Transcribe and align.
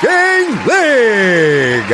Talking 0.00 0.50
League. 0.66 1.84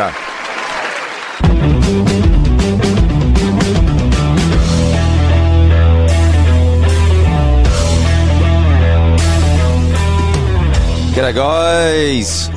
G'day, 11.14 11.34
guys. 11.34 12.50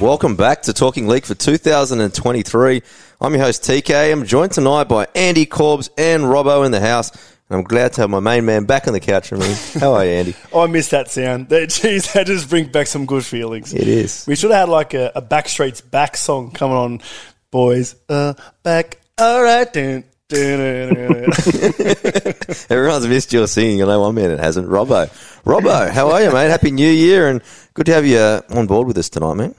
Welcome 0.00 0.36
back 0.36 0.62
to 0.62 0.72
Talking 0.72 1.08
League 1.08 1.24
for 1.24 1.34
2023. 1.34 2.82
I'm 3.20 3.32
your 3.32 3.42
host, 3.42 3.64
TK. 3.64 4.12
I'm 4.12 4.24
joined 4.24 4.52
tonight 4.52 4.84
by 4.84 5.08
Andy 5.16 5.46
Corbs 5.46 5.90
and 5.98 6.22
Robbo 6.22 6.64
in 6.64 6.70
the 6.70 6.80
house. 6.80 7.10
And 7.50 7.58
I'm 7.58 7.64
glad 7.64 7.92
to 7.94 8.00
have 8.02 8.10
my 8.10 8.20
main 8.20 8.46
man 8.46 8.64
back 8.64 8.86
on 8.86 8.94
the 8.94 9.00
couch 9.00 9.30
with 9.30 9.40
me. 9.40 9.80
How 9.80 9.92
are 9.94 10.04
you, 10.04 10.10
Andy? 10.12 10.34
Oh, 10.52 10.62
I 10.62 10.66
miss 10.66 10.88
that 10.90 11.10
sound. 11.10 11.50
That, 11.50 11.68
geez, 11.68 12.12
that 12.14 12.26
just 12.26 12.48
brings 12.48 12.68
back 12.68 12.86
some 12.86 13.04
good 13.06 13.24
feelings. 13.24 13.74
It 13.74 13.86
is. 13.86 14.24
We 14.26 14.34
should 14.34 14.50
have 14.50 14.60
had 14.60 14.68
like 14.70 14.94
a, 14.94 15.12
a 15.14 15.22
Backstreet's 15.22 15.82
Back 15.82 16.16
song 16.16 16.52
coming 16.52 16.76
on, 16.76 17.00
boys. 17.50 17.96
Uh, 18.08 18.32
back. 18.62 18.98
All 19.18 19.42
right, 19.42 19.70
dun. 19.72 20.04
Everyone's 22.70 23.06
missed 23.06 23.32
your 23.32 23.46
singing. 23.46 23.82
I 23.82 23.86
know 23.86 24.00
one 24.00 24.14
man 24.14 24.30
that 24.30 24.40
hasn't. 24.40 24.68
Robbo. 24.68 25.08
Robbo, 25.44 25.90
how 25.90 26.10
are 26.10 26.22
you, 26.22 26.32
mate? 26.32 26.48
Happy 26.48 26.70
New 26.70 26.88
Year 26.90 27.28
and 27.28 27.42
good 27.74 27.86
to 27.86 27.92
have 27.92 28.06
you 28.06 28.16
uh, 28.18 28.40
on 28.50 28.66
board 28.66 28.86
with 28.86 28.96
us 28.98 29.10
tonight, 29.10 29.34
mate. 29.34 29.54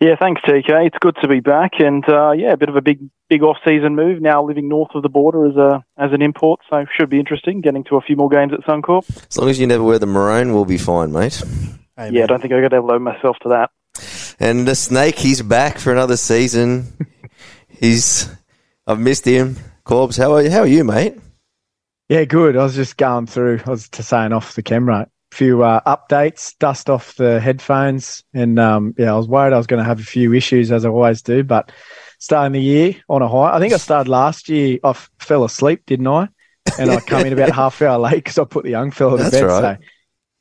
Yeah, 0.00 0.16
thanks, 0.18 0.40
TK. 0.40 0.86
It's 0.86 0.96
good 0.98 1.16
to 1.20 1.28
be 1.28 1.40
back, 1.40 1.72
and 1.78 2.02
uh, 2.08 2.30
yeah, 2.30 2.52
a 2.52 2.56
bit 2.56 2.70
of 2.70 2.76
a 2.76 2.80
big, 2.80 3.00
big 3.28 3.42
off-season 3.42 3.94
move. 3.94 4.22
Now 4.22 4.42
living 4.42 4.66
north 4.66 4.94
of 4.94 5.02
the 5.02 5.10
border 5.10 5.46
as 5.46 5.56
a 5.56 5.84
as 5.98 6.12
an 6.14 6.22
import, 6.22 6.60
so 6.70 6.86
should 6.96 7.10
be 7.10 7.20
interesting. 7.20 7.60
Getting 7.60 7.84
to 7.84 7.96
a 7.96 8.00
few 8.00 8.16
more 8.16 8.30
games 8.30 8.54
at 8.54 8.60
Suncorp. 8.60 9.04
As 9.28 9.36
long 9.36 9.50
as 9.50 9.60
you 9.60 9.66
never 9.66 9.84
wear 9.84 9.98
the 9.98 10.06
maroon, 10.06 10.54
we'll 10.54 10.64
be 10.64 10.78
fine, 10.78 11.12
mate. 11.12 11.42
Hey, 11.98 12.12
Yeah, 12.12 12.24
I 12.24 12.26
don't 12.26 12.40
think 12.40 12.54
I 12.54 12.62
could 12.62 12.72
ever 12.72 12.86
load 12.86 13.02
myself 13.02 13.36
to 13.42 13.50
that. 13.50 13.70
And 14.40 14.66
the 14.66 14.74
snake, 14.74 15.18
he's 15.18 15.42
back 15.42 15.78
for 15.78 15.92
another 15.92 16.16
season. 16.16 16.86
he's, 17.68 18.34
I've 18.86 18.98
missed 18.98 19.26
him. 19.26 19.56
Corbs, 19.84 20.16
how 20.16 20.32
are 20.32 20.42
you? 20.42 20.50
How 20.50 20.60
are 20.60 20.66
you, 20.66 20.82
mate? 20.82 21.14
Yeah, 22.08 22.24
good. 22.24 22.56
I 22.56 22.62
was 22.62 22.74
just 22.74 22.96
going 22.96 23.26
through. 23.26 23.60
I 23.66 23.70
was 23.70 23.90
just 23.90 24.08
saying 24.08 24.32
off 24.32 24.54
the 24.54 24.62
camera. 24.62 25.08
Few 25.32 25.62
uh, 25.62 25.80
updates, 25.86 26.58
dust 26.58 26.90
off 26.90 27.14
the 27.14 27.38
headphones, 27.38 28.24
and 28.34 28.58
um, 28.58 28.94
yeah, 28.98 29.12
I 29.12 29.16
was 29.16 29.28
worried 29.28 29.52
I 29.52 29.58
was 29.58 29.68
going 29.68 29.78
to 29.78 29.88
have 29.88 30.00
a 30.00 30.04
few 30.04 30.34
issues 30.34 30.72
as 30.72 30.84
I 30.84 30.88
always 30.88 31.22
do. 31.22 31.44
But 31.44 31.70
starting 32.18 32.52
the 32.52 32.60
year 32.60 32.96
on 33.08 33.22
a 33.22 33.28
high. 33.28 33.56
I 33.56 33.58
think 33.60 33.72
I 33.72 33.76
started 33.78 34.10
last 34.10 34.48
year. 34.48 34.78
I 34.84 34.90
f- 34.90 35.10
fell 35.18 35.44
asleep, 35.44 35.86
didn't 35.86 36.06
I? 36.06 36.28
And 36.78 36.90
I 36.90 37.00
come 37.00 37.26
in 37.26 37.32
about 37.32 37.50
half 37.54 37.80
hour 37.82 37.98
late 37.98 38.16
because 38.16 38.38
I 38.38 38.44
put 38.44 38.64
the 38.64 38.70
young 38.70 38.90
fella 38.90 39.16
to 39.18 39.22
That's 39.24 39.36
bed. 39.36 39.44
right. 39.44 39.78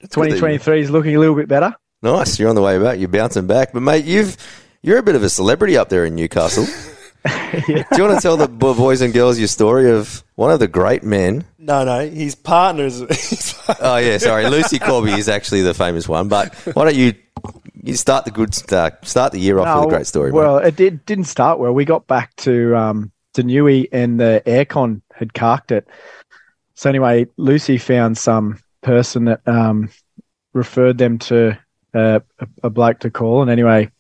So 0.01 0.07
2023 0.07 0.81
is 0.81 0.89
looking 0.89 1.15
a 1.15 1.19
little 1.19 1.35
bit 1.35 1.47
better. 1.47 1.73
Nice, 2.01 2.39
you're 2.39 2.49
on 2.49 2.55
the 2.55 2.61
way 2.61 2.79
back. 2.79 2.99
You're 2.99 3.09
bouncing 3.09 3.47
back, 3.47 3.73
but 3.73 3.81
mate, 3.81 4.05
you've 4.05 4.37
you're 4.81 4.97
a 4.97 5.03
bit 5.03 5.15
of 5.15 5.23
a 5.23 5.29
celebrity 5.29 5.77
up 5.77 5.89
there 5.89 6.05
in 6.05 6.15
Newcastle. 6.15 6.65
Do 7.57 7.73
you 7.73 8.03
want 8.03 8.15
to 8.15 8.19
tell 8.21 8.37
the 8.37 8.47
boys 8.47 9.01
and 9.01 9.13
girls 9.13 9.37
your 9.37 9.47
story 9.47 9.91
of 9.91 10.23
one 10.35 10.51
of 10.51 10.59
the 10.59 10.67
great 10.67 11.03
men? 11.03 11.43
No, 11.57 11.83
no, 11.83 12.07
his 12.07 12.35
partner's. 12.35 12.99
his 12.99 13.59
Oh 13.79 13.97
yeah, 13.97 14.17
sorry, 14.17 14.49
Lucy 14.49 14.79
Corby 14.79 15.11
is 15.11 15.27
actually 15.27 15.61
the 15.61 15.73
famous 15.73 16.07
one. 16.07 16.27
But 16.29 16.53
why 16.73 16.85
don't 16.85 16.95
you 16.95 17.13
you 17.83 17.95
start 17.95 18.25
the 18.25 18.31
good 18.31 18.53
start, 18.53 19.05
start 19.05 19.31
the 19.31 19.39
year 19.39 19.59
off 19.59 19.81
with 19.81 19.93
a 19.93 19.95
great 19.95 20.07
story? 20.07 20.31
Well, 20.31 20.59
mate. 20.59 20.67
it 20.67 20.75
did 20.75 21.05
didn't 21.05 21.25
start 21.25 21.59
well. 21.59 21.73
We 21.73 21.85
got 21.85 22.07
back 22.07 22.35
to 22.37 22.75
um 22.75 23.11
to 23.33 23.43
Newey 23.43 23.87
and 23.91 24.19
the 24.19 24.41
aircon 24.45 25.01
had 25.13 25.33
carked 25.33 25.71
it. 25.71 25.87
So 26.75 26.89
anyway, 26.89 27.27
Lucy 27.37 27.77
found 27.77 28.17
some 28.17 28.59
person 28.81 29.25
that 29.25 29.45
um 29.47 29.89
referred 30.53 30.97
them 30.97 31.19
to 31.19 31.57
uh, 31.93 32.19
a, 32.39 32.47
a 32.63 32.69
bloke 32.69 32.99
to 32.99 33.11
call, 33.11 33.41
and 33.41 33.51
anyway, 33.51 33.91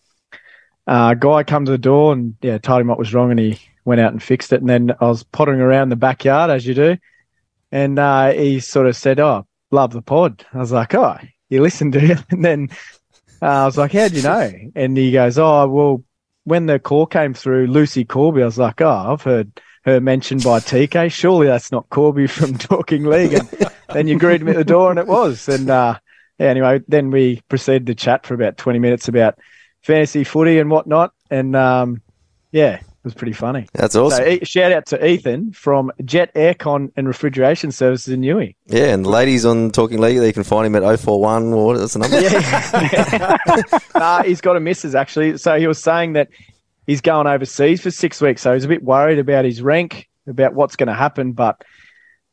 uh, 0.89 1.13
guy 1.13 1.43
come 1.43 1.65
to 1.65 1.71
the 1.71 1.77
door 1.77 2.13
and 2.13 2.35
yeah, 2.41 2.57
told 2.57 2.81
him 2.81 2.87
what 2.87 2.97
was 2.97 3.13
wrong, 3.13 3.29
and 3.29 3.39
he 3.39 3.59
went 3.85 4.01
out 4.01 4.11
and 4.11 4.21
fixed 4.21 4.51
it. 4.51 4.59
And 4.59 4.67
then 4.67 4.91
I 4.99 5.05
was 5.05 5.21
pottering 5.21 5.61
around 5.61 5.89
the 5.89 5.95
backyard 5.95 6.49
as 6.49 6.65
you 6.65 6.73
do, 6.73 6.97
and 7.71 7.99
uh, 7.99 8.31
he 8.31 8.59
sort 8.59 8.87
of 8.87 8.95
said, 8.95 9.19
"Oh, 9.19 9.45
love 9.69 9.93
the 9.93 10.01
pod." 10.01 10.43
I 10.51 10.57
was 10.57 10.71
like, 10.71 10.95
"Oh, 10.95 11.17
you 11.47 11.61
listen 11.61 11.91
to 11.91 11.99
it," 11.99 12.23
and 12.31 12.43
then 12.43 12.69
uh, 13.39 13.45
I 13.45 13.65
was 13.65 13.77
like, 13.77 13.93
"How 13.93 14.07
do 14.07 14.15
you 14.15 14.23
know?" 14.23 14.51
And 14.75 14.97
he 14.97 15.11
goes, 15.11 15.37
"Oh, 15.37 15.67
well, 15.67 16.03
when 16.45 16.65
the 16.65 16.79
call 16.79 17.05
came 17.05 17.35
through, 17.35 17.67
Lucy 17.67 18.03
Corby." 18.03 18.41
I 18.41 18.45
was 18.45 18.57
like, 18.57 18.81
"Oh, 18.81 19.13
I've 19.13 19.21
heard 19.21 19.61
her 19.85 20.01
mentioned 20.01 20.43
by 20.43 20.59
TK. 20.59 21.11
Surely 21.11 21.45
that's 21.45 21.71
not 21.71 21.87
Corby 21.91 22.25
from 22.25 22.57
Talking 22.57 23.05
League." 23.05 23.33
And 23.33 23.47
then 23.93 24.07
you 24.07 24.17
greeted 24.17 24.43
me 24.43 24.53
at 24.53 24.57
the 24.57 24.63
door, 24.63 24.89
and 24.89 24.97
it 24.97 25.05
was. 25.05 25.49
And 25.49 25.69
uh, 25.69 25.99
yeah, 26.39 26.47
anyway, 26.47 26.81
then 26.87 27.11
we 27.11 27.41
proceeded 27.47 27.85
to 27.85 27.93
chat 27.93 28.25
for 28.25 28.33
about 28.33 28.57
twenty 28.57 28.79
minutes 28.79 29.07
about 29.07 29.37
fantasy 29.81 30.23
footy 30.23 30.59
and 30.59 30.69
whatnot, 30.69 31.13
and 31.29 31.55
um, 31.55 32.01
yeah, 32.51 32.75
it 32.75 33.05
was 33.05 33.13
pretty 33.13 33.33
funny. 33.33 33.67
That's 33.73 33.95
awesome. 33.95 34.25
So, 34.25 34.39
shout 34.43 34.71
out 34.71 34.85
to 34.87 35.05
Ethan 35.05 35.53
from 35.53 35.91
Jet 36.03 36.33
Aircon 36.33 36.91
and 36.97 37.07
Refrigeration 37.07 37.71
Services 37.71 38.13
in 38.13 38.21
Newey. 38.21 38.55
yeah, 38.65 38.93
and 38.93 39.07
ladies 39.07 39.45
on 39.45 39.71
Talking 39.71 39.99
League, 39.99 40.19
they 40.19 40.33
can 40.33 40.43
find 40.43 40.67
him 40.67 40.75
at 40.75 40.99
041 40.99 41.53
or 41.53 41.65
what's 41.67 41.93
the 41.93 41.99
number? 41.99 42.17
uh, 43.95 44.23
he's 44.25 44.41
got 44.41 44.57
a 44.57 44.59
missus 44.59 44.95
actually. 44.95 45.37
So 45.37 45.57
he 45.57 45.67
was 45.67 45.81
saying 45.81 46.13
that 46.13 46.29
he's 46.87 47.01
going 47.01 47.27
overseas 47.27 47.81
for 47.81 47.91
six 47.91 48.19
weeks. 48.19 48.41
So 48.41 48.53
he's 48.53 48.65
a 48.65 48.67
bit 48.67 48.83
worried 48.83 49.19
about 49.19 49.45
his 49.45 49.61
rank, 49.61 50.09
about 50.27 50.53
what's 50.53 50.75
going 50.75 50.87
to 50.87 50.93
happen. 50.93 51.31
But 51.31 51.63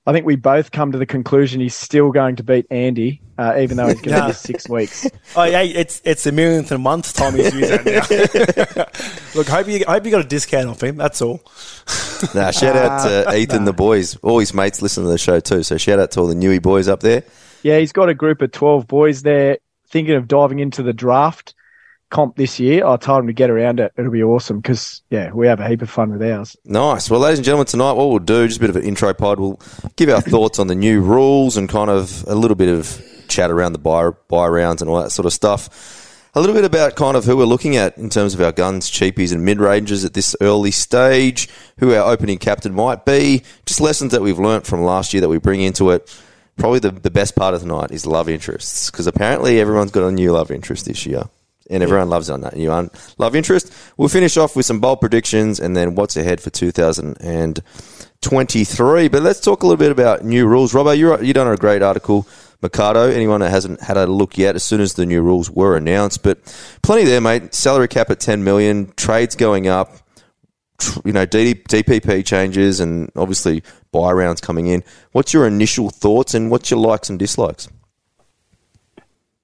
I 0.09 0.13
think 0.13 0.25
we 0.25 0.37
both 0.37 0.71
come 0.71 0.93
to 0.93 0.99
the 0.99 1.07
conclusion 1.07 1.61
he's 1.61 1.75
still 1.75 2.13
going 2.13 2.37
to 2.37 2.45
beat 2.45 2.67
Andy, 2.71 3.21
uh, 3.39 3.57
even 3.59 3.77
though 3.77 3.89
he's 3.89 4.01
going 4.01 4.15
to 4.15 4.21
Nah. 4.21 4.29
miss 4.29 4.39
six 4.39 4.69
weeks. 4.69 5.09
oh, 5.37 5.43
yeah, 5.45 5.63
it's 5.63 6.01
it's 6.05 6.27
a 6.27 6.33
millionth 6.33 6.71
a 6.71 6.79
month 6.79 7.13
time 7.15 7.35
he's 7.35 7.53
using 7.53 7.81
it. 7.85 8.77
Look, 9.35 9.49
hope 9.49 9.67
you 9.69 9.85
hope 9.87 10.05
you 10.05 10.11
got 10.13 10.25
a 10.25 10.29
discount 10.29 10.69
off 10.69 10.81
him. 10.83 10.97
That's 10.97 11.21
all. 11.21 11.41
nah, 12.35 12.51
shout 12.53 12.77
out 12.77 13.03
to 13.05 13.35
Ethan, 13.37 13.65
the 13.65 13.73
boys. 13.73 14.17
All 14.19 14.39
his 14.39 14.55
mates 14.55 14.81
listen 14.81 15.03
to 15.05 15.11
the 15.11 15.19
show 15.19 15.41
too. 15.41 15.63
So 15.65 15.77
shout 15.77 15.99
out 15.99 16.13
to 16.13 16.21
all 16.21 16.27
the 16.29 16.35
newy 16.37 16.61
boys 16.61 16.87
up 16.89 17.01
there. 17.01 17.25
Yeah, 17.63 17.79
he's 17.79 17.93
got 17.93 18.09
a 18.09 18.15
group 18.15 18.43
of 18.43 18.53
12 18.53 18.87
boys 18.87 19.23
there 19.23 19.59
thinking 19.89 20.15
of 20.15 20.29
diving 20.29 20.61
into 20.61 20.83
the 20.85 20.93
draft 20.93 21.55
comp 22.11 22.37
this 22.37 22.61
year. 22.61 22.87
I 22.87 22.97
told 22.97 23.21
him 23.21 23.27
to 23.27 23.33
get 23.33 23.51
around 23.51 23.81
it. 23.81 23.93
It'll 23.97 24.11
be 24.11 24.23
awesome 24.23 24.61
because, 24.61 25.03
yeah, 25.11 25.33
we 25.33 25.47
have 25.47 25.61
a 25.61 25.69
heap 25.69 25.83
of 25.83 25.91
fun 25.91 26.11
with 26.11 26.23
ours. 26.23 26.57
Nice. 26.65 27.11
Well, 27.11 27.21
ladies 27.21 27.39
and 27.39 27.45
gentlemen, 27.45 27.67
tonight 27.67 27.93
what 27.93 28.09
we'll 28.09 28.19
do, 28.19 28.47
just 28.47 28.59
a 28.59 28.61
bit 28.61 28.71
of 28.71 28.77
an 28.77 28.85
intro 28.85 29.13
pod, 29.13 29.41
we'll 29.41 29.61
give 29.97 30.09
our 30.09 30.21
thoughts 30.21 30.59
on 30.59 30.67
the 30.67 30.75
new 30.75 31.01
rules 31.01 31.57
and 31.57 31.69
kind 31.69 31.91
of 31.91 32.25
a 32.29 32.35
little 32.35 32.55
bit 32.55 32.69
of 32.69 33.03
chat 33.29 33.51
around 33.51 33.73
the 33.73 33.79
buy, 33.79 34.11
buy 34.29 34.47
rounds 34.47 34.83
and 34.83 34.91
all 34.91 35.03
that 35.03 35.11
sort 35.11 35.27
of 35.27 35.33
stuff. 35.33 36.03
A 36.35 36.41
little 36.41 36.55
bit 36.55 36.65
about 36.65 36.97
kind 36.97 37.17
of 37.17 37.25
who 37.25 37.35
we're 37.37 37.45
looking 37.45 37.77
at 37.77 37.97
in 37.97 38.11
terms 38.11 38.35
of 38.35 38.43
our 38.43 38.53
guns, 38.53 38.91
cheapies, 38.91 39.33
and 39.33 39.43
mid 39.43 39.59
ranges 39.59 40.05
at 40.05 40.13
this 40.13 40.37
early 40.43 40.71
stage, 40.71 41.49
who 41.79 41.95
our 41.95 42.13
opening 42.13 42.37
captain 42.37 42.75
might 42.75 43.07
be, 43.07 43.43
just 43.65 43.81
lessons 43.81 44.13
that 44.13 44.21
we've 44.21 44.39
learnt 44.39 44.67
from 44.67 44.83
last 44.83 45.15
year 45.15 45.23
that 45.23 45.31
we 45.31 45.39
bring 45.39 45.63
into 45.63 45.91
it. 45.91 46.15
Probably 46.59 46.79
the, 46.79 46.91
the 46.91 47.11
best 47.11 47.37
part 47.37 47.55
of 47.55 47.63
the 47.63 47.67
night 47.67 47.91
is 47.91 48.07
love 48.07 48.29
interests, 48.29 48.91
because 48.91 49.07
apparently 49.07 49.59
everyone's 49.61 49.91
got 49.91 50.07
a 50.07 50.13
new 50.13 50.31
love 50.33 50.51
interest 50.51 50.85
this 50.85 51.07
year. 51.07 51.25
And 51.69 51.83
everyone 51.83 52.09
loves 52.09 52.31
on 52.31 52.43
that 52.43 52.55
new 52.57 52.73
un- 52.73 52.91
love 53.19 53.35
interest. 53.35 53.73
We'll 53.97 54.09
finish 54.09 54.37
off 54.37 54.55
with 54.55 54.67
some 54.67 54.79
bold 54.81 55.01
predictions 55.01 55.59
and 55.59 55.77
then 55.77 55.97
what's 55.97 56.17
ahead 56.17 56.41
for 56.41 56.51
2023. 56.51 59.09
But 59.09 59.23
let's 59.23 59.41
talk 59.41 59.63
a 59.63 59.67
little 59.67 59.77
bit 59.77 59.91
about 59.91 60.25
new 60.25 60.47
rules. 60.47 60.73
Robbo, 60.73 60.97
you 60.97 61.21
you 61.21 61.33
done 61.33 61.49
a 61.49 61.57
great 61.57 61.83
article, 61.83 62.29
Mikado. 62.63 63.11
Anyone 63.11 63.41
that 63.41 63.51
hasn't 63.51 63.81
had 63.81 63.97
a 63.97 64.07
look 64.07 64.39
yet, 64.39 64.55
as 64.55 64.65
soon 64.65 64.81
as 64.81 64.95
the 64.95 65.07
new 65.07 65.23
rules 65.23 65.51
were 65.51 65.77
announced, 65.77 66.23
but 66.23 66.39
plenty 66.83 67.05
there, 67.05 67.21
mate. 67.21 67.55
Salary 67.55 67.89
cap 67.89 68.11
at 68.11 68.21
10 68.21 68.45
million, 68.45 68.93
trades 68.97 69.35
going 69.35 69.67
up, 69.67 69.97
you 71.05 71.13
know, 71.13 71.27
DPP 71.27 72.25
changes, 72.25 72.81
and 72.81 73.11
obviously 73.17 73.63
buy 73.93 74.13
rounds 74.13 74.41
coming 74.41 74.67
in. 74.67 74.85
What's 75.13 75.33
your 75.33 75.47
initial 75.47 75.91
thoughts 75.91 76.35
and 76.35 76.51
what's 76.51 76.71
your 76.71 76.81
likes 76.81 77.11
and 77.11 77.19
dislikes? 77.19 77.69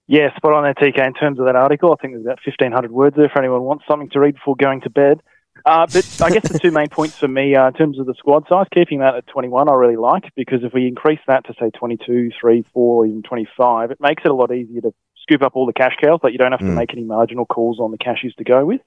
Yeah, 0.07 0.35
spot 0.37 0.53
on 0.53 0.65
there, 0.65 0.75
TK. 0.75 1.07
In 1.07 1.15
terms 1.15 1.39
of 1.39 1.47
that 1.47 1.57
article, 1.57 1.93
I 1.93 2.01
think 2.01 2.15
there's 2.15 2.25
about 2.25 2.41
1,500 2.45 2.91
words 2.91 3.17
there 3.17 3.29
for 3.29 3.39
anyone 3.39 3.61
who 3.61 3.67
wants 3.67 3.85
something 3.89 4.11
to 4.11 4.21
read 4.21 4.35
before 4.35 4.57
going 4.57 4.81
to 4.83 4.91
bed. 4.91 5.21
Uh, 5.65 5.87
but 5.87 6.21
I 6.21 6.31
guess 6.31 6.51
the 6.51 6.59
two 6.59 6.73
main 6.73 6.89
points 6.89 7.17
for 7.17 7.29
me 7.29 7.55
uh, 7.55 7.69
in 7.69 7.75
terms 7.75 7.99
of 8.01 8.07
the 8.07 8.15
squad 8.15 8.47
size, 8.49 8.67
keeping 8.75 8.99
that 8.99 9.15
at 9.15 9.27
21, 9.29 9.69
I 9.69 9.75
really 9.75 9.97
like 9.97 10.25
because 10.35 10.65
if 10.65 10.73
we 10.73 10.89
increase 10.89 11.21
that 11.29 11.47
to 11.47 11.55
say 11.61 11.71
22, 11.71 12.31
3, 12.41 12.65
4, 12.75 13.07
even 13.07 13.23
25, 13.23 13.91
it 13.93 14.01
makes 14.01 14.23
it 14.25 14.31
a 14.31 14.35
lot 14.35 14.53
easier 14.53 14.81
to 14.81 14.93
scoop 15.21 15.43
up 15.43 15.53
all 15.55 15.67
the 15.67 15.73
cash 15.73 15.95
cows, 16.03 16.19
but 16.21 16.33
you 16.33 16.39
don't 16.39 16.51
have 16.51 16.61
to 16.61 16.67
Mm. 16.67 16.75
make 16.75 16.93
any 16.93 17.05
marginal 17.05 17.47
calls 17.47 17.79
on 17.79 17.93
the 17.93 17.99
cashies 17.99 18.35
to 18.37 18.45
go 18.45 18.65
with. 18.65 18.81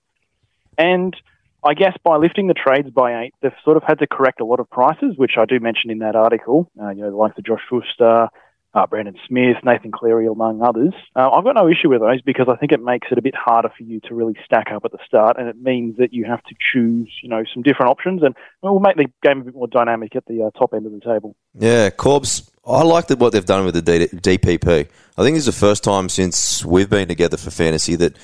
And 0.77 1.15
I 1.63 1.75
guess 1.75 1.95
by 2.03 2.18
lifting 2.18 2.47
the 2.47 2.53
trades 2.53 2.89
by 2.89 3.23
eight, 3.23 3.33
they've 3.41 3.53
sort 3.63 3.77
of 3.77 3.83
had 3.83 4.00
to 4.00 4.07
correct 4.07 4.41
a 4.41 4.45
lot 4.45 4.59
of 4.59 4.69
prices, 4.69 5.18
which 5.18 5.38
I 5.38 5.45
do 5.45 5.59
mention 5.61 5.91
in 5.91 6.00
that 6.00 6.15
article. 6.15 6.69
Uh, 6.81 6.89
you 6.89 7.03
know, 7.03 7.15
like 7.15 7.35
the 7.35 7.41
Josh 7.41 7.61
Fuster, 7.71 8.27
uh, 8.75 8.86
Brandon 8.86 9.16
Smith, 9.27 9.56
Nathan 9.63 9.92
Cleary, 9.92 10.27
among 10.27 10.62
others. 10.62 10.94
Uh, 11.16 11.30
I've 11.31 11.45
got 11.45 11.56
no 11.56 11.68
issue 11.68 11.89
with 11.89 12.01
those 12.01 12.22
because 12.22 12.48
I 12.50 12.57
think 12.57 12.74
it 12.74 12.83
makes 12.83 13.07
it 13.10 13.18
a 13.18 13.22
bit 13.22 13.33
harder 13.33 13.69
for 13.75 13.83
you 13.83 14.01
to 14.01 14.13
really 14.13 14.36
stack 14.44 14.68
up 14.72 14.83
at 14.83 14.92
the 14.92 15.00
start, 15.07 15.38
and 15.39 15.48
it 15.48 15.56
means 15.60 15.98
that 15.98 16.13
you 16.13 16.25
have 16.25 16.44
to 16.44 16.56
choose, 16.74 17.10
you 17.24 17.30
know, 17.30 17.44
some 17.54 17.63
different 17.63 17.89
options, 17.89 18.22
and 18.22 18.36
it 18.36 18.68
will 18.68 18.81
make 18.81 18.98
the 18.98 19.06
game 19.24 19.42
a 19.42 19.44
bit 19.45 19.56
more 19.56 19.68
dynamic 19.68 20.16
at 20.16 20.25
the 20.25 20.44
uh, 20.44 20.60
top 20.60 20.74
end 20.74 20.86
of 20.86 20.92
the 20.92 21.00
table. 21.00 21.36
Yeah, 21.57 21.89
Corbs. 21.89 22.51
I 22.68 22.81
like 22.81 23.10
what 23.12 23.31
they've 23.31 23.45
done 23.45 23.63
with 23.63 23.75
the 23.75 23.81
D- 23.81 24.38
DPP. 24.38 24.89
I 25.18 25.24
think 25.24 25.38
it's 25.38 25.45
the 25.45 25.51
first 25.51 25.83
time 25.83 26.10
since 26.10 26.66
we've 26.66 26.89
been 26.89 27.07
together 27.07 27.38
for 27.38 27.51
fantasy 27.51 27.95
that 27.98 28.18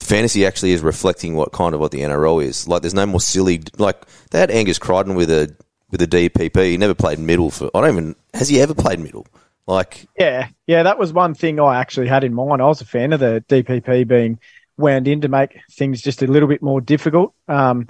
fantasy 0.00 0.44
actually 0.46 0.72
is 0.72 0.80
reflecting 0.80 1.34
what 1.34 1.52
kind 1.52 1.74
of 1.74 1.80
what 1.80 1.92
the 1.92 2.00
NRL 2.00 2.42
is. 2.42 2.66
Like, 2.66 2.82
there's 2.82 2.94
no 2.94 3.06
more 3.06 3.20
silly. 3.20 3.62
Like 3.76 4.06
they 4.30 4.40
had 4.40 4.50
Angus 4.50 4.78
Crichton 4.78 5.14
with 5.14 5.30
a 5.30 5.54
with 5.90 6.02
a 6.02 6.08
DPP. 6.08 6.70
He 6.70 6.76
never 6.78 6.94
played 6.94 7.20
middle 7.20 7.50
for. 7.50 7.70
I 7.74 7.82
don't 7.82 7.90
even. 7.90 8.16
Has 8.34 8.48
he 8.48 8.60
ever 8.60 8.74
played 8.74 8.98
middle? 8.98 9.26
Like, 9.72 10.06
Yeah, 10.18 10.48
yeah, 10.66 10.82
that 10.82 10.98
was 10.98 11.12
one 11.12 11.34
thing 11.34 11.58
I 11.58 11.80
actually 11.80 12.08
had 12.08 12.24
in 12.24 12.34
mind. 12.34 12.60
I 12.60 12.66
was 12.66 12.80
a 12.80 12.86
fan 12.86 13.12
of 13.12 13.20
the 13.20 13.44
DPP 13.48 14.06
being 14.06 14.38
wound 14.76 15.08
in 15.08 15.20
to 15.22 15.28
make 15.28 15.58
things 15.70 16.02
just 16.02 16.22
a 16.22 16.26
little 16.26 16.48
bit 16.48 16.62
more 16.62 16.80
difficult. 16.80 17.34
Um, 17.48 17.88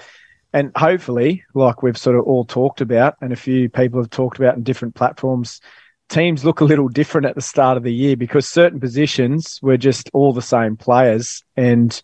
and 0.52 0.70
hopefully, 0.76 1.44
like 1.54 1.82
we've 1.82 1.98
sort 1.98 2.16
of 2.16 2.24
all 2.24 2.44
talked 2.44 2.80
about, 2.80 3.16
and 3.20 3.32
a 3.32 3.36
few 3.36 3.68
people 3.68 4.00
have 4.00 4.10
talked 4.10 4.38
about 4.38 4.56
in 4.56 4.62
different 4.62 4.94
platforms, 4.94 5.60
teams 6.08 6.44
look 6.44 6.60
a 6.60 6.64
little 6.64 6.88
different 6.88 7.26
at 7.26 7.34
the 7.34 7.40
start 7.40 7.76
of 7.76 7.82
the 7.82 7.92
year 7.92 8.16
because 8.16 8.46
certain 8.46 8.78
positions 8.78 9.58
were 9.62 9.78
just 9.78 10.10
all 10.12 10.32
the 10.32 10.42
same 10.42 10.76
players. 10.76 11.42
And 11.56 12.00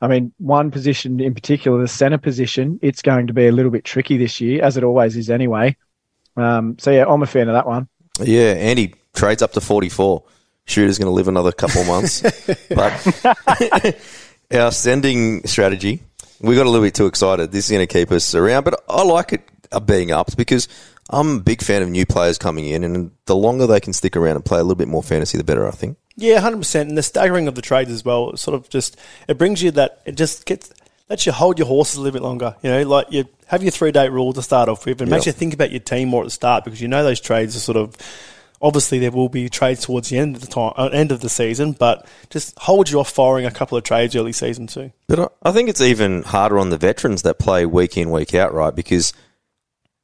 I 0.00 0.08
mean, 0.08 0.32
one 0.38 0.70
position 0.72 1.20
in 1.20 1.32
particular, 1.32 1.80
the 1.80 1.88
centre 1.88 2.18
position, 2.18 2.80
it's 2.82 3.02
going 3.02 3.28
to 3.28 3.32
be 3.32 3.46
a 3.46 3.52
little 3.52 3.70
bit 3.70 3.84
tricky 3.84 4.18
this 4.18 4.40
year, 4.40 4.62
as 4.62 4.76
it 4.76 4.84
always 4.84 5.16
is 5.16 5.30
anyway. 5.30 5.76
Um, 6.36 6.76
so 6.78 6.90
yeah, 6.90 7.04
I'm 7.06 7.22
a 7.22 7.26
fan 7.26 7.48
of 7.48 7.54
that 7.54 7.66
one. 7.66 7.88
yeah, 8.20 8.52
Andy 8.52 8.94
trades 9.14 9.42
up 9.42 9.52
to 9.52 9.60
44. 9.60 10.22
Shooter's 10.64 10.98
going 10.98 11.06
to 11.06 11.12
live 11.12 11.28
another 11.28 11.52
couple 11.52 11.80
of 11.80 11.86
months. 11.86 12.20
but 12.68 13.96
our 14.52 14.70
sending 14.70 15.46
strategy, 15.46 16.02
we 16.40 16.54
got 16.54 16.66
a 16.66 16.70
little 16.70 16.86
bit 16.86 16.94
too 16.94 17.06
excited. 17.06 17.52
This 17.52 17.66
is 17.66 17.70
going 17.70 17.86
to 17.86 17.92
keep 17.92 18.10
us 18.12 18.34
around, 18.34 18.64
but 18.64 18.82
I 18.88 19.02
like 19.02 19.32
it 19.32 19.42
uh, 19.70 19.80
being 19.80 20.12
upped 20.12 20.36
because 20.36 20.68
I'm 21.10 21.38
a 21.38 21.40
big 21.40 21.62
fan 21.62 21.82
of 21.82 21.88
new 21.88 22.06
players 22.06 22.38
coming 22.38 22.66
in, 22.66 22.84
and 22.84 23.10
the 23.26 23.36
longer 23.36 23.66
they 23.66 23.80
can 23.80 23.92
stick 23.92 24.16
around 24.16 24.36
and 24.36 24.44
play 24.44 24.58
a 24.58 24.62
little 24.62 24.76
bit 24.76 24.88
more 24.88 25.02
fantasy, 25.02 25.36
the 25.36 25.44
better, 25.44 25.66
I 25.66 25.72
think. 25.72 25.98
Yeah, 26.16 26.40
hundred 26.40 26.58
percent. 26.58 26.88
And 26.88 26.98
the 26.98 27.02
staggering 27.02 27.48
of 27.48 27.54
the 27.54 27.62
trades 27.62 27.90
as 27.90 28.04
well, 28.04 28.30
it 28.30 28.38
sort 28.38 28.54
of 28.54 28.68
just 28.68 28.98
it 29.28 29.38
brings 29.38 29.62
you 29.62 29.70
that 29.72 30.02
it 30.04 30.16
just 30.16 30.46
gets 30.46 30.72
lets 31.08 31.26
you 31.26 31.32
hold 31.32 31.58
your 31.58 31.68
horses 31.68 31.96
a 31.96 32.00
little 32.00 32.18
bit 32.18 32.22
longer. 32.22 32.56
You 32.62 32.70
know, 32.70 32.82
like 32.88 33.06
you 33.10 33.24
have 33.46 33.62
your 33.62 33.70
three 33.70 33.92
day 33.92 34.08
rule 34.08 34.32
to 34.34 34.42
start 34.42 34.68
off 34.68 34.86
with, 34.86 35.00
and 35.00 35.10
makes 35.10 35.26
you 35.26 35.32
think 35.32 35.54
about 35.54 35.70
your 35.70 35.80
team 35.80 36.08
more 36.08 36.22
at 36.22 36.26
the 36.26 36.30
start 36.30 36.64
because 36.64 36.80
you 36.80 36.88
know 36.88 37.02
those 37.02 37.20
trades 37.20 37.56
are 37.56 37.60
sort 37.60 37.76
of 37.76 37.96
obviously 38.62 39.00
there 39.00 39.10
will 39.10 39.28
be 39.28 39.48
trades 39.48 39.84
towards 39.84 40.08
the 40.08 40.16
end 40.18 40.36
of 40.36 40.40
the 40.40 40.46
time, 40.46 40.72
uh, 40.76 40.88
end 40.92 41.10
of 41.12 41.20
the 41.20 41.28
season, 41.28 41.72
but 41.72 42.06
just 42.30 42.56
hold 42.60 42.88
you 42.88 43.00
off 43.00 43.10
firing 43.10 43.44
a 43.44 43.50
couple 43.50 43.76
of 43.76 43.84
trades 43.84 44.14
early 44.14 44.32
season 44.32 44.66
too. 44.68 44.92
But 45.08 45.32
I- 45.42 45.52
think 45.52 45.68
it's 45.68 45.80
even 45.80 46.22
harder 46.22 46.58
on 46.58 46.70
the 46.70 46.78
veterans 46.78 47.22
that 47.22 47.38
play 47.38 47.66
week 47.66 47.98
in, 47.98 48.10
week 48.10 48.34
out, 48.34 48.54
right? 48.54 48.74
Because 48.74 49.12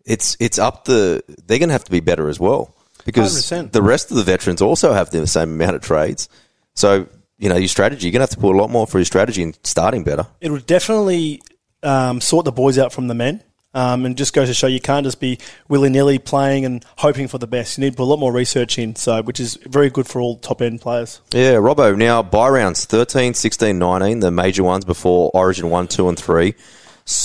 it's 0.05 0.37
it's 0.41 0.59
up 0.59 0.85
the 0.85 1.23
they're 1.47 1.59
going 1.59 1.69
to 1.69 1.73
have 1.75 1.85
to 1.85 1.91
be 1.91 2.01
better 2.01 2.29
as 2.29 2.41
well 2.41 2.75
because 3.05 3.51
100%. 3.51 3.73
the 3.73 3.83
rest 3.83 4.11
of 4.11 4.17
the 4.17 4.23
veterans 4.23 4.61
also 4.61 4.93
have 4.93 5.11
the 5.11 5.27
same 5.27 5.53
amount 5.53 5.77
of 5.77 5.83
trades. 5.83 6.29
So 6.75 7.07
you 7.39 7.49
know 7.49 7.57
your 7.57 7.69
strategy, 7.69 8.07
you're 8.07 8.13
going 8.13 8.21
to 8.21 8.25
have 8.25 8.31
to 8.31 8.39
put 8.39 8.55
a 8.55 8.59
lot 8.59 8.71
more 8.71 8.87
for 8.87 8.99
your 8.99 9.05
strategy 9.05 9.43
and 9.43 9.59
starting 9.65 10.05
better. 10.05 10.27
It 10.41 10.51
would 10.51 10.67
definitely 10.67 11.41
um, 11.83 12.21
sort 12.21 12.45
the 12.45 12.53
boys 12.53 12.79
out 12.79 12.93
from 12.93 13.09
the 13.09 13.15
men. 13.15 13.43
Um, 13.75 14.07
and 14.07 14.17
just 14.17 14.33
goes 14.33 14.49
to 14.49 14.55
show 14.55 14.67
you 14.67 14.81
can't 14.81 15.05
just 15.05 15.21
be 15.21 15.39
willy 15.69 15.91
nilly 15.91 16.19
playing 16.19 16.65
and 16.65 16.85
hoping 16.97 17.29
for 17.29 17.37
the 17.37 17.47
best. 17.47 17.77
You 17.77 17.85
need 17.85 17.91
to 17.91 17.97
put 17.99 18.05
a 18.05 18.07
lot 18.07 18.19
more 18.19 18.33
research 18.33 18.79
in, 18.79 18.97
so 18.97 19.23
which 19.23 19.39
is 19.39 19.57
very 19.57 19.91
good 19.91 20.07
for 20.07 20.21
all 20.23 20.37
top 20.37 20.63
end 20.63 20.81
players. 20.81 21.21
Yeah, 21.33 21.55
Robbo. 21.55 21.97
Now 21.97 22.23
buy 22.23 22.49
rounds 22.49 22.87
13, 22.87 23.35
16, 23.35 23.79
19, 23.79 24.21
the 24.21 24.31
major 24.31 24.65
ones 24.65 24.87
before 24.87 25.31
Origin 25.35 25.69
one, 25.69 25.87
two, 25.87 26.09
and 26.09 26.19
three. 26.19 26.55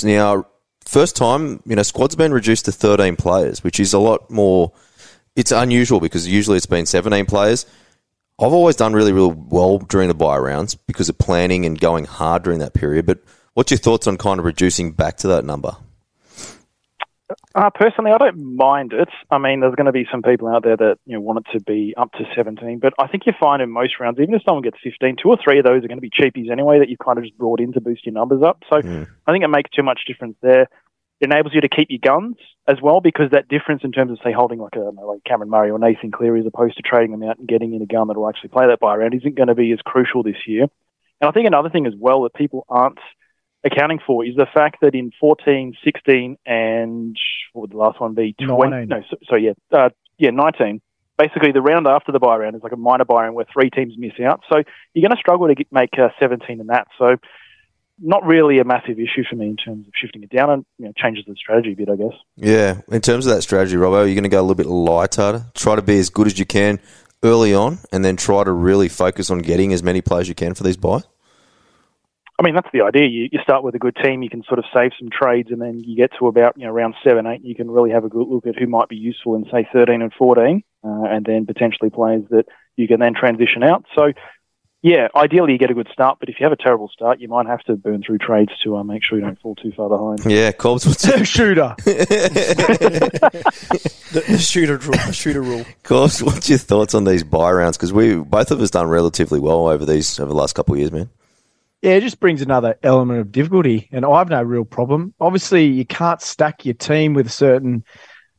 Now, 0.03 0.45
first 0.85 1.15
time 1.15 1.61
you 1.65 1.75
know 1.75 1.83
squads 1.83 2.15
been 2.15 2.33
reduced 2.33 2.65
to 2.65 2.71
13 2.73 3.15
players, 3.15 3.63
which 3.63 3.79
is 3.79 3.93
a 3.93 3.99
lot 3.99 4.29
more. 4.29 4.73
It's 5.35 5.51
unusual 5.51 5.99
because 5.99 6.27
usually 6.27 6.57
it's 6.57 6.65
been 6.65 6.85
17 6.85 7.25
players. 7.25 7.65
I've 8.39 8.53
always 8.53 8.75
done 8.75 8.93
really, 8.93 9.13
really 9.13 9.33
well 9.33 9.77
during 9.77 10.07
the 10.07 10.13
buy 10.13 10.37
rounds 10.37 10.75
because 10.75 11.07
of 11.07 11.17
planning 11.17 11.65
and 11.65 11.79
going 11.79 12.05
hard 12.05 12.43
during 12.43 12.59
that 12.59 12.73
period. 12.73 13.05
But 13.05 13.19
what's 13.53 13.71
your 13.71 13.77
thoughts 13.77 14.07
on 14.07 14.17
kind 14.17 14.39
of 14.39 14.45
reducing 14.45 14.91
back 14.91 15.17
to 15.17 15.27
that 15.29 15.45
number? 15.45 15.75
Uh, 17.55 17.69
personally, 17.73 18.11
I 18.11 18.17
don't 18.17 18.55
mind 18.55 18.93
it. 18.93 19.09
I 19.31 19.37
mean, 19.37 19.61
there's 19.61 19.75
going 19.75 19.85
to 19.85 19.91
be 19.91 20.05
some 20.11 20.21
people 20.21 20.47
out 20.47 20.63
there 20.63 20.75
that 20.75 20.97
you 21.05 21.13
know 21.15 21.21
want 21.21 21.39
it 21.39 21.57
to 21.57 21.63
be 21.63 21.93
up 21.97 22.11
to 22.13 22.25
17, 22.35 22.79
but 22.79 22.93
I 22.99 23.07
think 23.07 23.25
you 23.25 23.33
find 23.39 23.61
in 23.61 23.69
most 23.69 23.99
rounds, 23.99 24.19
even 24.19 24.35
if 24.35 24.43
someone 24.43 24.63
gets 24.63 24.77
15, 24.83 25.15
two 25.21 25.29
or 25.29 25.37
three 25.41 25.59
of 25.59 25.65
those 25.65 25.83
are 25.83 25.87
going 25.87 25.97
to 25.97 26.01
be 26.01 26.09
cheapies 26.09 26.51
anyway 26.51 26.79
that 26.79 26.89
you've 26.89 26.99
kind 26.99 27.17
of 27.17 27.23
just 27.23 27.37
brought 27.37 27.61
in 27.61 27.71
to 27.73 27.81
boost 27.81 28.05
your 28.05 28.13
numbers 28.13 28.43
up. 28.43 28.63
So 28.69 28.81
I 29.25 29.31
think 29.31 29.43
it 29.43 29.47
makes 29.47 29.69
too 29.71 29.83
much 29.83 30.01
difference 30.05 30.35
there. 30.41 30.67
It 31.21 31.31
enables 31.31 31.53
you 31.53 31.61
to 31.61 31.69
keep 31.69 31.87
your 31.89 31.99
guns 32.03 32.35
as 32.67 32.81
well 32.81 32.99
because 32.99 33.31
that 33.31 33.47
difference 33.47 33.83
in 33.85 33.93
terms 33.93 34.11
of 34.11 34.17
say 34.23 34.33
holding 34.33 34.59
like 34.59 34.75
a 34.75 34.79
know, 34.79 35.07
like 35.07 35.23
Cameron 35.23 35.49
Murray 35.49 35.69
or 35.69 35.79
Nathan 35.79 36.11
Cleary 36.11 36.41
as 36.41 36.45
opposed 36.45 36.75
to 36.75 36.81
trading 36.81 37.11
them 37.11 37.23
out 37.23 37.37
and 37.37 37.47
getting 37.47 37.73
in 37.73 37.81
a 37.81 37.85
gun 37.85 38.09
that 38.09 38.17
will 38.17 38.27
actually 38.27 38.49
play 38.49 38.67
that 38.67 38.81
buy 38.81 38.95
round 38.95 39.13
isn't 39.13 39.35
going 39.35 39.47
to 39.47 39.55
be 39.55 39.71
as 39.71 39.79
crucial 39.85 40.23
this 40.23 40.47
year. 40.47 40.63
And 41.21 41.29
I 41.29 41.31
think 41.31 41.47
another 41.47 41.69
thing 41.69 41.87
as 41.87 41.93
well 41.97 42.23
that 42.23 42.33
people 42.33 42.65
aren't 42.67 42.99
accounting 43.63 43.99
for 44.05 44.25
is 44.25 44.35
the 44.35 44.47
fact 44.53 44.77
that 44.81 44.95
in 44.95 45.11
14, 45.19 45.75
16, 45.83 46.37
and 46.45 47.17
what 47.53 47.61
would 47.61 47.71
the 47.71 47.77
last 47.77 47.99
one 47.99 48.13
be? 48.13 48.33
20, 48.33 48.69
19. 48.69 48.87
no, 48.89 49.01
so, 49.09 49.17
so 49.29 49.35
yeah, 49.35 49.53
uh, 49.71 49.89
yeah, 50.17 50.31
19. 50.31 50.81
Basically, 51.17 51.51
the 51.51 51.61
round 51.61 51.87
after 51.87 52.11
the 52.11 52.19
buy 52.19 52.37
round 52.37 52.55
is 52.55 52.63
like 52.63 52.71
a 52.71 52.77
minor 52.77 53.05
buy 53.05 53.23
round 53.23 53.35
where 53.35 53.45
three 53.53 53.69
teams 53.69 53.93
miss 53.97 54.13
out. 54.25 54.41
So 54.51 54.63
you're 54.93 55.07
going 55.07 55.15
to 55.15 55.19
struggle 55.19 55.47
to 55.47 55.55
get, 55.55 55.71
make 55.71 55.91
uh, 55.97 56.09
17 56.19 56.59
in 56.59 56.67
that. 56.67 56.87
So 56.97 57.17
not 57.99 58.25
really 58.25 58.59
a 58.59 58.63
massive 58.63 58.99
issue 58.99 59.23
for 59.29 59.35
me 59.35 59.47
in 59.47 59.55
terms 59.55 59.87
of 59.87 59.93
shifting 59.95 60.23
it 60.23 60.29
down 60.29 60.49
and 60.49 60.65
you 60.77 60.85
know, 60.85 60.93
changes 60.97 61.25
the 61.27 61.35
strategy 61.35 61.73
a 61.73 61.75
bit, 61.75 61.89
I 61.89 61.95
guess. 61.95 62.13
Yeah, 62.35 62.81
in 62.91 63.01
terms 63.01 63.27
of 63.27 63.35
that 63.35 63.43
strategy, 63.43 63.75
Robbo, 63.75 64.05
you're 64.05 64.15
going 64.15 64.23
to 64.23 64.29
go 64.29 64.39
a 64.39 64.43
little 64.43 64.55
bit 64.55 64.65
lighter, 64.65 65.45
try 65.53 65.75
to 65.75 65.81
be 65.81 65.99
as 65.99 66.09
good 66.09 66.27
as 66.27 66.39
you 66.39 66.45
can 66.45 66.79
early 67.23 67.53
on, 67.53 67.79
and 67.91 68.03
then 68.03 68.17
try 68.17 68.43
to 68.43 68.51
really 68.51 68.89
focus 68.89 69.29
on 69.29 69.39
getting 69.39 69.71
as 69.71 69.83
many 69.83 70.01
players 70.01 70.27
you 70.27 70.35
can 70.35 70.53
for 70.53 70.63
these 70.63 70.77
buys. 70.77 71.03
I 72.39 72.43
mean, 72.43 72.55
that's 72.55 72.69
the 72.73 72.81
idea. 72.81 73.07
You, 73.07 73.29
you 73.31 73.39
start 73.43 73.63
with 73.63 73.75
a 73.75 73.79
good 73.79 73.95
team, 74.03 74.23
you 74.23 74.29
can 74.29 74.43
sort 74.43 74.59
of 74.59 74.65
save 74.73 74.91
some 74.99 75.09
trades, 75.11 75.51
and 75.51 75.61
then 75.61 75.81
you 75.83 75.95
get 75.95 76.11
to 76.19 76.27
about 76.27 76.57
you 76.57 76.65
know 76.65 76.71
around 76.71 76.95
seven, 77.03 77.27
eight, 77.27 77.43
you 77.43 77.55
can 77.55 77.69
really 77.69 77.91
have 77.91 78.05
a 78.05 78.09
good 78.09 78.27
look 78.27 78.47
at 78.47 78.57
who 78.57 78.67
might 78.67 78.89
be 78.89 78.95
useful 78.95 79.35
in 79.35 79.45
say 79.51 79.67
thirteen 79.71 80.01
and 80.01 80.11
fourteen, 80.13 80.63
uh, 80.83 81.03
and 81.03 81.25
then 81.25 81.45
potentially 81.45 81.89
players 81.89 82.23
that 82.31 82.45
you 82.75 82.87
can 82.87 82.99
then 82.99 83.13
transition 83.13 83.63
out. 83.63 83.85
So, 83.95 84.13
yeah, 84.81 85.09
ideally 85.15 85.53
you 85.53 85.59
get 85.59 85.69
a 85.69 85.75
good 85.75 85.89
start, 85.93 86.17
but 86.19 86.27
if 86.27 86.39
you 86.39 86.45
have 86.45 86.51
a 86.51 86.57
terrible 86.57 86.89
start, 86.89 87.19
you 87.19 87.27
might 87.27 87.45
have 87.45 87.61
to 87.65 87.75
burn 87.75 88.01
through 88.01 88.17
trades 88.17 88.51
to 88.63 88.77
uh, 88.77 88.83
make 88.83 89.03
sure 89.03 89.19
you 89.19 89.23
don't 89.23 89.39
fall 89.39 89.53
too 89.55 89.71
far 89.71 89.87
behind. 89.87 90.25
Yeah, 90.25 90.51
Corbs 90.51 90.87
what's 90.87 91.05
your, 91.07 91.23
Shooter. 91.25 91.75
The, 94.13 94.19
the 94.27 94.37
shooter 94.37 94.77
rule. 94.77 94.91
The 94.91 95.11
shooter 95.11 95.41
rule. 95.41 95.65
Cobbs, 95.81 96.21
what's 96.21 96.47
your 96.47 96.59
thoughts 96.59 96.93
on 96.93 97.03
these 97.03 97.23
buy 97.23 97.51
rounds? 97.51 97.77
Because 97.77 97.91
we 97.91 98.15
both 98.15 98.51
of 98.51 98.61
us 98.61 98.69
done 98.69 98.87
relatively 98.87 99.39
well 99.39 99.67
over 99.67 99.87
these 99.87 100.19
over 100.19 100.29
the 100.29 100.35
last 100.35 100.53
couple 100.53 100.75
of 100.75 100.79
years, 100.79 100.91
man. 100.91 101.09
Yeah, 101.83 101.95
it 101.95 102.01
just 102.01 102.21
brings 102.21 102.41
another 102.41 102.79
element 102.81 103.19
of 103.19 103.33
difficulty, 103.33 103.89
and 103.91 104.05
I 104.05 104.19
have 104.19 104.29
no 104.29 104.41
real 104.41 104.63
problem. 104.63 105.13
Obviously, 105.19 105.65
you 105.65 105.85
can't 105.85 106.21
stack 106.21 106.63
your 106.63 106.75
team 106.75 107.13
with 107.13 107.27
a 107.27 107.29
certain 107.29 107.83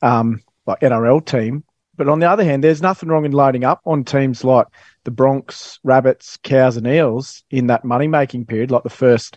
um, 0.01 0.41
like 0.67 0.81
NRL 0.81 1.23
team, 1.23 1.63
but 1.95 2.09
on 2.09 2.21
the 2.21 2.31
other 2.31 2.43
hand, 2.43 2.65
there's 2.65 2.81
nothing 2.81 3.11
wrong 3.11 3.27
in 3.27 3.33
loading 3.33 3.63
up 3.63 3.83
on 3.85 4.03
teams 4.03 4.45
like 4.45 4.67
the 5.05 5.11
Bronx, 5.11 5.79
Rabbits, 5.85 6.39
Cows, 6.39 6.79
and 6.79 6.87
Eels 6.87 7.45
in 7.51 7.67
that 7.67 7.85
money 7.85 8.09
making 8.09 8.47
period, 8.47 8.71
like 8.71 8.83
the 8.83 8.89
first 8.89 9.37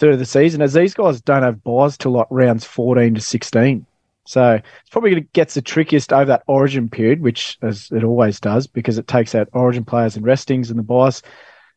third 0.00 0.14
of 0.14 0.18
the 0.18 0.26
season, 0.26 0.60
as 0.60 0.72
these 0.72 0.92
guys 0.92 1.20
don't 1.20 1.44
have 1.44 1.62
buys 1.62 1.96
till 1.96 2.10
like 2.10 2.26
rounds 2.30 2.64
14 2.64 3.14
to 3.14 3.20
16. 3.20 3.86
So 4.26 4.54
it's 4.54 4.90
probably 4.90 5.12
going 5.12 5.22
to 5.22 5.28
get 5.32 5.50
the 5.50 5.62
trickiest 5.62 6.12
over 6.12 6.24
that 6.24 6.42
origin 6.48 6.88
period, 6.88 7.20
which 7.20 7.56
as 7.62 7.88
it 7.92 8.02
always 8.02 8.40
does, 8.40 8.66
because 8.66 8.98
it 8.98 9.06
takes 9.06 9.32
out 9.32 9.48
origin 9.52 9.84
players 9.84 10.16
and 10.16 10.26
restings 10.26 10.70
and 10.70 10.78
the 10.78 10.82
buys. 10.82 11.22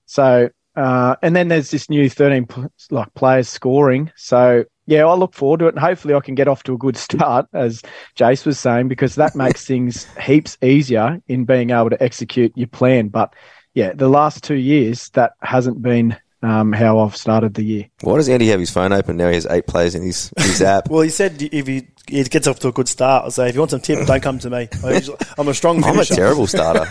So, 0.08 0.50
uh, 0.78 1.16
and 1.22 1.36
then 1.36 1.48
there's 1.50 1.72
this 1.72 1.90
new 1.90 2.10
13 2.10 2.46
pl- 2.46 2.72
like 2.92 3.14
players 3.16 3.50
scoring. 3.50 4.12
So 4.16 4.64
yeah, 4.86 5.06
I 5.06 5.14
look 5.16 5.34
forward 5.34 5.60
to 5.60 5.66
it, 5.68 5.74
and 5.76 5.80
hopefully 5.80 6.14
I 6.14 6.22
can 6.22 6.36
get 6.36 6.48
off 6.48 6.64
to 6.64 6.74
a 6.74 6.78
good 6.78 6.96
start, 7.08 7.48
as 7.54 7.82
Jace 8.18 8.46
was 8.46 8.58
saying, 8.60 8.88
because 8.88 9.16
that 9.16 9.36
makes 9.36 9.66
things 9.68 10.06
heaps 10.22 10.58
easier 10.62 11.20
in 11.28 11.44
being 11.46 11.72
able 11.72 11.90
to 11.90 12.02
execute 12.02 12.54
your 12.56 12.68
plan. 12.68 13.10
But 13.10 13.34
yeah, 13.74 13.92
the 13.94 14.08
last 14.08 14.44
two 14.44 14.56
years 14.56 15.10
that 15.10 15.34
hasn't 15.42 15.82
been 15.82 16.16
um, 16.44 16.72
how 16.72 17.00
I've 17.00 17.18
started 17.18 17.56
the 17.56 17.64
year. 17.64 17.86
Why 18.02 18.16
does 18.18 18.30
Andy 18.30 18.48
have 18.50 18.60
his 18.60 18.70
phone 18.70 18.94
open 18.94 19.18
now? 19.18 19.28
He 19.30 19.34
has 19.36 19.48
eight 19.50 19.66
players 19.68 19.96
in 19.96 20.04
his 20.04 20.32
his 20.38 20.62
app. 20.62 20.88
Well, 20.90 21.02
he 21.02 21.10
said 21.10 21.42
if 21.42 21.66
he, 21.68 21.88
he 22.08 22.24
gets 22.26 22.48
off 22.48 22.60
to 22.60 22.68
a 22.68 22.72
good 22.72 22.88
start, 22.88 23.26
I'll 23.26 23.32
say 23.32 23.50
if 23.50 23.56
you 23.56 23.62
want 23.62 23.72
some 23.72 23.82
tip, 23.82 24.06
don't 24.08 24.22
come 24.22 24.38
to 24.40 24.50
me. 24.52 24.70
I 24.86 24.94
usually- 24.94 25.18
I'm 25.38 25.48
a 25.48 25.54
strong 25.56 25.84
I'm 25.84 25.98
a 26.00 26.06
terrible 26.06 26.46
starter. 26.48 26.86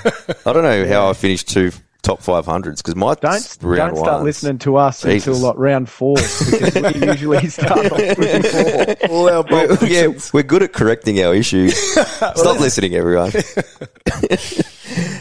I 0.44 0.52
don't 0.52 0.64
know 0.64 0.86
how 0.86 1.08
I 1.08 1.12
finished 1.12 1.48
two 1.48 1.70
top 2.06 2.20
500s 2.20 2.76
because 2.76 2.94
my 2.94 3.14
Don't 3.14 3.58
round 3.62 3.94
don't 3.94 3.96
start 3.96 4.12
ones- 4.18 4.24
listening 4.24 4.58
to 4.58 4.76
us 4.76 5.02
Jesus. 5.02 5.26
until 5.26 5.48
like 5.48 5.58
round 5.58 5.88
four 5.90 6.14
because 6.16 6.74
we 7.00 7.06
usually 7.12 7.48
start 7.48 7.90
off 7.92 7.98
with 8.18 8.46
four. 8.46 9.10
All 9.10 9.28
our 9.28 9.42
We're, 9.50 9.76
yeah, 9.86 10.08
we're 10.32 10.44
good 10.44 10.62
at 10.62 10.72
correcting 10.72 11.20
our 11.22 11.34
issues. 11.34 11.76
Stop 11.92 12.60
listening, 12.60 12.94
everyone. 12.94 13.32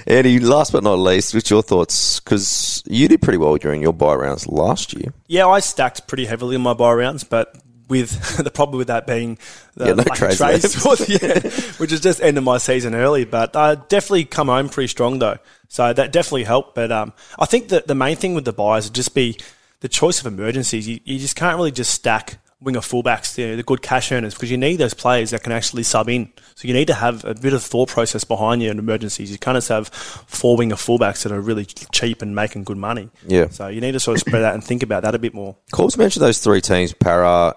Eddie, 0.07 0.39
last 0.39 0.71
but 0.71 0.83
not 0.83 0.99
least, 0.99 1.33
what's 1.33 1.49
your 1.49 1.63
thoughts? 1.63 2.19
Because 2.19 2.83
you 2.85 3.07
did 3.07 3.21
pretty 3.21 3.37
well 3.37 3.55
during 3.57 3.81
your 3.81 3.93
buy 3.93 4.13
rounds 4.13 4.47
last 4.47 4.93
year. 4.93 5.11
Yeah, 5.27 5.47
I 5.47 5.59
stacked 5.61 6.07
pretty 6.07 6.25
heavily 6.25 6.55
in 6.55 6.61
my 6.61 6.73
buy 6.73 6.93
rounds, 6.93 7.23
but 7.23 7.55
with 7.87 8.37
the 8.43 8.51
problem 8.51 8.77
with 8.77 8.87
that 8.87 9.07
being 9.07 9.37
the 9.75 9.85
Yeah, 9.87 9.91
no 9.93 9.97
lack 10.03 10.11
of 10.11 10.17
trades 10.17 10.37
trades 10.37 10.85
left. 10.85 11.07
towards 11.07 11.77
which 11.79 11.91
is 11.91 11.99
just 11.99 12.21
ended 12.21 12.43
my 12.43 12.57
season 12.57 12.95
early. 12.95 13.25
But 13.25 13.55
I 13.55 13.75
definitely 13.75 14.25
come 14.25 14.47
home 14.47 14.69
pretty 14.69 14.87
strong 14.87 15.19
though, 15.19 15.37
so 15.69 15.93
that 15.93 16.11
definitely 16.11 16.43
helped. 16.45 16.75
But 16.75 16.91
um, 16.91 17.13
I 17.39 17.45
think 17.45 17.69
that 17.69 17.87
the 17.87 17.95
main 17.95 18.15
thing 18.15 18.33
with 18.33 18.45
the 18.45 18.53
buys 18.53 18.85
would 18.85 18.95
just 18.95 19.13
be 19.13 19.37
the 19.81 19.89
choice 19.89 20.19
of 20.19 20.25
emergencies. 20.25 20.87
You, 20.87 20.99
you 21.03 21.19
just 21.19 21.35
can't 21.35 21.57
really 21.57 21.71
just 21.71 21.93
stack 21.93 22.39
winger 22.61 22.79
fullbacks, 22.79 23.37
you 23.37 23.47
know, 23.49 23.55
the 23.57 23.63
good 23.63 23.81
cash 23.81 24.11
earners, 24.11 24.33
because 24.33 24.49
you 24.49 24.57
need 24.57 24.77
those 24.77 24.93
players 24.93 25.29
that 25.31 25.43
can 25.43 25.51
actually 25.51 25.83
sub 25.83 26.09
in. 26.09 26.31
So 26.55 26.67
you 26.67 26.73
need 26.73 26.87
to 26.87 26.93
have 26.95 27.23
a 27.25 27.35
bit 27.35 27.53
of 27.53 27.61
thought 27.61 27.89
process 27.89 28.23
behind 28.23 28.63
you 28.63 28.71
in 28.71 28.79
emergencies. 28.79 29.31
You 29.31 29.37
can't 29.37 29.57
just 29.57 29.67
have 29.69 29.89
four 29.89 30.57
winger 30.57 30.75
fullbacks 30.75 31.23
that 31.23 31.31
are 31.31 31.41
really 31.41 31.65
cheap 31.65 32.21
and 32.23 32.33
making 32.33 32.63
good 32.63 32.77
money. 32.77 33.09
Yeah. 33.27 33.49
So 33.49 33.67
you 33.67 33.81
need 33.81 33.91
to 33.91 33.99
sort 33.99 34.15
of 34.17 34.21
spread 34.21 34.41
out 34.43 34.53
and 34.55 34.63
think 34.63 34.81
about 34.81 35.03
that 35.03 35.13
a 35.13 35.19
bit 35.19 35.33
more. 35.33 35.55
Coles 35.71 35.97
mentioned 35.97 36.23
those 36.25 36.39
three 36.39 36.61
teams: 36.61 36.93
Para, 36.93 37.55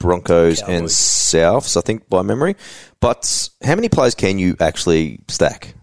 Broncos, 0.00 0.60
and 0.62 0.86
Souths. 0.86 1.76
I 1.76 1.80
think 1.80 2.08
by 2.08 2.22
memory. 2.22 2.56
But 2.98 3.48
how 3.62 3.76
many 3.76 3.88
players 3.88 4.16
can 4.16 4.38
you 4.38 4.56
actually 4.58 5.20
stack? 5.28 5.74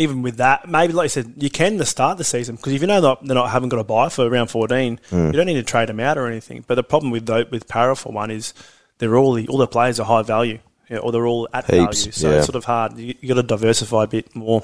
even 0.00 0.22
with 0.22 0.36
that, 0.36 0.68
maybe 0.68 0.92
like 0.92 1.06
you 1.06 1.08
said, 1.08 1.34
you 1.36 1.50
can 1.50 1.76
to 1.76 1.84
start 1.84 2.18
the 2.18 2.24
season 2.24 2.54
because 2.54 2.72
if 2.72 2.80
you 2.80 2.86
know 2.86 3.00
that 3.00 3.18
they're 3.24 3.34
not 3.34 3.50
haven't 3.50 3.68
got 3.68 3.80
a 3.80 3.84
buy 3.84 4.08
for 4.08 4.30
round 4.30 4.48
fourteen, 4.48 5.00
hmm. 5.10 5.26
you 5.26 5.32
don't 5.32 5.46
need 5.46 5.54
to 5.54 5.64
trade 5.64 5.88
them 5.88 5.98
out 6.00 6.16
or 6.16 6.28
anything. 6.28 6.64
But 6.66 6.76
the 6.76 6.84
problem 6.84 7.10
with 7.10 7.26
tho- 7.26 7.46
with 7.50 7.66
Para 7.66 7.96
for 7.96 8.12
one 8.12 8.30
is 8.30 8.54
they're 8.98 9.16
all 9.16 9.32
the, 9.32 9.48
all 9.48 9.58
the 9.58 9.66
players 9.66 9.98
are 9.98 10.06
high 10.06 10.22
value, 10.22 10.60
yeah, 10.88 10.98
or 10.98 11.10
they're 11.10 11.26
all 11.26 11.48
at 11.52 11.64
Heaps, 11.64 12.04
value, 12.04 12.12
so 12.12 12.30
yeah. 12.30 12.36
it's 12.36 12.46
sort 12.46 12.56
of 12.56 12.64
hard. 12.64 12.96
You, 12.96 13.14
you 13.20 13.28
got 13.28 13.34
to 13.34 13.42
diversify 13.42 14.04
a 14.04 14.06
bit 14.06 14.34
more. 14.36 14.62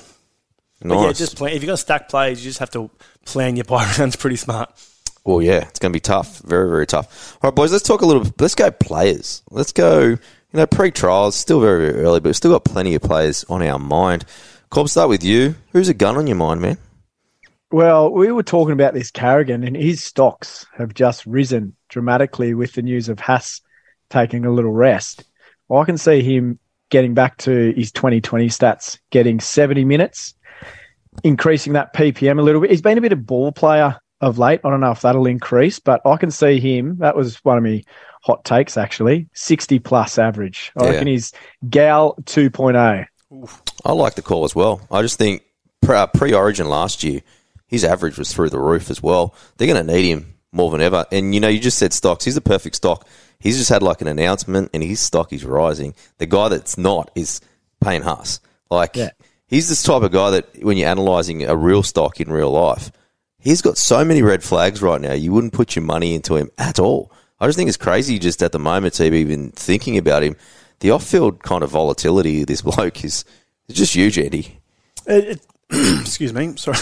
But 0.80 0.94
yeah, 0.94 1.06
Nice. 1.06 1.18
just 1.18 1.36
plan, 1.36 1.52
if 1.52 1.62
you're 1.62 1.68
going 1.68 1.76
to 1.76 1.82
stack 1.82 2.08
plays, 2.08 2.44
you 2.44 2.50
just 2.50 2.58
have 2.58 2.70
to 2.70 2.90
plan 3.24 3.56
your 3.56 3.64
buy 3.68 3.92
rounds 3.98 4.16
pretty 4.16 4.36
smart. 4.36 4.70
Well, 5.24 5.40
yeah, 5.40 5.66
it's 5.68 5.78
going 5.78 5.92
to 5.92 5.96
be 5.96 6.00
tough. 6.00 6.38
Very, 6.40 6.68
very 6.68 6.86
tough. 6.86 7.38
All 7.42 7.50
right, 7.50 7.54
boys, 7.56 7.72
let's 7.72 7.86
talk 7.86 8.02
a 8.02 8.06
little. 8.06 8.26
Let's 8.38 8.54
go 8.54 8.70
players. 8.70 9.42
Let's 9.50 9.72
go. 9.72 10.00
You 10.02 10.18
know, 10.52 10.66
pre-trials 10.66 11.34
still 11.34 11.60
very, 11.60 11.90
very 11.90 12.04
early, 12.04 12.20
but 12.20 12.28
we've 12.28 12.36
still 12.36 12.52
got 12.52 12.64
plenty 12.64 12.94
of 12.94 13.02
players 13.02 13.44
on 13.48 13.62
our 13.62 13.78
mind. 13.78 14.24
Cobb, 14.70 14.88
start 14.88 15.08
with 15.08 15.24
you. 15.24 15.56
Who's 15.72 15.88
a 15.88 15.94
gun 15.94 16.16
on 16.16 16.26
your 16.26 16.36
mind, 16.36 16.60
man? 16.60 16.78
Well, 17.72 18.12
we 18.12 18.30
were 18.30 18.44
talking 18.44 18.72
about 18.72 18.94
this 18.94 19.10
Carrigan, 19.10 19.64
and 19.64 19.74
his 19.74 20.04
stocks 20.04 20.64
have 20.76 20.94
just 20.94 21.26
risen 21.26 21.74
dramatically 21.88 22.54
with 22.54 22.74
the 22.74 22.82
news 22.82 23.08
of 23.08 23.18
Haas 23.18 23.62
taking 24.10 24.44
a 24.44 24.52
little 24.52 24.72
rest. 24.72 25.24
Well, 25.68 25.82
I 25.82 25.84
can 25.84 25.98
see 25.98 26.22
him 26.22 26.58
getting 26.90 27.14
back 27.14 27.38
to 27.38 27.72
his 27.72 27.90
2020 27.90 28.46
stats, 28.48 28.98
getting 29.10 29.40
70 29.40 29.84
minutes, 29.84 30.34
increasing 31.24 31.72
that 31.72 31.94
PPM 31.94 32.38
a 32.38 32.42
little 32.42 32.60
bit. 32.60 32.70
He's 32.70 32.82
been 32.82 32.98
a 32.98 33.00
bit 33.00 33.12
of 33.12 33.26
ball 33.26 33.50
player 33.50 33.98
of 34.20 34.38
late. 34.38 34.60
I 34.64 34.70
don't 34.70 34.80
know 34.80 34.90
if 34.92 35.00
that'll 35.02 35.26
increase, 35.26 35.78
but 35.78 36.00
I 36.06 36.16
can 36.16 36.30
see 36.30 36.60
him. 36.60 36.98
That 36.98 37.16
was 37.16 37.36
one 37.44 37.58
of 37.58 37.64
my 37.64 37.82
hot 38.22 38.44
takes, 38.44 38.76
actually. 38.76 39.28
60 39.34 39.78
plus 39.80 40.18
average. 40.18 40.72
I 40.78 40.84
Yeah. 40.84 40.90
reckon 40.90 41.06
he's 41.08 41.32
Gal 41.68 42.14
oh. 42.18 42.22
2.0. 42.22 43.06
I 43.84 43.92
like 43.92 44.14
the 44.14 44.22
call 44.22 44.44
as 44.44 44.54
well. 44.54 44.80
I 44.90 45.02
just 45.02 45.18
think 45.18 45.42
pre- 45.82 46.06
pre-origin 46.14 46.68
last 46.68 47.02
year, 47.02 47.20
his 47.66 47.84
average 47.84 48.16
was 48.18 48.32
through 48.32 48.50
the 48.50 48.58
roof 48.58 48.90
as 48.90 49.02
well. 49.02 49.34
They're 49.56 49.66
going 49.72 49.84
to 49.86 49.92
need 49.92 50.08
him 50.08 50.34
more 50.52 50.70
than 50.70 50.80
ever. 50.80 51.04
And, 51.10 51.34
you 51.34 51.40
know, 51.40 51.48
you 51.48 51.58
just 51.60 51.78
said 51.78 51.92
stocks. 51.92 52.24
He's 52.24 52.36
the 52.36 52.40
perfect 52.40 52.76
stock. 52.76 53.06
He's 53.40 53.58
just 53.58 53.68
had 53.70 53.82
like 53.82 54.00
an 54.00 54.06
announcement 54.06 54.70
and 54.72 54.82
his 54.82 55.00
stock 55.00 55.32
is 55.32 55.44
rising. 55.44 55.94
The 56.18 56.26
guy 56.26 56.48
that's 56.48 56.78
not 56.78 57.10
is 57.14 57.40
Payne 57.82 58.02
Haas. 58.02 58.40
Like, 58.70 58.96
Yeah. 58.96 59.10
he's 59.48 59.68
this 59.68 59.82
type 59.82 60.02
of 60.02 60.12
guy 60.12 60.30
that 60.30 60.62
when 60.62 60.76
you're 60.78 60.90
analysing 60.90 61.44
a 61.44 61.56
real 61.56 61.82
stock 61.82 62.20
in 62.20 62.32
real 62.32 62.50
life, 62.50 62.90
he's 63.44 63.62
got 63.62 63.78
so 63.78 64.04
many 64.04 64.22
red 64.22 64.42
flags 64.42 64.82
right 64.82 65.00
now. 65.00 65.12
You 65.12 65.32
wouldn't 65.32 65.52
put 65.52 65.76
your 65.76 65.84
money 65.84 66.14
into 66.14 66.34
him 66.34 66.50
at 66.58 66.80
all. 66.80 67.12
I 67.38 67.46
just 67.46 67.56
think 67.56 67.68
it's 67.68 67.76
crazy 67.76 68.18
just 68.18 68.42
at 68.42 68.52
the 68.52 68.58
moment 68.58 68.94
to 68.94 69.04
even 69.04 69.50
thinking 69.50 69.98
about 69.98 70.22
him. 70.22 70.34
The 70.80 70.90
off-field 70.90 71.42
kind 71.42 71.62
of 71.62 71.70
volatility 71.70 72.40
of 72.40 72.46
this 72.48 72.62
bloke 72.62 73.04
is, 73.04 73.24
just 73.70 73.94
huge, 73.94 74.18
Eddie. 74.18 74.60
It, 75.06 75.40
it, 75.70 76.00
excuse 76.00 76.32
me, 76.32 76.56
sorry. 76.56 76.78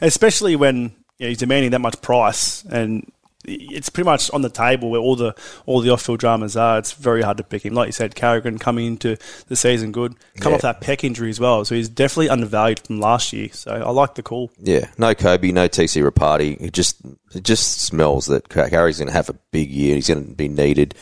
Especially 0.00 0.56
when 0.56 0.94
you 1.18 1.26
know, 1.26 1.28
he's 1.28 1.38
demanding 1.38 1.70
that 1.70 1.80
much 1.80 2.00
price, 2.02 2.64
and 2.64 3.10
it's 3.46 3.88
pretty 3.88 4.06
much 4.06 4.30
on 4.32 4.42
the 4.42 4.50
table 4.50 4.90
where 4.90 5.00
all 5.00 5.16
the 5.16 5.34
all 5.66 5.80
the 5.80 5.90
off-field 5.90 6.18
dramas 6.18 6.56
are. 6.56 6.78
It's 6.78 6.92
very 6.92 7.22
hard 7.22 7.36
to 7.38 7.44
pick 7.44 7.64
him. 7.64 7.74
Like 7.74 7.86
you 7.88 7.92
said, 7.92 8.14
Carrigan 8.14 8.58
coming 8.58 8.86
into 8.86 9.16
the 9.48 9.56
season 9.56 9.92
good, 9.92 10.14
come 10.40 10.50
Yeah. 10.52 10.56
off 10.56 10.62
that 10.62 10.80
pec 10.80 11.04
injury 11.04 11.30
as 11.30 11.38
well, 11.40 11.64
so 11.64 11.74
he's 11.74 11.88
definitely 11.88 12.28
undervalued 12.28 12.80
from 12.80 13.00
last 13.00 13.32
year. 13.32 13.48
So 13.52 13.70
I 13.72 13.90
like 13.90 14.14
the 14.16 14.22
call. 14.22 14.50
Yeah, 14.60 14.88
no 14.98 15.14
Kobe, 15.14 15.52
no 15.52 15.68
TC 15.68 16.02
Rapati. 16.08 16.60
It 16.60 16.72
just 16.72 16.96
it 17.34 17.44
just 17.44 17.80
smells 17.82 18.26
that 18.26 18.48
Gary's 18.48 18.98
going 18.98 19.08
to 19.08 19.12
have 19.14 19.28
a 19.28 19.34
big 19.52 19.70
year. 19.70 19.94
He's 19.94 20.08
going 20.08 20.26
to 20.26 20.34
be 20.34 20.48
needed. 20.48 20.94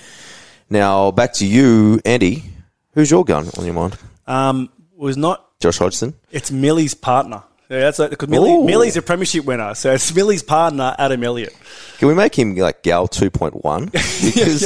Now 0.71 1.11
back 1.11 1.33
to 1.35 1.47
you, 1.47 2.01
Andy. 2.05 2.45
Who's 2.95 3.11
your 3.11 3.25
gun 3.25 3.49
on 3.59 3.65
your 3.65 3.75
mind? 3.75 3.97
Um, 4.27 4.71
was 4.97 5.17
not 5.17 5.59
Josh 5.61 5.79
Hodgson. 5.79 6.15
it's 6.31 6.51
Millie's 6.51 6.95
partner. 6.95 7.43
Yeah, 7.75 7.91
that's 7.91 7.99
because 7.99 8.29
Millie, 8.29 8.53
Ooh. 8.53 8.65
Millie's 8.65 8.97
a 8.97 9.03
premiership 9.03 9.45
winner, 9.45 9.75
so 9.75 9.93
it's 9.93 10.15
Millie's 10.15 10.43
partner, 10.43 10.95
Adam 10.99 11.23
Elliott. 11.25 11.57
Can 11.99 12.09
we 12.09 12.15
make 12.15 12.39
him 12.39 12.55
like 12.57 12.83
Gal 12.83 13.09
two 13.09 13.31
point 13.31 13.65
one? 13.65 13.91
Because 14.25 14.65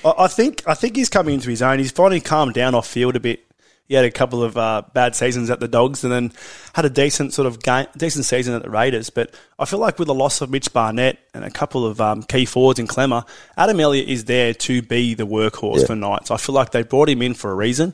I 0.04 0.14
I 0.18 0.28
think 0.28 0.62
I 0.66 0.74
think 0.74 0.96
he's 0.96 1.08
coming 1.08 1.34
into 1.34 1.50
his 1.50 1.62
own. 1.62 1.78
He's 1.78 1.90
finally 1.92 2.20
calmed 2.20 2.54
down 2.54 2.74
off 2.74 2.86
field 2.86 3.16
a 3.16 3.20
bit. 3.20 3.44
He 3.88 3.94
had 3.96 4.04
a 4.06 4.10
couple 4.10 4.42
of 4.42 4.56
uh, 4.56 4.82
bad 4.94 5.14
seasons 5.14 5.50
at 5.50 5.60
the 5.60 5.68
Dogs, 5.68 6.02
and 6.04 6.12
then 6.12 6.32
had 6.74 6.84
a 6.86 6.90
decent 6.90 7.34
sort 7.34 7.46
of 7.46 7.62
game, 7.62 7.86
decent 7.96 8.24
season 8.24 8.54
at 8.54 8.62
the 8.62 8.70
Raiders. 8.70 9.10
But 9.10 9.34
I 9.58 9.66
feel 9.66 9.80
like 9.80 9.98
with 9.98 10.08
the 10.08 10.14
loss 10.14 10.40
of 10.40 10.48
Mitch 10.50 10.72
Barnett 10.72 11.18
and 11.34 11.44
a 11.44 11.50
couple 11.50 11.84
of 11.84 12.00
um, 12.00 12.22
key 12.22 12.46
forwards 12.46 12.78
in 12.78 12.86
Klemmer, 12.86 13.26
Adam 13.56 13.78
Elliott 13.80 14.08
is 14.08 14.24
there 14.24 14.54
to 14.54 14.80
be 14.82 15.12
the 15.14 15.26
workhorse 15.26 15.80
Yeah. 15.80 15.86
for 15.86 15.96
Knights. 15.96 16.30
I 16.30 16.38
feel 16.38 16.54
like 16.54 16.70
they 16.70 16.84
brought 16.84 17.08
him 17.10 17.20
in 17.20 17.34
for 17.34 17.50
a 17.50 17.54
reason. 17.54 17.92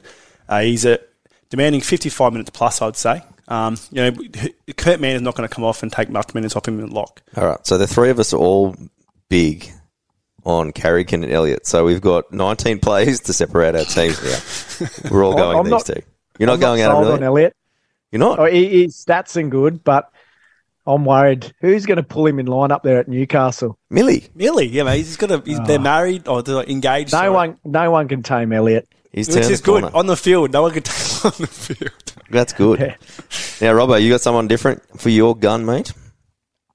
Uh, 0.49 0.61
he's 0.61 0.85
a, 0.85 1.01
demanding 1.51 1.81
55 1.81 2.33
minutes 2.33 2.51
plus, 2.51 2.81
I'd 2.81 2.97
say. 2.97 3.23
Um, 3.49 3.77
you 3.91 4.03
know, 4.03 4.13
Kurt 4.77 5.01
Mann 5.01 5.17
is 5.17 5.23
not 5.23 5.35
going 5.35 5.49
to 5.49 5.55
come 5.55 5.65
off 5.65 5.83
and 5.83 5.91
take 5.91 6.11
much 6.11 6.35
minutes 6.35 6.55
off 6.55 6.69
him 6.69 6.79
in 6.81 6.89
the 6.91 6.95
lock. 6.95 7.23
all 7.37 7.47
right, 7.47 7.67
so 7.67 7.79
the 7.79 7.87
three 7.87 8.11
of 8.11 8.19
us 8.19 8.33
are 8.35 8.39
all 8.39 8.77
big 9.31 9.71
on 10.45 10.71
Carrigan 10.73 11.25
and 11.25 11.33
Elliott. 11.33 11.67
So 11.67 11.85
we've 11.85 12.01
got 12.01 12.31
nineteen 12.33 12.79
players 12.79 13.21
to 13.21 13.33
separate 13.33 13.75
our 13.75 13.85
teams 13.85 14.23
now. 14.23 14.89
We're 15.11 15.25
all 15.25 15.33
I'm- 15.33 15.39
going 15.39 15.57
I'm 15.59 15.65
these 15.65 15.71
not- 15.71 15.87
two. 15.87 16.03
You're 16.39 16.47
not 16.47 16.55
I'm 16.55 16.61
going 16.61 16.83
out 16.83 16.93
sold 16.93 17.07
on 17.07 17.13
on 17.15 17.23
Elliott. 17.23 17.25
Elliot. 17.25 17.57
You're 18.13 18.21
not. 18.21 18.39
Oh, 18.39 18.45
he, 18.45 18.83
his 18.85 18.95
stats 18.97 19.37
are 19.37 19.49
good, 19.49 19.83
but 19.83 20.11
I'm 20.87 21.05
worried 21.05 21.53
who's 21.61 21.85
going 21.85 21.97
to 21.97 22.03
pull 22.03 22.27
him 22.27 22.39
in 22.39 22.47
line 22.47 22.71
up 22.71 22.83
there 22.83 22.99
at 22.99 23.09
Newcastle. 23.09 23.77
Millie. 23.91 24.29
Millie, 24.35 24.69
yeah, 24.69 24.85
mate, 24.85 24.99
he's 24.99 25.17
got 25.17 25.31
a, 25.31 25.43
he's, 25.45 25.59
they're 25.67 25.79
married 25.81 26.29
or 26.29 26.43
they're 26.43 26.63
engaged. 26.63 27.13
No 27.13 27.19
sorry. 27.19 27.31
one, 27.31 27.59
no 27.65 27.91
one 27.91 28.09
can 28.09 28.23
tame 28.23 28.53
Elliot. 28.53 28.89
He's 29.13 29.29
Which 29.29 29.47
is 29.47 29.61
good 29.61 29.83
corner. 29.83 29.97
on 29.97 30.07
the 30.07 30.17
field. 30.17 30.53
No 30.53 30.63
one 30.63 30.73
can 30.73 30.83
tame 30.85 30.95
him 30.95 31.27
on 31.27 31.41
the 31.41 31.47
field. 31.49 32.13
That's 32.31 32.53
good. 32.53 32.81
Yeah. 32.81 32.95
Now, 33.61 33.73
Robbo, 33.75 34.01
you 34.01 34.11
got 34.11 34.21
someone 34.21 34.49
different 34.49 34.83
for 35.01 35.09
your 35.09 35.35
gun, 35.37 35.65
mate? 35.67 35.93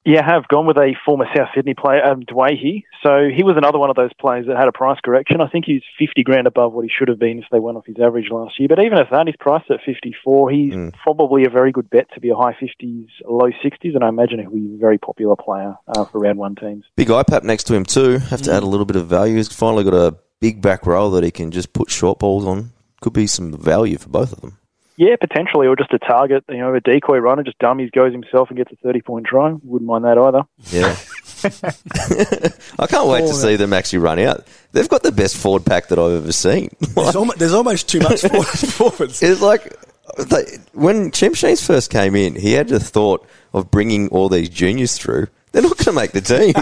Yeah, 0.06 0.20
I 0.28 0.34
have 0.34 0.50
gone 0.50 0.66
with 0.66 0.76
a 0.76 0.96
former 1.06 1.26
South 1.34 1.48
Sydney 1.56 1.76
player, 1.76 2.02
Adam 2.04 2.24
Doueihi. 2.26 2.84
So 3.04 3.30
he 3.34 3.42
was 3.42 3.56
another 3.56 3.78
one 3.80 3.90
of 3.90 3.96
those 3.96 4.12
players 4.20 4.48
that 4.48 4.58
had 4.58 4.68
a 4.68 4.74
price 4.74 5.00
correction. 5.02 5.40
I 5.40 5.48
think 5.48 5.64
he's 5.66 5.82
50 5.98 6.24
grand 6.24 6.46
above 6.46 6.74
what 6.74 6.84
he 6.84 6.92
should 6.94 7.08
have 7.08 7.20
been 7.20 7.40
if 7.40 7.46
they 7.54 7.60
went 7.60 7.78
off 7.78 7.86
his 7.86 7.96
average 8.04 8.30
last 8.30 8.60
year. 8.60 8.68
But 8.68 8.80
even 8.84 8.98
at 8.98 9.10
that, 9.12 9.28
he's 9.28 9.38
priced 9.40 9.72
at 9.72 9.80
54. 9.86 10.50
He's 10.50 10.74
Mm. 10.74 10.94
probably 11.02 11.46
a 11.46 11.50
very 11.50 11.72
good 11.72 11.90
bet 11.90 12.08
to 12.16 12.20
be 12.20 12.30
a 12.30 12.36
high 12.36 12.52
50s, 12.54 13.08
low 13.26 13.50
60s, 13.64 13.96
and 13.96 14.04
I 14.04 14.10
imagine 14.10 14.40
he'll 14.40 14.50
be 14.52 14.76
a 14.76 14.78
very 14.78 14.98
popular 14.98 15.38
player 15.38 15.78
uh, 15.88 16.04
for 16.04 16.20
round 16.20 16.38
one 16.38 16.56
teams. 16.56 16.84
Big 16.98 17.08
IPAP 17.08 17.44
next 17.44 17.64
to 17.68 17.74
him 17.74 17.86
too. 17.86 18.18
Have 18.18 18.42
to 18.42 18.52
add 18.54 18.64
a 18.64 18.68
little 18.68 18.86
bit 18.86 18.98
of 18.98 19.08
value. 19.08 19.38
He's 19.38 19.54
finally 19.54 19.86
got 19.86 19.94
a 19.94 20.18
big 20.42 20.62
back 20.62 20.86
row 20.86 21.12
that 21.12 21.24
he 21.24 21.32
can 21.32 21.52
just 21.52 21.72
put 21.72 21.90
short 21.90 22.20
balls 22.20 22.46
on. 22.46 22.72
Could 23.00 23.14
be 23.14 23.28
some 23.28 23.54
value 23.54 23.98
for 23.98 24.10
both 24.10 24.34
of 24.34 24.42
them. 24.42 24.58
Yeah, 24.96 25.16
potentially, 25.20 25.68
or 25.68 25.76
just 25.76 25.92
a 25.94 26.00
target, 26.00 26.44
you 26.50 26.58
know, 26.58 26.74
a 26.74 26.80
decoy 26.80 27.18
runner, 27.18 27.44
just 27.44 27.58
dummies, 27.60 27.90
goes 27.92 28.12
himself 28.12 28.50
and 28.50 28.58
gets 28.58 28.72
a 28.72 28.76
30 28.76 29.02
point 29.02 29.26
try. 29.26 29.52
Wouldn't 29.64 29.88
mind 29.88 30.06
that 30.06 30.18
either. 30.18 30.44
Yeah. 30.72 30.96
I 32.80 32.88
can't 32.88 33.08
wait 33.08 33.22
to 33.28 33.34
see 33.34 33.56
uh, 33.56 33.58
them 33.58 33.74
actually 33.74 34.00
run 34.00 34.20
out. 34.20 34.46
They've 34.72 34.88
got 34.88 35.04
the 35.04 35.12
best 35.12 35.36
forward 35.38 35.66
pack 35.66 35.88
that 35.88 36.00
I've 36.00 36.24
ever 36.24 36.32
seen. 36.32 36.70
There's 36.96 37.16
almost, 37.16 37.40
there's 37.40 37.54
almost 37.54 37.90
too 37.90 38.00
much 38.00 38.22
forward- 38.22 38.46
forwards. 38.48 39.24
It's 39.24 39.42
like 39.42 39.76
they, 40.18 40.44
when 40.74 41.12
Tim 41.12 41.34
Sheens 41.34 41.66
first 41.66 41.90
came 41.90 42.16
in, 42.16 42.36
he 42.36 42.54
had 42.54 42.68
the 42.70 42.80
thought 42.80 43.28
of 43.54 43.72
bringing 43.72 44.10
all 44.10 44.30
these 44.30 44.50
juniors 44.50 44.98
through. 44.98 45.28
They're 45.52 45.62
not 45.62 45.78
going 45.78 45.86
to 45.86 45.92
make 45.94 46.12
the 46.12 46.22
team. 46.22 46.54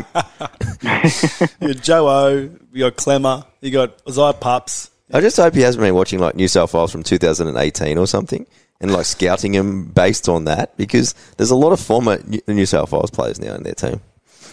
You 1.62 1.74
got 1.74 1.84
Joe 1.84 2.08
O, 2.10 2.50
you 2.74 2.80
got 2.80 2.96
Klemmer, 2.98 3.46
you 3.62 3.72
got 3.72 4.02
Isaiah 4.08 4.34
Pups. 4.34 4.90
I 5.14 5.22
just 5.22 5.38
hope 5.38 5.54
he 5.54 5.62
hasn't 5.62 5.82
been 5.82 5.96
watching 5.96 6.20
like 6.20 6.36
New 6.36 6.48
South 6.48 6.74
Wales 6.74 6.92
from 6.92 7.04
2018 7.04 7.98
or 7.98 8.08
something. 8.08 8.46
and 8.80 8.92
like 8.92 9.06
scouting 9.06 9.54
him 9.54 9.86
based 9.86 10.28
on 10.28 10.46
that 10.46 10.76
because 10.76 11.14
there's 11.38 11.52
a 11.52 11.56
lot 11.56 11.72
of 11.72 11.80
former 11.80 12.20
New- 12.48 12.66
South 12.66 12.92
Wales 12.92 13.12
players 13.12 13.40
now 13.40 13.54
in 13.54 13.64
their 13.64 13.76
team. 13.76 14.02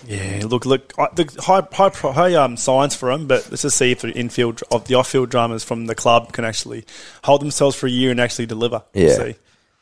Yeah, 0.07 0.43
look, 0.47 0.65
look, 0.67 0.93
the 1.15 1.35
high, 1.41 1.67
high, 1.73 2.13
high 2.13 2.35
um, 2.35 2.57
signs 2.57 2.95
for 2.95 3.11
him, 3.11 3.27
but 3.27 3.49
let's 3.51 3.63
just 3.63 3.77
see 3.79 3.91
if 3.91 4.03
the 4.03 4.13
infield 4.13 4.63
of 4.71 4.87
the 4.87 4.95
off-field 4.95 5.29
dramas 5.31 5.65
from 5.65 5.87
the 5.87 5.95
club 5.95 6.33
can 6.33 6.45
actually 6.45 6.85
hold 7.25 7.41
themselves 7.41 7.75
for 7.75 7.87
a 7.87 7.91
year 7.91 8.11
and 8.11 8.21
actually 8.21 8.47
deliver. 8.47 8.83
Yeah. 8.95 9.17
see. 9.17 9.35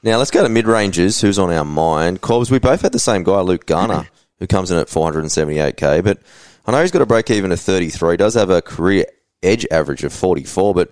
Now 0.03 0.19
let's 0.19 0.31
go 0.31 0.43
to 0.43 0.49
mid 0.49 0.67
ranges. 0.67 1.21
Who's 1.21 1.39
on 1.39 1.53
our 1.53 1.65
mind? 1.65 2.21
Cobbs, 2.21 2.51
we 2.51 2.59
both 2.61 2.83
had 2.83 2.93
the 2.93 2.99
same 2.99 3.25
guy, 3.25 3.41
Luke 3.41 3.67
Garner, 3.67 4.09
who 4.39 4.47
comes 4.47 4.71
in 4.71 4.79
at 4.79 4.87
478k. 4.87 6.05
But 6.05 6.19
I 6.67 6.73
know 6.73 6.81
he's 6.81 6.93
got 6.93 7.03
a 7.03 7.07
break 7.07 7.31
even 7.31 7.51
of 7.53 7.61
33. 7.61 8.17
Does 8.17 8.35
have 8.35 8.51
a 8.51 8.63
career 8.63 9.07
edge 9.43 9.67
average 9.71 10.05
of 10.05 10.13
44, 10.13 10.75
but 10.75 10.91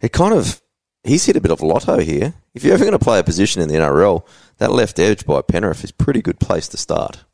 it 0.00 0.12
kind 0.12 0.34
of 0.34 0.60
he's 1.04 1.24
hit 1.24 1.36
a 1.36 1.40
bit 1.40 1.50
of 1.50 1.62
lotto 1.62 1.98
here. 1.98 2.34
If 2.54 2.64
you're 2.64 2.74
ever 2.74 2.84
going 2.84 2.98
to 2.98 3.04
play 3.04 3.18
a 3.18 3.24
position 3.24 3.62
in 3.62 3.68
the 3.68 3.76
NRL, 3.76 4.26
that 4.58 4.72
left 4.72 4.98
edge 4.98 5.24
by 5.24 5.42
Penrith 5.42 5.84
is 5.84 5.92
pretty 5.92 6.22
good 6.22 6.40
place 6.40 6.68
to 6.68 6.76
start. 6.76 7.24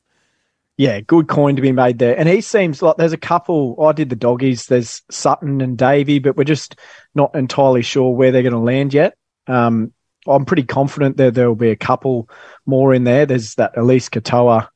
Yeah, 0.77 1.01
good 1.01 1.29
coin 1.29 1.57
to 1.57 1.63
be 1.63 1.73
made 1.73 1.99
there. 1.99 2.19
And 2.19 2.29
he 2.29 2.41
seems 2.41 2.83
like 2.83 2.97
there's 2.97 3.13
a 3.13 3.19
couple. 3.19 3.77
I 3.85 3.93
did 3.93 4.09
the 4.09 4.17
doggies. 4.17 4.67
There's 4.67 5.03
Sutton 5.11 5.61
and 5.61 5.77
Davey, 5.77 6.19
but 6.19 6.37
we're 6.37 6.45
just 6.45 6.77
not 7.15 7.35
entirely 7.35 7.83
sure 7.83 8.15
where 8.15 8.33
they're 8.33 8.43
going 8.43 8.53
to 8.53 8.59
land 8.59 8.95
yet. 8.95 9.17
Um, 9.47 9.93
I'm 10.27 10.45
pretty 10.45 10.63
confident 10.63 11.17
that 11.19 11.35
there 11.35 11.49
will 11.49 11.57
be 11.57 11.71
a 11.71 11.77
couple 11.77 12.29
more 12.65 12.95
in 12.95 13.05
there. 13.05 13.27
There's 13.27 13.55
that 13.57 13.75
Eliesa 13.75 14.21
Katoa 14.21 14.69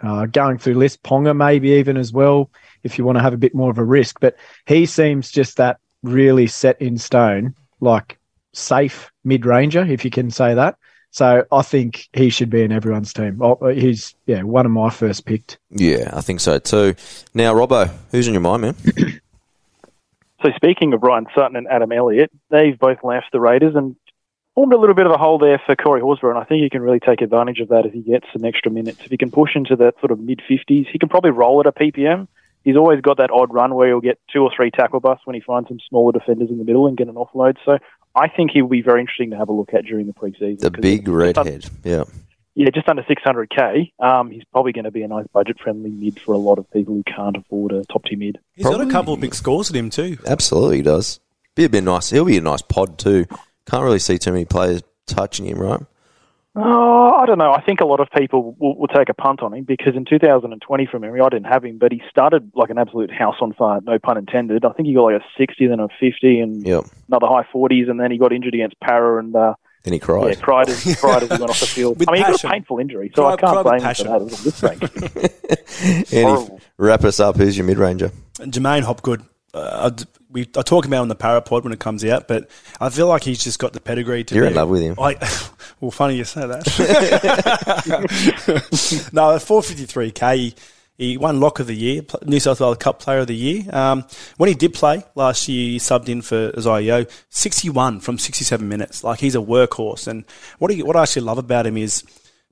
uh, 0.00 0.26
going 0.26 0.58
through 0.58 0.74
list, 0.74 1.02
Ponga 1.02 1.36
maybe 1.36 1.70
even 1.72 1.96
as 1.96 2.12
well, 2.12 2.50
if 2.86 2.96
you 2.96 3.04
want 3.04 3.18
to 3.18 3.22
have 3.22 3.34
a 3.34 3.38
bit 3.38 3.54
more 3.54 3.70
of 3.70 3.78
a 3.78 3.84
risk. 3.84 4.20
But 4.20 4.36
he 4.66 4.86
seems 4.86 5.30
just 5.30 5.58
that 5.58 5.78
really 6.02 6.46
set 6.46 6.80
in 6.80 6.96
stone, 6.96 7.54
like 7.80 8.18
safe 8.54 9.10
mid 9.24 9.44
ranger, 9.44 9.82
if 9.82 10.04
you 10.04 10.10
can 10.10 10.30
say 10.30 10.54
that. 10.54 10.76
So 11.10 11.44
I 11.50 11.62
think 11.62 12.08
he 12.12 12.30
should 12.30 12.50
be 12.50 12.62
in 12.62 12.72
everyone's 12.72 13.12
team. 13.12 13.40
Oh, 13.40 13.54
uh, 13.54 13.68
he's 13.68 14.14
yeah 14.26 14.42
one 14.42 14.66
of 14.66 14.72
my 14.72 14.90
first 14.90 15.24
picked. 15.24 15.58
Yeah, 15.70 16.10
I 16.12 16.20
think 16.20 16.40
so 16.40 16.58
too. 16.58 16.94
Now, 17.34 17.54
Robbo, 17.54 17.90
who's 18.10 18.26
in 18.26 18.34
your 18.34 18.40
mind, 18.40 18.62
man? 18.62 18.76
So 20.42 20.50
speaking 20.54 20.92
of 20.92 21.02
Ryan 21.02 21.26
Sutton 21.34 21.56
and 21.56 21.66
Adam 21.66 21.90
Elliott, 21.90 22.30
they've 22.50 22.78
both 22.78 23.02
left 23.02 23.32
the 23.32 23.40
Raiders 23.40 23.74
and 23.74 23.96
formed 24.54 24.72
a 24.72 24.78
little 24.78 24.94
bit 24.94 25.06
of 25.06 25.12
a 25.12 25.18
hole 25.18 25.38
there 25.38 25.60
for 25.64 25.74
Corey 25.74 26.00
Horsburgh, 26.00 26.30
and 26.30 26.38
I 26.38 26.44
think 26.44 26.62
he 26.62 26.70
can 26.70 26.82
really 26.82 27.00
take 27.00 27.20
advantage 27.20 27.60
of 27.60 27.68
that 27.68 27.86
if 27.86 27.92
he 27.92 28.00
gets 28.00 28.26
some 28.32 28.44
extra 28.44 28.70
minutes. 28.70 29.00
If 29.04 29.10
he 29.10 29.16
can 29.16 29.30
push 29.30 29.56
into 29.56 29.76
that 29.76 29.98
sort 30.00 30.10
of 30.10 30.20
mid 30.20 30.40
50s, 30.48 30.86
he 30.86 30.98
can 30.98 31.08
probably 31.08 31.30
roll 31.30 31.60
at 31.60 31.66
a 31.66 31.72
PPM. 31.72 32.28
He's 32.66 32.76
always 32.76 33.00
got 33.00 33.18
that 33.18 33.30
odd 33.30 33.54
run 33.54 33.76
where 33.76 33.86
he'll 33.86 34.00
get 34.00 34.18
two 34.32 34.40
or 34.40 34.50
three 34.54 34.72
tackle 34.72 34.98
busts 34.98 35.24
when 35.24 35.34
he 35.34 35.40
finds 35.40 35.68
some 35.68 35.78
smaller 35.88 36.10
defenders 36.10 36.50
in 36.50 36.58
the 36.58 36.64
middle 36.64 36.88
and 36.88 36.96
get 36.96 37.06
an 37.06 37.14
offload. 37.14 37.58
So 37.64 37.78
I 38.16 38.26
think 38.26 38.50
he 38.50 38.60
will 38.60 38.68
be 38.68 38.82
very 38.82 39.00
interesting 39.00 39.30
to 39.30 39.36
have 39.36 39.48
a 39.48 39.52
look 39.52 39.72
at 39.72 39.84
during 39.84 40.08
the 40.08 40.12
preseason. 40.12 40.58
The 40.58 40.72
big 40.72 41.04
just 41.04 41.08
un- 41.08 41.14
redhead. 41.14 41.66
Yeah. 41.84 42.02
yeah, 42.56 42.70
just 42.74 42.88
under 42.88 43.04
600k. 43.04 43.92
Um, 44.00 44.32
he's 44.32 44.42
probably 44.50 44.72
going 44.72 44.84
to 44.84 44.90
be 44.90 45.02
a 45.02 45.08
nice 45.08 45.28
budget-friendly 45.32 45.90
mid 45.90 46.18
for 46.18 46.32
a 46.32 46.38
lot 46.38 46.58
of 46.58 46.68
people 46.72 46.94
who 46.94 47.04
can't 47.04 47.36
afford 47.36 47.70
a 47.70 47.84
top-tier 47.84 48.18
mid. 48.18 48.40
He's 48.56 48.66
got 48.66 48.80
a 48.80 48.90
couple 48.90 49.14
of 49.14 49.20
big 49.20 49.36
scores 49.36 49.70
at 49.70 49.76
him 49.76 49.88
too. 49.88 50.18
Absolutely, 50.26 50.78
he 50.78 50.82
does. 50.82 51.20
Be 51.54 51.66
a 51.66 51.68
bit 51.68 51.84
nice. 51.84 52.10
He'll 52.10 52.24
be 52.24 52.36
a 52.36 52.40
nice 52.40 52.62
pod 52.62 52.98
too. 52.98 53.26
Can't 53.70 53.84
really 53.84 54.00
see 54.00 54.18
too 54.18 54.32
many 54.32 54.44
players 54.44 54.82
touching 55.06 55.46
him, 55.46 55.58
right? 55.60 55.80
Oh, 56.58 57.12
I 57.20 57.26
don't 57.26 57.36
know. 57.36 57.52
I 57.52 57.60
think 57.60 57.80
a 57.80 57.84
lot 57.84 58.00
of 58.00 58.08
people 58.16 58.56
will, 58.58 58.78
will 58.78 58.88
take 58.88 59.10
a 59.10 59.14
punt 59.14 59.42
on 59.42 59.52
him 59.52 59.64
because 59.64 59.94
in 59.94 60.06
2020, 60.06 60.86
from 60.86 61.02
memory, 61.02 61.20
I 61.20 61.28
didn't 61.28 61.46
have 61.46 61.64
him, 61.64 61.76
but 61.78 61.92
he 61.92 62.00
started 62.08 62.50
like 62.54 62.70
an 62.70 62.78
absolute 62.78 63.10
house 63.12 63.36
on 63.42 63.52
fire, 63.52 63.80
no 63.84 63.98
pun 63.98 64.16
intended. 64.16 64.64
I 64.64 64.72
think 64.72 64.88
he 64.88 64.94
got 64.94 65.02
like 65.12 65.20
a 65.20 65.24
60, 65.36 65.66
then 65.66 65.80
a 65.80 65.88
50, 66.00 66.40
and 66.40 66.66
Yep. 66.66 66.84
another 67.08 67.26
high 67.26 67.46
40s, 67.54 67.90
and 67.90 68.00
then 68.00 68.10
he 68.10 68.16
got 68.16 68.32
injured 68.32 68.54
against 68.54 68.80
Para 68.80 69.18
and 69.18 69.36
uh, 69.36 69.52
Then 69.82 69.92
he 69.92 69.98
cried. 69.98 70.28
yeah, 70.28 70.34
cried. 70.36 70.66
cried 70.66 70.68
as, 70.70 70.96
cried 71.00 71.22
as 71.24 71.30
he 71.30 71.38
went 71.38 71.50
off 71.50 71.60
the 71.60 71.66
field. 71.66 71.98
With 71.98 72.08
I 72.08 72.12
mean, 72.12 72.24
he 72.24 72.32
got 72.32 72.42
a 72.42 72.48
painful 72.48 72.78
injury, 72.78 73.12
so 73.14 73.26
I 73.26 73.36
can't 73.36 73.62
blame 73.62 73.82
him 73.82 73.94
for 73.94 74.04
that. 74.04 74.16
It 74.16 74.24
was 74.24 74.40
a 74.40 74.44
this 74.44 76.08
thing. 76.08 76.12
Andy, 76.26 76.50
wrap 76.78 77.04
us 77.04 77.20
up. 77.20 77.36
Who's 77.36 77.56
your 77.58 77.66
mid 77.66 77.76
ranger? 77.76 78.10
J'maine 78.38 78.82
Hopgood, 78.82 79.22
uh, 79.52 79.90
I, 79.92 80.04
we, 80.36 80.42
I 80.54 80.60
talk 80.60 80.84
about 80.84 80.96
him 80.96 81.02
on 81.02 81.08
the 81.08 81.16
Parapod 81.16 81.64
when 81.64 81.72
it 81.72 81.78
comes 81.80 82.04
out, 82.04 82.28
but 82.28 82.46
I 82.78 82.90
feel 82.90 83.06
like 83.06 83.24
he's 83.24 83.42
just 83.42 83.58
got 83.58 83.72
the 83.72 83.80
pedigree 83.80 84.22
to 84.24 84.34
You're 84.34 84.44
be. 84.44 84.48
in 84.48 84.54
love 84.54 84.68
with 84.68 84.82
him. 84.82 84.94
I, 84.98 85.16
well, 85.80 85.90
funny 85.90 86.16
you 86.16 86.24
say 86.24 86.46
that. 86.46 86.66
no, 89.14 89.34
at 89.34 89.40
453k, 89.40 90.36
he, 90.36 90.54
he 90.98 91.16
won 91.16 91.40
Lock 91.40 91.58
of 91.58 91.68
the 91.68 91.74
Year, 91.74 92.02
New 92.26 92.38
South 92.38 92.60
Wales 92.60 92.76
Cup 92.76 93.00
Player 93.00 93.20
of 93.20 93.28
the 93.28 93.34
Year. 93.34 93.64
Um, 93.74 94.04
when 94.36 94.48
he 94.48 94.54
did 94.54 94.74
play 94.74 95.02
last 95.14 95.48
year, 95.48 95.70
he 95.70 95.78
subbed 95.78 96.10
in 96.10 96.20
for 96.20 96.52
Zio, 96.60 97.06
61 97.30 98.00
from 98.00 98.18
67 98.18 98.68
minutes. 98.68 99.02
Like 99.02 99.20
he's 99.20 99.34
a 99.34 99.38
workhorse, 99.38 100.06
and 100.06 100.26
what 100.58 100.70
he, 100.70 100.82
what 100.82 100.96
I 100.96 101.02
actually 101.04 101.22
love 101.22 101.38
about 101.38 101.66
him 101.66 101.78
is. 101.78 102.04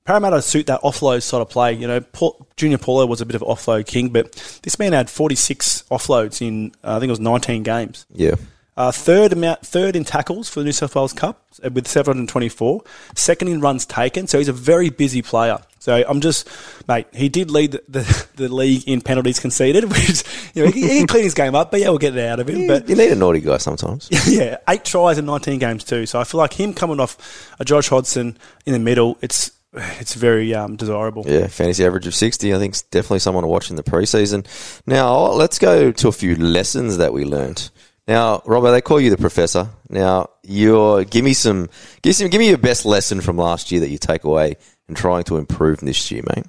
Parramatta 0.04 0.42
suit 0.42 0.66
that 0.66 0.82
offload 0.82 1.22
sort 1.22 1.40
of 1.40 1.48
play. 1.48 1.72
You 1.72 1.86
know, 1.86 2.00
Paul, 2.00 2.46
Junior 2.56 2.76
Paulo 2.78 3.06
was 3.06 3.22
a 3.22 3.26
bit 3.26 3.36
of 3.36 3.42
offload 3.42 3.86
king, 3.86 4.10
but 4.10 4.32
this 4.62 4.78
man 4.78 4.92
had 4.92 5.08
46 5.08 5.84
offloads 5.90 6.46
in, 6.46 6.72
uh, 6.84 6.96
I 6.96 7.00
think 7.00 7.08
it 7.08 7.12
was 7.12 7.20
19 7.20 7.62
games. 7.62 8.04
Yeah. 8.12 8.34
Uh, 8.76 8.90
third 8.90 9.32
amount, 9.32 9.64
third 9.64 9.94
in 9.94 10.04
tackles 10.04 10.48
for 10.48 10.60
the 10.60 10.64
New 10.64 10.72
South 10.72 10.94
Wales 10.94 11.12
Cup 11.12 11.42
uh, 11.64 11.70
with 11.70 11.86
724. 11.86 12.82
Second 13.14 13.48
in 13.48 13.60
runs 13.60 13.86
taken. 13.86 14.26
So 14.26 14.38
he's 14.38 14.48
a 14.48 14.52
very 14.52 14.90
busy 14.90 15.22
player. 15.22 15.58
So 15.78 16.02
I'm 16.08 16.20
just, 16.20 16.48
mate. 16.88 17.06
He 17.14 17.28
did 17.28 17.50
lead 17.50 17.72
the, 17.72 17.82
the, 17.88 18.26
the 18.36 18.48
league 18.48 18.88
in 18.88 19.00
penalties 19.00 19.38
conceded, 19.38 19.84
which 19.90 20.24
you 20.54 20.64
know 20.64 20.70
he, 20.70 20.82
he 20.82 20.98
can 20.98 21.06
clean 21.06 21.24
his 21.24 21.34
game 21.34 21.54
up, 21.54 21.70
but 21.70 21.80
yeah, 21.80 21.90
we'll 21.90 21.98
get 21.98 22.16
it 22.16 22.26
out 22.26 22.40
of 22.40 22.48
him. 22.48 22.66
But 22.66 22.88
you 22.88 22.96
need 22.96 23.12
a 23.12 23.16
naughty 23.16 23.40
guy 23.40 23.58
sometimes. 23.58 24.08
yeah, 24.26 24.56
eight 24.68 24.84
tries 24.84 25.18
in 25.18 25.26
19 25.26 25.60
games 25.60 25.84
too. 25.84 26.04
So 26.06 26.18
I 26.18 26.24
feel 26.24 26.38
like 26.38 26.52
him 26.52 26.74
coming 26.74 27.00
off 27.00 27.54
a 27.60 27.64
Josh 27.64 27.88
Hodgson 27.88 28.36
in 28.66 28.72
the 28.72 28.78
middle, 28.78 29.18
it's 29.22 29.52
it's 30.00 30.14
very 30.14 30.54
um, 30.54 30.76
desirable. 30.76 31.24
Yeah, 31.26 31.48
fantasy 31.48 31.84
average 31.84 32.06
of 32.06 32.14
60. 32.14 32.54
I 32.54 32.58
think 32.58 32.72
it's 32.72 32.82
definitely 32.82 33.18
someone 33.18 33.42
to 33.42 33.48
watch 33.48 33.70
in 33.70 33.76
the 33.76 33.82
preseason. 33.82 34.46
Now, 34.86 35.32
let's 35.32 35.58
go 35.58 35.90
to 35.90 36.08
a 36.08 36.12
few 36.12 36.36
lessons 36.36 36.98
that 36.98 37.12
we 37.12 37.24
learned. 37.24 37.70
Now, 38.06 38.42
Robert, 38.44 38.72
they 38.72 38.82
call 38.82 39.00
you 39.00 39.10
the 39.10 39.16
professor. 39.16 39.68
Now, 39.88 40.28
you're 40.42 41.04
give 41.04 41.24
me 41.24 41.32
some, 41.32 41.70
give 42.02 42.14
some, 42.14 42.28
give 42.28 42.38
me 42.38 42.48
your 42.48 42.58
best 42.58 42.84
lesson 42.84 43.20
from 43.20 43.38
last 43.38 43.72
year 43.72 43.80
that 43.80 43.88
you 43.88 43.98
take 43.98 44.24
away 44.24 44.56
and 44.88 44.96
trying 44.96 45.24
to 45.24 45.38
improve 45.38 45.80
this 45.80 46.10
year, 46.10 46.22
mate. 46.36 46.44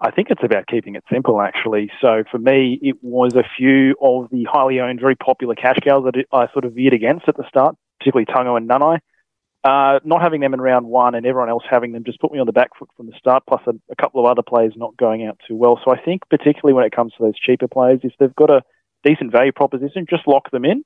I 0.00 0.10
think 0.10 0.28
it's 0.30 0.42
about 0.42 0.66
keeping 0.66 0.96
it 0.96 1.04
simple, 1.12 1.40
actually. 1.40 1.90
So 2.00 2.24
for 2.30 2.38
me, 2.38 2.78
it 2.82 2.96
was 3.02 3.34
a 3.36 3.44
few 3.56 3.94
of 4.00 4.28
the 4.30 4.44
highly 4.50 4.80
owned, 4.80 5.00
very 5.00 5.16
popular 5.16 5.54
cash 5.54 5.78
cows 5.82 6.04
that 6.04 6.24
I 6.32 6.50
sort 6.52 6.64
of 6.64 6.72
veered 6.72 6.94
against 6.94 7.28
at 7.28 7.36
the 7.36 7.46
start, 7.48 7.76
particularly 7.98 8.26
Tungo 8.26 8.56
and 8.56 8.68
Nunai. 8.68 8.98
Uh, 9.64 9.98
not 10.04 10.20
having 10.20 10.42
them 10.42 10.52
in 10.52 10.60
round 10.60 10.84
one 10.84 11.14
and 11.14 11.24
everyone 11.24 11.48
else 11.48 11.62
having 11.68 11.92
them 11.92 12.04
just 12.04 12.20
put 12.20 12.30
me 12.30 12.38
on 12.38 12.44
the 12.44 12.52
back 12.52 12.68
foot 12.78 12.90
from 12.98 13.06
the 13.06 13.14
start, 13.18 13.42
plus 13.48 13.62
a, 13.66 13.70
a 13.90 13.96
couple 13.96 14.20
of 14.20 14.30
other 14.30 14.42
players 14.42 14.74
not 14.76 14.94
going 14.98 15.24
out 15.26 15.40
too 15.48 15.56
well. 15.56 15.80
So 15.82 15.90
I 15.90 15.98
think, 15.98 16.20
particularly 16.28 16.74
when 16.74 16.84
it 16.84 16.94
comes 16.94 17.12
to 17.14 17.22
those 17.22 17.38
cheaper 17.38 17.66
players, 17.66 18.00
if 18.02 18.12
they've 18.20 18.34
got 18.34 18.50
a 18.50 18.62
decent 19.04 19.32
value 19.32 19.52
proposition, 19.52 20.06
just 20.08 20.28
lock 20.28 20.50
them 20.50 20.66
in. 20.66 20.84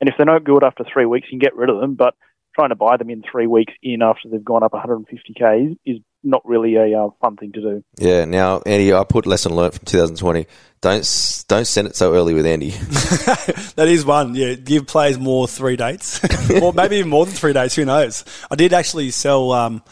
And 0.00 0.10
if 0.10 0.14
they're 0.16 0.26
not 0.26 0.44
good 0.44 0.62
after 0.62 0.84
three 0.84 1.06
weeks, 1.06 1.28
you 1.30 1.38
can 1.38 1.46
get 1.46 1.56
rid 1.56 1.70
of 1.70 1.80
them. 1.80 1.94
But 1.94 2.14
trying 2.54 2.68
to 2.68 2.76
buy 2.76 2.98
them 2.98 3.08
in 3.08 3.22
three 3.22 3.46
weeks 3.46 3.72
in 3.82 4.02
after 4.02 4.28
they've 4.28 4.44
gone 4.44 4.62
up 4.62 4.72
150k 4.72 5.70
is, 5.70 5.76
is 5.86 5.98
not 6.22 6.46
really 6.46 6.74
a 6.76 6.98
uh, 7.04 7.10
fun 7.20 7.36
thing 7.36 7.52
to 7.52 7.60
do. 7.60 7.84
Yeah. 7.98 8.24
Now, 8.24 8.60
Andy, 8.66 8.92
I 8.92 9.04
put 9.04 9.26
lesson 9.26 9.54
learned 9.54 9.74
from 9.74 9.84
2020. 9.86 10.46
Don't 10.80 11.44
don't 11.48 11.66
send 11.66 11.88
it 11.88 11.96
so 11.96 12.14
early 12.14 12.34
with 12.34 12.46
Andy. 12.46 12.70
That 13.76 13.86
is 13.88 14.04
one. 14.04 14.34
Yeah, 14.34 14.54
give 14.54 14.86
players 14.88 15.18
more 15.18 15.46
three 15.46 15.76
dates, 15.76 16.20
or 16.62 16.72
maybe 16.72 16.96
even 16.96 17.10
more 17.10 17.24
than 17.26 17.34
three 17.34 17.52
dates. 17.52 17.76
Who 17.76 17.84
knows? 17.84 18.24
I 18.50 18.56
did 18.56 18.72
actually 18.72 19.10
sell 19.12 19.52
um, 19.52 19.82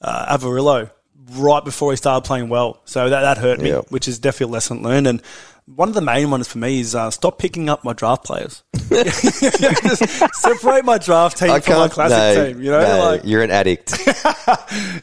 uh, 0.00 0.36
Avarillo 0.36 0.90
right 1.32 1.62
before 1.64 1.92
he 1.92 1.96
started 1.96 2.26
playing 2.26 2.48
well, 2.48 2.80
so 2.86 3.08
that 3.10 3.20
that 3.20 3.38
hurt 3.38 3.60
me, 3.60 3.68
Yeah. 3.70 3.80
which 3.90 4.08
is 4.08 4.18
definitely 4.18 4.52
a 4.52 4.54
lesson 4.54 4.82
learned. 4.82 5.06
And 5.06 5.22
one 5.66 5.88
of 5.88 5.94
the 5.94 6.02
main 6.02 6.30
ones 6.30 6.46
for 6.46 6.58
me 6.58 6.80
is 6.80 6.94
uh, 6.94 7.10
stop 7.10 7.38
picking 7.38 7.68
up 7.68 7.84
my 7.84 7.94
draft 7.94 8.24
players. 8.24 8.62
Just 8.90 10.34
separate 10.34 10.84
my 10.84 10.98
draft 10.98 11.38
team 11.38 11.50
I 11.50 11.60
from 11.60 11.78
my 11.78 11.88
classic 11.88 12.36
no, 12.36 12.46
team. 12.46 12.62
You 12.62 12.70
know, 12.70 12.80
no, 12.80 12.98
like 13.10 13.22
you're 13.24 13.42
an 13.42 13.50
addict. 13.50 13.92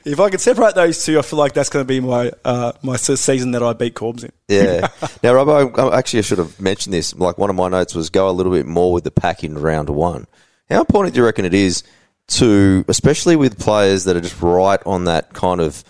if 0.06 0.20
I 0.20 0.30
could 0.30 0.40
separate 0.40 0.76
those 0.76 1.04
two, 1.04 1.18
I 1.18 1.24
feel 1.24 1.40
like 1.40 1.54
that's 1.54 1.70
going 1.70 1.84
to 1.84 1.88
be 1.88 2.00
my 2.00 2.32
uh, 2.46 2.74
my 2.84 2.96
season 2.96 3.52
that 3.52 3.64
I 3.64 3.74
beat 3.74 3.96
Corbs 3.96 4.24
in. 4.24 4.32
Yeah. 4.48 4.88
now, 5.24 5.34
Rob, 5.34 5.50
I, 5.50 5.82
I 5.82 5.98
actually 5.98 6.20
I 6.20 6.24
should 6.24 6.38
have 6.38 6.60
mentioned 6.62 6.94
this. 6.94 7.16
Like 7.16 7.38
one 7.38 7.50
of 7.50 7.56
my 7.56 7.68
notes 7.68 7.96
was 7.96 8.10
go 8.12 8.30
a 8.30 8.32
little 8.32 8.52
bit 8.52 8.68
more 8.68 8.94
with 8.94 9.04
the 9.04 9.12
pack 9.12 9.44
in 9.44 9.58
round 9.58 9.90
one. 9.90 10.28
How 10.70 10.80
important 10.80 11.16
do 11.16 11.20
you 11.20 11.26
reckon 11.26 11.44
it 11.44 11.56
is 11.56 11.84
to, 12.28 12.86
especially 12.88 13.36
with 13.36 13.60
players 13.60 14.04
that 14.06 14.16
are 14.16 14.22
just 14.22 14.42
right 14.42 14.80
on 14.86 15.06
that 15.06 15.34
kind 15.34 15.60
of 15.60 15.84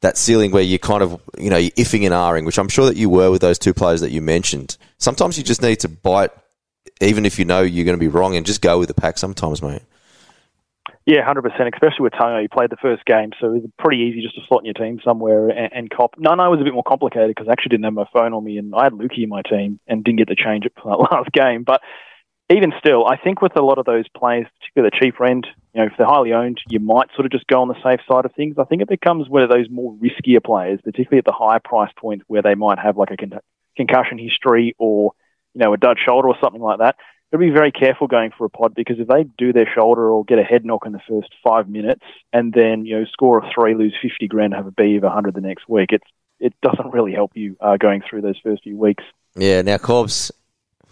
that 0.00 0.16
ceiling 0.16 0.50
where 0.50 0.62
you're 0.62 0.78
kind 0.78 1.02
of 1.02 1.20
you 1.38 1.50
know 1.50 1.56
you're 1.56 1.72
iffing 1.72 2.04
and 2.04 2.14
ahhing, 2.14 2.46
which 2.46 2.58
I'm 2.58 2.68
sure 2.68 2.86
that 2.86 2.96
you 2.96 3.10
were 3.10 3.30
with 3.30 3.40
those 3.40 3.58
two 3.58 3.74
players 3.74 4.00
that 4.00 4.10
you 4.10 4.22
mentioned. 4.22 4.76
Sometimes 4.98 5.38
you 5.38 5.44
just 5.44 5.62
need 5.62 5.80
to 5.80 5.88
bite, 5.88 6.30
even 7.00 7.26
if 7.26 7.38
you 7.38 7.44
know 7.44 7.62
you're 7.62 7.84
going 7.84 7.98
to 7.98 8.00
be 8.00 8.08
wrong, 8.08 8.36
and 8.36 8.46
just 8.46 8.62
go 8.62 8.78
with 8.78 8.88
the 8.88 8.94
pack. 8.94 9.18
Sometimes, 9.18 9.62
mate. 9.62 9.82
Yeah, 11.08 11.24
hundred 11.24 11.42
percent. 11.42 11.72
Especially 11.74 12.02
with 12.02 12.12
Tungo, 12.12 12.40
he 12.42 12.48
played 12.48 12.70
the 12.70 12.76
first 12.76 13.04
game, 13.06 13.30
so 13.40 13.46
it 13.48 13.62
was 13.62 13.70
pretty 13.78 14.02
easy 14.02 14.20
just 14.20 14.34
to 14.34 14.42
slot 14.46 14.60
in 14.60 14.66
your 14.66 14.74
team 14.74 15.00
somewhere 15.02 15.48
and, 15.48 15.72
and 15.72 15.90
cop. 15.90 16.14
Nano 16.18 16.50
was 16.50 16.60
a 16.60 16.64
bit 16.64 16.74
more 16.74 16.82
complicated 16.82 17.30
because 17.30 17.48
I 17.48 17.52
actually 17.52 17.70
didn't 17.70 17.84
have 17.84 17.94
my 17.94 18.06
phone 18.12 18.34
on 18.34 18.44
me, 18.44 18.58
and 18.58 18.74
I 18.74 18.84
had 18.84 18.92
Lukey 18.92 19.22
in 19.22 19.30
my 19.30 19.40
team 19.40 19.80
and 19.86 20.04
didn't 20.04 20.18
get 20.18 20.28
to 20.28 20.36
change 20.36 20.66
it 20.66 20.74
for 20.76 20.90
that 20.90 21.10
last 21.10 21.32
game. 21.32 21.64
But 21.64 21.80
even 22.50 22.72
still, 22.78 23.06
I 23.06 23.16
think 23.16 23.42
with 23.42 23.56
a 23.56 23.62
lot 23.62 23.78
of 23.78 23.84
those 23.84 24.08
players, 24.08 24.46
particularly 24.58 24.90
the 24.92 25.04
cheaper 25.04 25.26
end, 25.26 25.46
you 25.74 25.80
know, 25.80 25.86
if 25.86 25.92
they're 25.98 26.06
highly 26.06 26.32
owned, 26.32 26.60
you 26.68 26.80
might 26.80 27.08
sort 27.14 27.26
of 27.26 27.32
just 27.32 27.46
go 27.46 27.60
on 27.60 27.68
the 27.68 27.82
safe 27.82 28.00
side 28.10 28.24
of 28.24 28.32
things. 28.34 28.56
I 28.58 28.64
think 28.64 28.80
it 28.80 28.88
becomes 28.88 29.28
one 29.28 29.42
of 29.42 29.50
those 29.50 29.68
more 29.70 29.94
riskier 29.94 30.42
players, 30.42 30.80
particularly 30.82 31.18
at 31.18 31.26
the 31.26 31.32
higher 31.32 31.60
price 31.62 31.92
point 31.98 32.22
where 32.26 32.42
they 32.42 32.54
might 32.54 32.78
have 32.78 32.96
like 32.96 33.10
a 33.10 33.16
con- 33.16 33.40
concussion 33.76 34.18
history 34.18 34.74
or, 34.78 35.12
you 35.52 35.62
know, 35.62 35.74
a 35.74 35.76
dud 35.76 35.98
shoulder 36.04 36.28
or 36.28 36.36
something 36.42 36.62
like 36.62 36.78
that. 36.78 36.96
You'll 37.30 37.40
be 37.40 37.50
very 37.50 37.70
careful 37.70 38.06
going 38.06 38.30
for 38.36 38.46
a 38.46 38.50
pod 38.50 38.74
because 38.74 38.98
if 38.98 39.08
they 39.08 39.24
do 39.36 39.52
their 39.52 39.68
shoulder 39.74 40.10
or 40.10 40.24
get 40.24 40.38
a 40.38 40.42
head 40.42 40.64
knock 40.64 40.86
in 40.86 40.92
the 40.92 41.02
first 41.06 41.28
five 41.46 41.68
minutes 41.68 42.04
and 42.32 42.54
then, 42.54 42.86
you 42.86 42.98
know, 42.98 43.04
score 43.12 43.38
a 43.38 43.50
three, 43.54 43.74
lose 43.74 43.94
50 44.00 44.26
grand, 44.28 44.54
have 44.54 44.66
a 44.66 44.70
B 44.70 44.96
of 44.96 45.02
100 45.02 45.34
the 45.34 45.42
next 45.42 45.68
week, 45.68 45.90
it's, 45.92 46.06
it 46.40 46.54
doesn't 46.62 46.94
really 46.94 47.12
help 47.12 47.32
you 47.34 47.58
uh, 47.60 47.76
going 47.76 48.02
through 48.08 48.22
those 48.22 48.38
first 48.42 48.62
few 48.62 48.78
weeks. 48.78 49.04
Yeah, 49.36 49.60
now, 49.60 49.76
Corbs, 49.76 50.30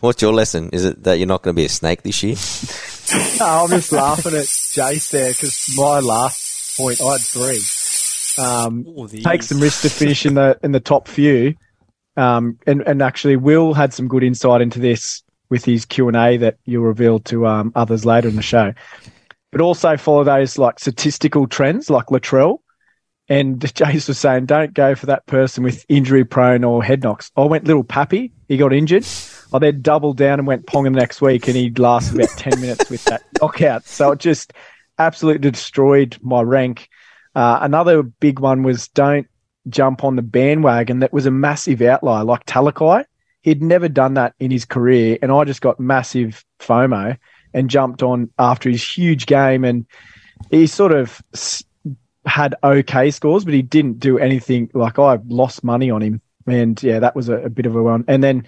what's 0.01 0.23
your 0.23 0.33
lesson? 0.33 0.71
Is 0.73 0.85
it 0.85 1.03
that 1.05 1.19
you're 1.19 1.27
not 1.27 1.43
going 1.43 1.55
to 1.55 1.61
be 1.61 1.65
a 1.65 1.69
snake 1.69 2.03
this 2.03 2.23
year? 2.23 2.37
No, 3.39 3.47
I'm 3.47 3.71
just 3.71 3.93
laughing 3.93 4.35
at 4.35 4.47
Jace 4.47 5.13
there 5.13 5.31
because 5.31 5.73
my 5.77 6.01
last 6.01 6.77
point, 6.77 7.01
I 7.01 7.13
had 7.13 7.21
three. 7.21 7.63
Um, 8.45 8.85
Ooh, 8.89 9.07
take 9.07 9.45
some 9.45 9.61
risk 9.61 9.83
to 9.83 9.89
finish 9.89 10.27
in 10.27 10.35
the 10.35 10.59
in 10.65 10.73
the 10.73 10.81
top 10.81 11.07
few. 11.07 11.55
Um, 12.17 12.59
and 12.67 12.83
and 12.83 13.03
actually, 13.03 13.37
Will 13.37 13.75
had 13.75 13.95
some 13.95 14.09
good 14.09 14.25
insight 14.25 14.61
into 14.61 14.81
this 14.81 15.23
with 15.49 15.65
his 15.65 15.85
Q 15.85 16.09
and 16.09 16.17
A 16.17 16.37
that 16.39 16.59
you'll 16.65 16.83
reveal 16.83 17.21
to 17.21 17.47
um, 17.47 17.73
others 17.77 18.05
later 18.05 18.29
in 18.29 18.37
the 18.37 18.43
show. 18.43 18.73
But 19.53 19.61
also 19.61 19.97
follow 19.97 20.25
those 20.25 20.59
like 20.59 20.81
statistical 20.81 21.47
trends, 21.47 21.89
like 21.89 22.07
Latrell. 22.07 22.59
And 23.29 23.61
Jace 23.61 24.09
was 24.09 24.19
saying, 24.19 24.47
don't 24.47 24.75
go 24.75 24.95
for 24.95 25.07
that 25.07 25.27
person 25.27 25.63
with 25.63 25.85
injury 25.89 26.25
prone 26.25 26.65
or 26.65 26.83
head 26.83 27.03
knocks. 27.03 27.31
I 27.37 27.45
went 27.45 27.65
little 27.65 27.85
Pappy. 27.85 28.33
He 28.49 28.57
got 28.57 28.73
injured. 28.73 29.05
I 29.53 29.59
then 29.59 29.83
doubled 29.83 30.17
down 30.17 30.39
and 30.39 30.47
went 30.47 30.67
Ponga 30.67 30.93
the 30.93 30.99
next 30.99 31.21
week, 31.21 31.47
and 31.47 31.57
he 31.57 31.71
lasted 31.71 32.17
about 32.17 32.37
10 32.37 32.61
minutes 32.61 32.91
with 32.91 33.05
that 33.05 33.23
knockout. 33.41 33.87
So 33.87 34.13
it 34.13 34.19
just 34.19 34.53
absolutely 34.99 35.51
destroyed 35.51 36.17
my 36.23 36.43
rank. 36.43 36.89
Uh, 37.35 37.59
another 37.63 38.03
big 38.03 38.41
one 38.41 38.63
was 38.63 38.89
don't 38.89 39.29
jump 39.69 40.05
on 40.05 40.17
the 40.17 40.23
bandwagon 40.23 41.01
that 41.01 41.13
was 41.13 41.27
a 41.27 41.31
massive 41.31 41.83
outlier, 41.83 42.25
like 42.25 42.47
Talakai. 42.47 43.05
He'd 43.43 43.63
never 43.63 43.89
done 43.89 44.15
that 44.15 44.35
in 44.41 44.51
his 44.51 44.65
career, 44.65 45.19
and 45.23 45.31
I 45.31 45.45
just 45.45 45.61
got 45.61 45.79
massive 45.79 46.45
FOMO 46.61 47.17
and 47.55 47.71
jumped 47.71 48.03
on 48.03 48.31
after 48.39 48.69
his 48.69 48.83
huge 48.83 49.27
game. 49.27 49.65
And 49.65 49.87
he 50.51 50.67
sort 50.67 50.93
of 50.93 51.21
had 52.25 52.57
okay 52.65 53.11
scores, 53.11 53.45
but 53.45 53.55
he 53.55 53.63
didn't 53.63 54.01
do 54.01 54.19
anything. 54.19 54.71
Like 54.75 54.99
I 54.99 55.19
lost 55.29 55.63
money 55.63 55.91
on 55.91 56.03
him, 56.03 56.21
and 56.47 56.81
yeah, 56.83 56.99
that 57.01 57.15
was 57.15 57.29
a, 57.29 57.37
a 57.37 57.51
bit 57.51 57.67
of 57.67 57.77
a 57.77 57.83
one. 57.83 58.05
And 58.09 58.23
then 58.23 58.47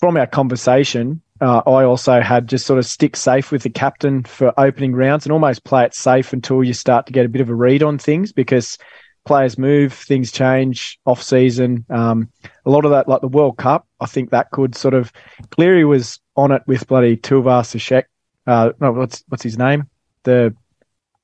from 0.00 0.16
our 0.16 0.26
conversation, 0.26 1.20
uh, 1.40 1.58
I 1.66 1.84
also 1.84 2.20
had 2.20 2.48
just 2.48 2.66
sort 2.66 2.78
of 2.78 2.86
stick 2.86 3.16
safe 3.16 3.50
with 3.50 3.62
the 3.62 3.70
captain 3.70 4.22
for 4.24 4.52
opening 4.58 4.94
rounds 4.94 5.26
and 5.26 5.32
almost 5.32 5.64
play 5.64 5.84
it 5.84 5.94
safe 5.94 6.32
until 6.32 6.64
you 6.64 6.72
start 6.72 7.06
to 7.06 7.12
get 7.12 7.26
a 7.26 7.28
bit 7.28 7.40
of 7.40 7.48
a 7.50 7.54
read 7.54 7.82
on 7.82 7.98
things 7.98 8.32
because 8.32 8.78
players 9.26 9.58
move, 9.58 9.92
things 9.92 10.30
change 10.32 10.98
off 11.04 11.22
season. 11.22 11.84
Um, 11.90 12.30
a 12.64 12.70
lot 12.70 12.84
of 12.84 12.90
that, 12.92 13.08
like 13.08 13.20
the 13.20 13.28
World 13.28 13.58
Cup, 13.58 13.86
I 14.00 14.06
think 14.06 14.30
that 14.30 14.50
could 14.50 14.74
sort 14.74 14.94
of. 14.94 15.12
Cleary 15.50 15.84
was 15.84 16.20
on 16.36 16.52
it 16.52 16.62
with 16.66 16.86
bloody 16.86 17.16
Tuivasa 17.16 17.78
Sheck. 17.78 18.04
Uh, 18.46 18.72
no, 18.80 18.92
what's 18.92 19.24
what's 19.28 19.42
his 19.42 19.58
name? 19.58 19.88
The 20.22 20.54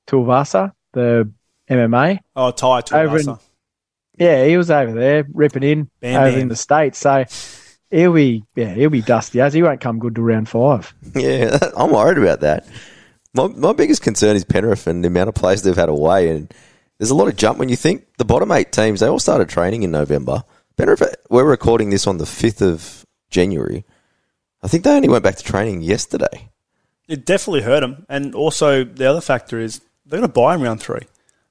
Tuivasa, 0.06 0.72
the 0.92 1.30
MMA. 1.70 2.18
Oh, 2.36 2.50
Ty 2.50 2.80
in- 3.04 3.38
Yeah, 4.18 4.44
he 4.44 4.56
was 4.56 4.70
over 4.70 4.92
there 4.92 5.24
ripping 5.32 5.62
in 5.62 5.90
Bam, 6.00 6.22
over 6.22 6.38
in 6.38 6.48
the 6.48 6.56
states. 6.56 6.98
So 6.98 7.24
he'll 7.92 8.12
be 8.12 8.44
yeah 8.56 8.74
he'll 8.74 8.90
be 8.90 9.02
dusty 9.02 9.40
as 9.40 9.54
he 9.54 9.62
won't 9.62 9.80
come 9.80 9.98
good 9.98 10.16
to 10.16 10.22
round 10.22 10.48
five. 10.48 10.92
Yeah, 11.14 11.58
I'm 11.76 11.90
worried 11.90 12.18
about 12.18 12.40
that. 12.40 12.66
My, 13.34 13.46
my 13.46 13.72
biggest 13.72 14.02
concern 14.02 14.36
is 14.36 14.44
Penrith 14.44 14.86
and 14.86 15.02
the 15.02 15.08
amount 15.08 15.28
of 15.28 15.34
players 15.34 15.62
they've 15.62 15.76
had 15.76 15.88
away. 15.88 16.28
And 16.28 16.52
there's 16.98 17.10
a 17.10 17.14
lot 17.14 17.28
of 17.28 17.36
jump 17.36 17.58
when 17.58 17.68
you 17.68 17.76
think 17.76 18.06
the 18.18 18.24
bottom 18.24 18.52
eight 18.52 18.72
teams, 18.72 19.00
they 19.00 19.06
all 19.06 19.18
started 19.18 19.48
training 19.48 19.82
in 19.82 19.90
November. 19.90 20.44
Penrith, 20.76 21.02
we're 21.30 21.44
recording 21.44 21.90
this 21.90 22.06
on 22.06 22.18
the 22.18 22.24
5th 22.24 22.60
of 22.62 23.06
January. 23.30 23.84
I 24.62 24.68
think 24.68 24.84
they 24.84 24.94
only 24.94 25.08
went 25.08 25.24
back 25.24 25.36
to 25.36 25.44
training 25.44 25.82
yesterday. 25.82 26.50
It 27.08 27.24
definitely 27.24 27.62
hurt 27.62 27.80
them. 27.80 28.06
And 28.08 28.34
also, 28.34 28.84
the 28.84 29.06
other 29.06 29.20
factor 29.20 29.58
is 29.58 29.80
they're 30.06 30.20
going 30.20 30.28
to 30.28 30.32
buy 30.32 30.54
in 30.54 30.60
round 30.60 30.80
three. 30.80 31.02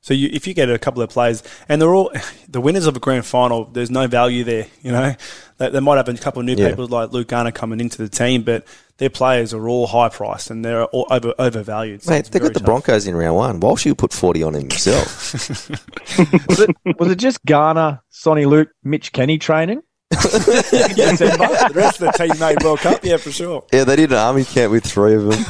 So 0.03 0.15
you, 0.15 0.29
if 0.33 0.47
you 0.47 0.53
get 0.55 0.67
a 0.69 0.79
couple 0.79 1.03
of 1.03 1.09
players, 1.11 1.43
and 1.69 1.79
they're 1.81 1.93
all 1.93 2.11
the 2.49 2.59
winners 2.61 2.87
of 2.87 2.95
a 2.95 2.99
grand 2.99 3.25
final, 3.25 3.65
there's 3.65 3.91
no 3.91 4.07
value 4.07 4.43
there. 4.43 4.65
You 4.81 4.91
know, 4.91 5.15
they, 5.57 5.69
they 5.69 5.79
might 5.79 5.97
have 5.97 6.09
a 6.09 6.13
couple 6.15 6.39
of 6.39 6.45
new 6.47 6.55
Yeah. 6.55 6.69
people 6.69 6.87
like 6.87 7.11
Luke 7.11 7.27
Garner 7.27 7.51
coming 7.51 7.79
into 7.79 7.99
the 7.99 8.09
team, 8.09 8.41
but 8.43 8.65
their 8.97 9.09
players 9.11 9.53
are 9.53 9.67
all 9.69 9.87
high 9.87 10.09
priced 10.09 10.49
and 10.51 10.63
they're 10.65 10.85
all 10.85 11.07
over 11.11 11.33
overvalued. 11.39 12.01
So 12.03 12.11
Mate, 12.11 12.25
they 12.25 12.39
very 12.39 12.49
got 12.49 12.53
the 12.53 12.59
tough. 12.61 12.65
Broncos 12.65 13.05
in 13.07 13.15
round 13.15 13.35
one. 13.35 13.59
Walsh, 13.59 13.85
you 13.85 13.93
put 13.95 14.11
40 14.13 14.43
on 14.43 14.53
himself. 14.55 15.69
Was 16.47 16.59
it 16.61 16.75
was 16.97 17.11
it 17.11 17.17
just 17.19 17.43
Garner, 17.45 18.01
Sonny 18.09 18.45
Luke, 18.45 18.69
Mitch 18.83 19.11
Kenny 19.11 19.37
training? 19.37 19.81
The 20.11 21.71
rest 21.73 22.01
of 22.01 22.11
the 22.11 22.11
team 22.11 22.39
made 22.39 22.61
World 22.63 22.79
Cup, 22.79 23.03
yeah, 23.03 23.17
for 23.17 23.31
sure. 23.31 23.63
yeah, 23.71 23.83
they 23.83 23.95
did 23.95 24.11
an 24.11 24.17
army 24.17 24.43
camp 24.45 24.71
with 24.71 24.83
three 24.85 25.15
of 25.15 25.23
them. 25.25 25.43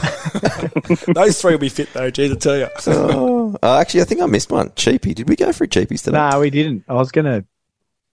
Those 1.13 1.41
three 1.41 1.51
will 1.53 1.59
be 1.59 1.69
fit 1.69 1.91
though, 1.93 2.09
geez, 2.11 2.31
I 2.31 2.35
tell 2.35 2.57
you. 2.57 2.67
oh, 2.87 3.57
uh, 3.61 3.77
actually, 3.79 4.01
I 4.01 4.03
think 4.05 4.21
I 4.21 4.25
missed 4.27 4.51
one. 4.51 4.71
Cheapy. 4.75 5.13
Did 5.13 5.27
we 5.29 5.35
go 5.35 5.51
for 5.51 5.67
cheapies 5.67 6.03
today? 6.03 6.17
No, 6.17 6.39
we 6.39 6.49
didn't. 6.49 6.85
I 6.87 6.93
was 6.93 7.11
gonna 7.11 7.43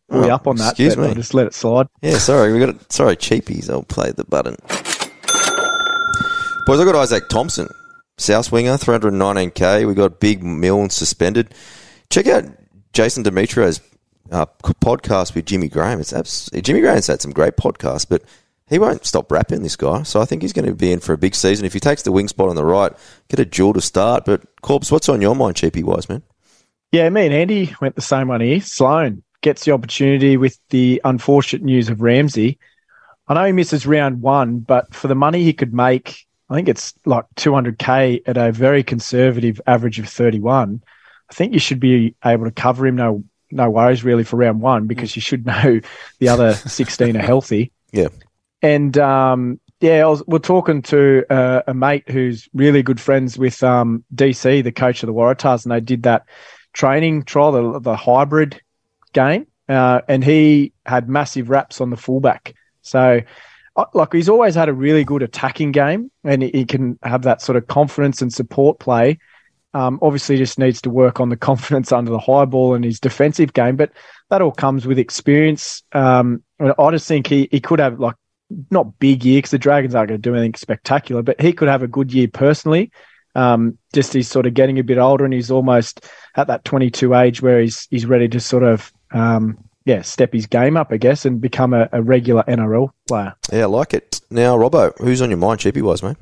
pull 0.09 0.25
you 0.25 0.31
Oh, 0.31 0.35
up 0.35 0.47
on 0.47 0.57
that, 0.57 0.71
excuse 0.71 0.97
me. 0.97 1.09
I 1.09 1.15
just 1.15 1.35
let 1.35 1.47
it 1.47 1.55
slide. 1.55 1.87
Yeah, 2.03 2.19
sorry, 2.19 2.53
we 2.53 2.59
got 2.59 2.71
it. 2.71 2.93
Sorry, 2.93 3.17
cheapies. 3.17 3.69
I'll 3.71 3.83
play 3.83 4.11
the 4.13 4.25
button. 4.25 4.57
Boys, 6.67 6.81
I 6.81 6.85
got 6.85 6.95
Izaac 6.97 7.29
Thompson, 7.29 7.69
South 8.19 8.53
winger, 8.53 8.73
319k. 8.77 9.87
We 9.87 9.95
got 9.95 10.21
Big 10.21 10.43
Milne 10.43 10.91
suspended. 10.91 11.55
Check 12.11 12.27
out 12.27 12.45
Jason 12.93 13.23
Demetriou's 13.25 13.81
uh, 14.31 14.47
podcast 14.62 15.35
with 15.35 15.47
Jimmy 15.47 15.69
Graham. 15.69 16.01
It's 16.01 16.12
abs- 16.12 16.51
Jimmy 16.62 16.81
Graham's 16.81 17.07
had 17.07 17.21
some 17.21 17.33
great 17.33 17.57
podcasts, 17.57 18.07
but 18.09 18.23
he 18.69 18.79
won't 18.79 19.07
stop 19.07 19.31
rapping. 19.33 19.62
This 19.62 19.77
guy, 19.77 20.03
so 20.03 20.21
I 20.21 20.25
think 20.25 20.43
he's 20.43 20.53
going 20.53 20.67
to 20.67 20.75
be 20.75 20.93
in 20.93 21.01
for 21.01 21.12
a 21.12 21.19
big 21.19 21.35
season. 21.35 21.64
If 21.64 21.73
he 21.73 21.81
takes 21.81 22.03
the 22.03 22.12
wing 22.12 22.29
spot 22.29 22.49
on 22.49 22.57
the 22.57 22.64
right, 22.64 22.93
get 23.29 23.41
a 23.41 23.45
duel 23.45 23.73
to 23.75 23.81
start. 23.81 24.25
But 24.25 24.43
Corpse, 24.62 24.93
what's 24.93 25.09
on 25.09 25.21
your 25.21 25.35
mind, 25.35 25.57
cheapy 25.57 25.83
wise 25.83 26.09
man? 26.09 26.23
Yeah, 26.93 27.09
me 27.11 27.27
and 27.27 27.35
Andy 27.35 27.75
went 27.81 27.97
the 27.97 28.03
same 28.03 28.29
one 28.29 28.41
here. 28.41 28.61
Sloan 28.61 29.23
gets 29.41 29.64
the 29.64 29.73
opportunity 29.73 30.37
with 30.37 30.59
the 30.71 31.01
unfortunate 31.05 31.62
news 31.62 31.88
of 31.88 32.01
Ramsey. 32.01 32.59
I 33.27 33.35
know 33.35 33.45
he 33.45 33.53
misses 33.53 33.87
round 33.87 34.23
one, 34.23 34.61
but 34.61 34.95
for 34.95 35.09
the 35.09 35.14
money 35.14 35.43
he 35.45 35.53
could 35.53 35.75
make, 35.75 36.27
I 36.49 36.55
think 36.55 36.69
it's 36.69 36.95
like 37.05 37.27
200k 37.37 38.23
at 38.27 38.38
a 38.38 38.53
very 38.53 38.83
conservative 38.83 39.61
average 39.67 39.99
of 39.99 40.09
31. 40.09 40.83
I 41.31 41.35
think 41.35 41.53
you 41.53 41.59
should 41.59 41.81
be 41.81 42.14
able 42.25 42.47
to 42.47 42.51
cover 42.51 42.87
him. 42.87 42.97
No, 42.97 43.23
no 43.51 43.71
worries 43.71 44.05
really 44.05 44.25
for 44.25 44.37
round 44.37 44.61
one 44.61 44.87
because 44.87 45.17
you 45.17 45.23
should 45.23 45.47
know 45.47 45.81
the 46.19 46.29
other 46.29 46.53
16 46.55 47.17
are 47.17 47.21
healthy. 47.21 47.73
Yeah. 47.93 48.09
And 48.63 48.97
um, 48.99 49.61
yeah, 49.81 50.05
I 50.05 50.09
was, 50.09 50.23
we're 50.27 50.39
talking 50.39 50.83
to 50.83 51.25
uh, 51.31 51.63
a 51.67 51.75
mate 51.75 52.09
who's 52.09 52.49
really 52.53 52.83
good 52.83 53.01
friends 53.01 53.39
with 53.39 53.63
um, 53.63 54.05
DC, 54.15 54.65
the 54.65 54.73
coach 54.73 55.03
of 55.03 55.07
the 55.07 55.15
Waratahs, 55.15 55.65
and 55.65 55.73
they 55.73 55.81
did 55.81 56.03
that 56.03 56.27
training 56.73 57.23
trial, 57.23 57.53
the, 57.53 57.81
the 57.81 57.97
hybrid 57.97 58.61
game, 59.13 59.47
uh, 59.69 60.01
and 60.09 60.25
he 60.25 60.73
had 60.85 61.09
massive 61.09 61.49
raps 61.49 61.81
on 61.81 61.91
the 61.91 61.97
fullback. 61.97 62.55
So, 62.83 63.21
uh, 63.77 63.85
like, 63.95 64.13
he's 64.13 64.29
always 64.29 64.57
had 64.57 64.69
a 64.69 64.73
really 64.73 65.05
good 65.05 65.23
attacking 65.23 65.71
game, 65.73 66.11
and 66.25 66.43
he, 66.43 66.51
he 66.51 66.65
can 66.65 66.99
have 67.03 67.23
that 67.23 67.41
sort 67.41 67.57
of 67.57 67.69
confidence 67.69 68.21
and 68.21 68.33
support 68.33 68.81
play. 68.81 69.19
Um, 69.79 70.01
obviously, 70.03 70.37
just 70.37 70.59
needs 70.59 70.83
to 70.83 70.91
work 70.91 71.21
on 71.21 71.29
the 71.29 71.37
confidence 71.49 71.93
under 71.93 72.11
the 72.11 72.19
high 72.19 72.45
ball 72.45 72.75
and 72.75 72.85
his 72.85 72.99
defensive 72.99 73.53
game, 73.53 73.77
but 73.77 73.93
that 74.29 74.43
all 74.43 74.51
comes 74.51 74.87
with 74.87 74.99
experience. 74.99 75.85
Um, 75.93 76.43
I 76.61 76.91
just 76.91 77.07
think 77.07 77.29
he, 77.29 77.49
he 77.53 77.61
could 77.61 77.79
have 77.79 78.01
like 78.01 78.17
not 78.73 78.99
big 78.99 79.25
year 79.25 79.38
because 79.38 79.53
the 79.53 79.59
Dragons 79.59 79.95
aren't 79.95 80.09
going 80.09 80.21
to 80.21 80.31
do 80.31 80.35
anything 80.35 80.55
spectacular, 80.55 81.23
but 81.23 81.41
he 81.41 81.53
could 81.53 81.69
have 81.69 81.85
a 81.85 81.88
good 81.88 82.12
year 82.12 82.27
personally. 82.27 82.91
Um, 83.37 83.79
just 83.93 84.12
he's 84.12 84.27
sort 84.27 84.47
of 84.47 84.55
getting 84.55 84.81
a 84.81 84.83
bit 84.83 84.99
older 84.99 85.25
and 85.25 85.33
he's 85.33 85.51
almost 85.51 86.09
at 86.35 86.49
that 86.49 86.64
22 86.64 87.14
age 87.14 87.41
where 87.41 87.61
he's 87.61 87.87
he's 87.88 88.05
ready 88.05 88.27
to 88.31 88.41
sort 88.41 88.64
of 88.64 88.93
um, 89.12 89.62
yeah 89.85 90.03
step 90.03 90.33
his 90.33 90.47
game 90.47 90.77
up, 90.77 90.88
I 90.91 90.97
guess, 90.97 91.25
and 91.25 91.41
become 91.41 91.73
a, 91.73 91.88
a 91.93 92.03
regular 92.03 92.43
NRL 92.49 92.91
player. 93.07 93.35
Yeah, 93.53 93.62
I 93.62 93.67
like 93.67 93.95
it. 93.95 94.21
Now, 94.29 94.57
Robbo, 94.57 94.93
who's 94.99 95.23
on 95.23 95.31
your 95.31 95.38
mind, 95.38 95.61
cheapy 95.61 95.83
wise 95.83 96.03
mate? 96.03 96.17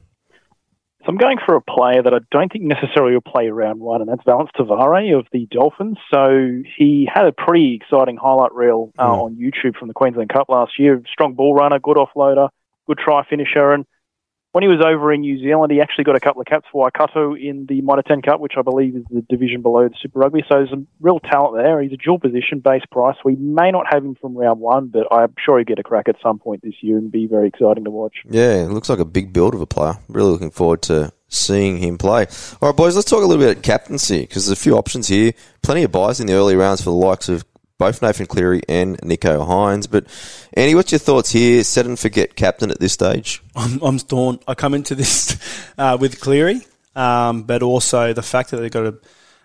So 1.07 1.11
I'm 1.12 1.19
going 1.19 1.38
for 1.47 1.55
a 1.55 1.61
player 1.61 2.03
that 2.03 2.12
I 2.12 2.19
don't 2.33 2.51
think 2.51 2.64
necessarily 2.64 3.14
will 3.14 3.21
play 3.21 3.47
round 3.49 3.79
one, 3.79 4.01
and 4.01 4.11
that's 4.11 4.25
Valynce 4.25 4.51
Te 4.57 4.64
Whare 4.64 5.16
of 5.16 5.27
the 5.31 5.47
Dolphins. 5.53 5.99
So 6.12 6.62
he 6.77 7.09
had 7.12 7.27
a 7.27 7.33
pretty 7.33 7.77
exciting 7.81 8.16
highlight 8.16 8.53
reel 8.53 8.92
uh, 8.99 9.07
Mm. 9.07 9.23
on 9.23 9.37
YouTube 9.37 9.77
from 9.77 9.87
the 9.87 9.95
Queensland 9.95 10.31
Cup 10.31 10.49
last 10.49 10.81
year. 10.81 11.01
Strong 11.12 11.35
ball 11.35 11.55
runner, 11.55 11.79
good 11.79 11.97
offloader, 11.97 12.49
good 12.88 12.99
try 12.99 13.25
finisher, 13.25 13.71
and 13.71 13.87
when 14.57 14.62
he 14.62 14.69
was 14.69 14.81
over 14.83 15.12
in 15.12 15.21
New 15.21 15.38
Zealand, 15.38 15.71
he 15.71 15.83
actually 15.83 16.05
got 16.05 16.16
a 16.16 16.21
couple 16.21 16.40
of 16.40 16.47
caps 16.47 16.64
for 16.73 16.85
Waikato 16.85 17.35
in 17.35 17.66
the 17.66 17.83
Mitre 17.83 18.01
10 18.01 18.23
Cup, 18.23 18.40
which 18.40 18.55
I 18.57 18.62
believe 18.62 18.97
is 18.97 19.05
the 19.11 19.21
division 19.21 19.61
below 19.61 19.87
the 19.87 19.95
Super 20.01 20.21
Rugby. 20.21 20.45
So 20.49 20.55
there's 20.55 20.71
some 20.71 20.87
real 20.99 21.21
talent 21.21 21.62
there. 21.62 21.83
He's 21.83 21.92
a 21.92 21.99
dual 21.99 22.19
position 22.19 22.61
base 22.61 22.81
price. 22.90 23.16
We 23.23 23.37
may 23.37 23.71
not 23.71 23.85
have 23.92 24.03
him 24.03 24.14
from 24.19 24.35
round 24.35 24.61
one, 24.61 24.87
but 24.87 25.12
I'm 25.12 25.35
sure 25.45 25.59
he'll 25.59 25.66
get 25.66 25.79
a 25.79 25.83
crack 25.83 26.09
at 26.09 26.16
some 26.23 26.38
point 26.38 26.62
this 26.62 26.73
year 26.81 26.97
and 26.97 27.12
be 27.12 27.27
very 27.27 27.49
exciting 27.49 27.85
to 27.85 27.90
watch. 27.90 28.14
Yeah, 28.31 28.64
it 28.64 28.71
looks 28.71 28.88
like 28.88 28.99
a 28.99 29.05
big 29.05 29.35
build 29.35 29.55
of 29.55 29.61
a 29.61 29.66
player. 29.66 29.99
Really 30.09 30.31
looking 30.31 30.51
forward 30.51 30.81
to 30.85 31.12
seeing 31.29 31.77
him 31.77 31.99
play. 31.99 32.27
All 32.62 32.71
right, 32.71 32.77
boys, 32.77 32.97
let's 32.97 33.11
talk 33.11 33.23
a 33.23 33.27
little 33.27 33.45
bit 33.45 33.53
about 33.53 33.62
captaincy 33.62 34.21
because 34.21 34.47
there's 34.47 34.59
a 34.59 34.62
few 34.62 34.79
options 34.79 35.09
here. 35.09 35.33
Plenty 35.62 35.83
of 35.83 35.92
buys 35.92 36.19
in 36.19 36.29
the 36.29 36.33
early 36.33 36.57
rounds 36.57 36.81
for 36.81 36.88
the 36.88 36.97
likes 36.97 37.29
of 37.29 37.45
both 37.79 38.03
Nathan 38.03 38.27
Cleary 38.27 38.62
and 38.69 38.99
Nicho 38.99 39.47
Hynes. 39.47 39.91
But 39.91 40.07
Andy, 40.55 40.75
what's 40.75 40.93
your 40.93 40.99
thoughts 40.99 41.31
here? 41.31 41.62
Set 41.65 41.87
and 41.87 41.99
forget 41.99 42.37
captain 42.37 42.71
at 42.71 42.81
this 42.81 42.93
stage. 42.93 43.43
I'm, 43.55 43.83
I'm 43.83 43.99
torn. 43.99 44.41
I 44.47 44.55
come 44.55 44.75
into 44.75 44.95
this 44.95 45.39
uh, 45.79 45.97
with 46.01 46.21
Cleary, 46.21 46.67
um, 46.95 47.43
but 47.43 47.62
also 47.62 48.12
the 48.12 48.23
fact 48.23 48.51
that 48.51 48.59
they've 48.59 48.71
got 48.71 48.87
a, 48.87 48.95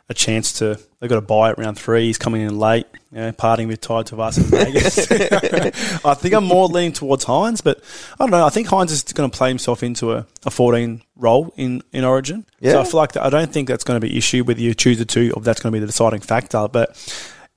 a 0.09 0.13
chance 0.13 0.53
to 0.59 0.79
they've 0.99 1.09
got 1.09 1.15
to 1.15 1.21
buy 1.21 1.51
it 1.51 1.57
round 1.57 1.77
three. 1.77 2.05
He's 2.05 2.17
coming 2.17 2.41
in 2.41 2.57
late, 2.57 2.85
you 3.11 3.19
know, 3.19 3.31
parting 3.33 3.67
with 3.67 3.81
Ty 3.81 4.03
Tavas 4.03 4.37
in 4.37 4.43
Vegas. 4.45 5.11
I 6.05 6.13
think 6.13 6.33
I'm 6.33 6.45
more 6.45 6.67
leaning 6.67 6.93
towards 6.93 7.25
Hynes, 7.25 7.61
but 7.61 7.81
I 8.13 8.23
don't 8.23 8.31
know. 8.31 8.45
I 8.45 8.49
think 8.49 8.67
Hynes 8.67 8.91
is 8.91 9.03
going 9.03 9.29
to 9.29 9.37
play 9.37 9.49
himself 9.49 9.83
into 9.83 10.13
a, 10.13 10.25
a 10.45 10.51
14 10.51 11.01
role 11.17 11.53
in, 11.57 11.81
in 11.91 12.03
Origin. 12.03 12.45
Yeah. 12.59 12.73
So 12.73 12.81
I 12.81 12.83
feel 12.85 12.97
like 12.97 13.11
that, 13.13 13.23
I 13.23 13.29
don't 13.29 13.51
think 13.51 13.67
that's 13.67 13.83
going 13.83 13.99
to 13.99 14.05
be 14.05 14.17
issue 14.17 14.43
whether 14.43 14.61
you 14.61 14.73
choose 14.73 14.99
the 14.99 15.05
two, 15.05 15.33
or 15.35 15.41
that's 15.41 15.61
going 15.61 15.71
to 15.71 15.75
be 15.75 15.79
the 15.79 15.87
deciding 15.87 16.21
factor. 16.21 16.67
But 16.71 16.95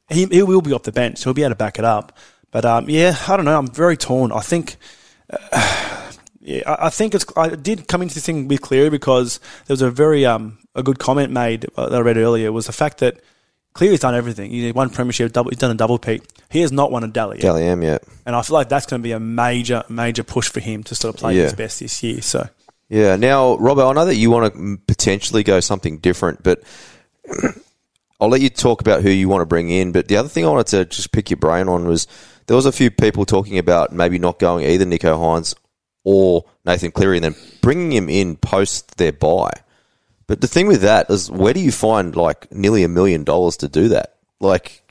he, 0.09 0.27
he 0.27 0.43
will 0.43 0.61
be 0.61 0.73
off 0.73 0.83
the 0.83 0.93
bench, 0.93 1.19
so 1.19 1.25
he'll 1.25 1.35
be 1.35 1.43
able 1.43 1.51
to 1.51 1.57
back 1.57 1.79
it 1.79 1.85
up. 1.85 2.17
But 2.51 2.65
um, 2.65 2.89
yeah, 2.89 3.17
I 3.29 3.37
don't 3.37 3.45
know. 3.47 3.59
I'm 3.59 3.69
very 3.69 3.97
torn. 3.97 4.33
I 4.33 4.41
think. 4.41 4.77
Uh, 5.31 6.13
yeah, 6.41 6.63
I, 6.67 6.87
I 6.87 6.91
think 6.91 7.15
it's. 7.15 7.25
I 7.37 7.49
did 7.51 7.89
come 7.89 8.03
into 8.03 8.15
this 8.15 8.27
thing 8.27 8.49
with 8.49 8.61
Cleary 8.61 8.91
because 8.91 9.39
there 9.67 9.75
was 9.75 9.83
a 9.83 9.91
very 9.91 10.25
um 10.27 10.59
a 10.75 10.83
good 10.83 10.99
comment 10.99 11.33
made 11.33 11.67
uh, 11.77 11.89
that 11.89 11.97
I 11.97 12.01
read 12.01 12.17
earlier 12.17 12.53
was 12.53 12.67
the 12.67 12.73
fact 12.73 12.99
that 12.99 13.21
Cleary's 13.75 14.01
done 14.01 14.15
everything. 14.15 14.51
He 14.51 14.71
won 14.73 14.91
premiership, 14.91 15.33
double, 15.33 15.51
he's 15.51 15.59
done 15.59 15.71
a 15.71 15.75
double 15.75 15.99
peak. 15.99 16.23
He 16.51 16.61
has 16.61 16.71
not 16.71 16.93
won 16.93 17.03
a 17.03 17.09
Dally 17.09 17.39
yet, 17.39 17.43
Dally 17.43 17.65
M, 17.65 17.83
yeah. 17.83 17.99
and 18.27 18.37
I 18.37 18.43
feel 18.43 18.55
like 18.55 18.69
that's 18.69 18.87
going 18.87 19.01
to 19.01 19.05
be 19.05 19.13
a 19.13 19.19
major 19.21 19.83
major 19.89 20.23
push 20.23 20.49
for 20.49 20.61
him 20.61 20.85
to 20.85 20.95
sort 20.95 21.15
of 21.15 21.21
play 21.21 21.37
Yeah. 21.37 21.45
his 21.45 21.55
best 21.55 21.81
this 21.81 22.01
year. 22.03 22.23
So 22.23 22.49
Yeah. 22.89 23.17
Now, 23.17 23.57
Robbo, 23.57 23.91
I 23.91 23.93
know 23.95 24.05
that 24.05 24.17
you 24.17 24.31
want 24.31 24.55
to 24.55 24.79
potentially 24.87 25.43
go 25.43 25.59
something 25.61 25.99
different, 25.99 26.43
but 26.45 26.63
I'll 28.21 28.29
let 28.29 28.41
you 28.41 28.51
talk 28.51 28.81
about 28.81 29.03
who 29.03 29.11
you 29.11 29.29
want 29.29 29.43
to 29.43 29.47
bring 29.47 29.71
in. 29.71 29.93
But 29.93 30.09
the 30.09 30.17
other 30.17 30.29
thing 30.29 30.45
I 30.45 30.51
wanted 30.51 30.67
to 30.69 30.85
just 30.85 31.13
pick 31.13 31.31
your 31.31 31.37
brain 31.37 31.69
on 31.69 31.87
was 31.87 32.07
there 32.47 32.57
was 32.57 32.67
a 32.67 32.73
few 32.73 32.91
people 32.91 33.25
talking 33.25 33.59
about 33.59 33.93
maybe 33.93 34.19
not 34.19 34.39
going 34.39 34.65
either 34.65 34.85
Nicho 34.85 35.19
Hynes 35.19 35.55
or 36.05 36.45
Nathan 36.65 36.93
Cleary 36.93 37.19
and 37.19 37.25
then 37.25 37.37
bringing 37.61 37.93
him 37.93 38.09
in 38.09 38.37
post 38.37 38.97
their 38.99 39.13
buy. 39.13 39.51
But 40.27 40.41
the 40.41 40.49
thing 40.49 40.67
with 40.67 40.83
that 40.83 41.11
is, 41.11 41.31
where 41.31 41.53
do 41.53 41.61
you 41.61 41.73
find 41.73 42.17
like 42.17 42.51
nearly 42.53 42.83
a 42.85 42.89
million 42.89 43.25
dollars 43.25 43.59
to 43.59 43.69
do 43.69 43.89
that? 43.89 44.17
Like, 44.41 44.83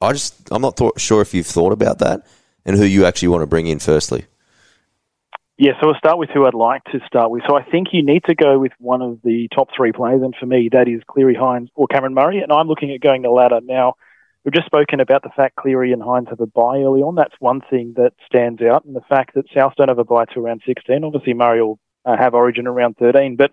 I 0.00 0.12
just, 0.12 0.34
I'm 0.50 0.62
not 0.62 0.76
thought, 0.76 1.00
sure 1.00 1.22
if 1.22 1.32
you've 1.32 1.46
thought 1.46 1.72
about 1.72 2.00
that 2.00 2.26
and 2.64 2.76
who 2.76 2.84
you 2.84 3.06
actually 3.06 3.28
want 3.28 3.42
to 3.42 3.46
bring 3.46 3.66
in 3.66 3.78
firstly. 3.78 4.26
Yeah, 5.58 5.72
so 5.80 5.86
we'll 5.86 5.96
start 5.96 6.18
with 6.18 6.28
who 6.30 6.44
I'd 6.44 6.52
like 6.52 6.84
to 6.92 7.00
start 7.06 7.30
with. 7.30 7.42
So 7.48 7.56
I 7.56 7.62
think 7.62 7.88
you 7.92 8.04
need 8.04 8.24
to 8.24 8.34
go 8.34 8.58
with 8.58 8.72
one 8.78 9.00
of 9.00 9.20
the 9.24 9.48
top 9.54 9.68
three 9.74 9.90
players, 9.90 10.20
and 10.22 10.34
for 10.38 10.44
me, 10.44 10.68
that 10.72 10.86
is 10.86 11.00
Cleary, 11.06 11.34
Hynes, 11.34 11.68
or 11.74 11.86
Cameron 11.86 12.12
Murray. 12.12 12.40
And 12.40 12.52
I'm 12.52 12.68
looking 12.68 12.92
at 12.92 13.00
going 13.00 13.22
the 13.22 13.30
latter. 13.30 13.60
Now, 13.62 13.94
we've 14.44 14.52
just 14.52 14.66
spoken 14.66 15.00
about 15.00 15.22
the 15.22 15.30
fact 15.34 15.56
Cleary 15.56 15.92
and 15.92 16.02
Hynes 16.02 16.28
have 16.28 16.40
a 16.40 16.46
buy 16.46 16.80
early 16.80 17.00
on. 17.00 17.14
That's 17.14 17.34
one 17.38 17.62
thing 17.70 17.94
that 17.96 18.12
stands 18.26 18.60
out, 18.60 18.84
and 18.84 18.94
the 18.94 19.00
fact 19.08 19.34
that 19.34 19.46
South 19.54 19.72
don't 19.76 19.88
have 19.88 19.98
a 19.98 20.04
buy 20.04 20.26
to 20.26 20.40
around 20.40 20.60
16. 20.66 21.02
Obviously, 21.02 21.32
Murray 21.32 21.62
will 21.62 21.78
uh, 22.04 22.18
have 22.18 22.34
Origin 22.34 22.66
around 22.66 22.98
13, 22.98 23.36
but 23.36 23.52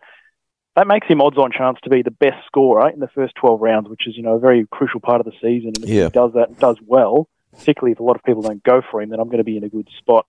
that 0.75 0.87
makes 0.87 1.07
him 1.07 1.21
odds-on 1.21 1.51
chance 1.51 1.77
to 1.83 1.89
be 1.89 2.01
the 2.01 2.11
best 2.11 2.45
scorer 2.47 2.89
in 2.89 2.99
the 2.99 3.07
first 3.07 3.35
12 3.35 3.61
rounds, 3.61 3.87
which 3.87 4.07
is 4.07 4.17
you 4.17 4.23
know 4.23 4.33
a 4.33 4.39
very 4.39 4.67
crucial 4.69 4.99
part 4.99 5.21
of 5.21 5.25
the 5.25 5.31
season. 5.41 5.71
And 5.75 5.85
if 5.85 5.89
Yeah. 5.89 6.03
he 6.05 6.09
does 6.09 6.33
that 6.33 6.49
and 6.49 6.59
does 6.59 6.77
well, 6.85 7.29
particularly 7.57 7.93
if 7.93 7.99
a 7.99 8.03
lot 8.03 8.17
of 8.17 8.23
people 8.23 8.41
don't 8.41 8.63
go 8.63 8.81
for 8.91 9.01
him, 9.01 9.09
then 9.09 9.21
I'm 9.21 9.27
going 9.27 9.37
to 9.37 9.45
be 9.45 9.55
in 9.55 9.63
a 9.63 9.69
good 9.69 9.87
spot. 9.99 10.25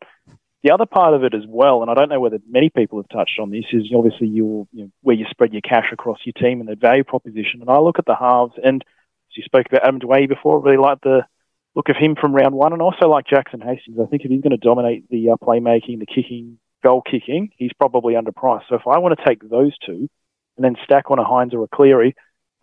The 0.65 0.73
other 0.73 0.87
part 0.87 1.13
of 1.13 1.25
it 1.25 1.35
as 1.35 1.43
well, 1.47 1.83
and 1.83 1.91
I 1.91 1.95
don't 1.95 2.09
know 2.09 2.21
whether 2.21 2.39
many 2.49 2.71
people 2.71 2.99
have 2.99 3.09
touched 3.11 3.39
on 3.39 3.51
this, 3.51 3.67
is 3.71 3.93
obviously 3.95 4.29
you 4.29 4.67
know, 4.73 4.91
where 5.03 5.15
you 5.15 5.27
spread 5.29 5.53
your 5.53 5.61
cash 5.61 5.93
across 5.93 6.19
your 6.25 6.33
team 6.33 6.61
and 6.61 6.69
the 6.69 6.75
value 6.75 7.05
proposition. 7.05 7.61
And 7.61 7.69
I 7.69 7.79
look 7.81 7.99
at 7.99 8.07
the 8.07 8.17
halves, 8.17 8.55
and 8.65 8.83
as 8.83 9.37
you 9.37 9.43
spoke 9.45 9.67
about 9.67 9.87
Adam 9.87 10.01
Doueihi 10.01 10.27
before, 10.27 10.59
I 10.59 10.65
really 10.65 10.83
like 10.83 11.03
the 11.03 11.27
look 11.75 11.91
of 11.91 11.97
him 11.97 12.17
from 12.19 12.35
round 12.35 12.55
one, 12.55 12.73
and 12.73 12.81
also 12.81 13.09
like 13.09 13.27
Jackson 13.27 13.61
Hastings. 13.61 13.99
I 14.01 14.07
think 14.07 14.25
if 14.25 14.31
he's 14.31 14.41
going 14.41 14.53
to 14.53 14.57
dominate 14.57 15.05
the 15.11 15.33
uh, 15.33 15.37
playmaking, 15.37 15.99
the 15.99 16.07
kicking, 16.07 16.59
goal 16.83 17.03
kicking, 17.03 17.51
he's 17.59 17.73
probably 17.79 18.15
underpriced. 18.15 18.63
So 18.71 18.77
if 18.77 18.87
I 18.87 19.01
want 19.01 19.19
to 19.19 19.25
take 19.27 19.47
those 19.47 19.77
two 19.85 20.09
and 20.57 20.65
then 20.65 20.77
stack 20.83 21.11
on 21.11 21.19
a 21.19 21.25
Hynes 21.25 21.53
or 21.53 21.63
a 21.65 21.69
Cleary, 21.69 22.15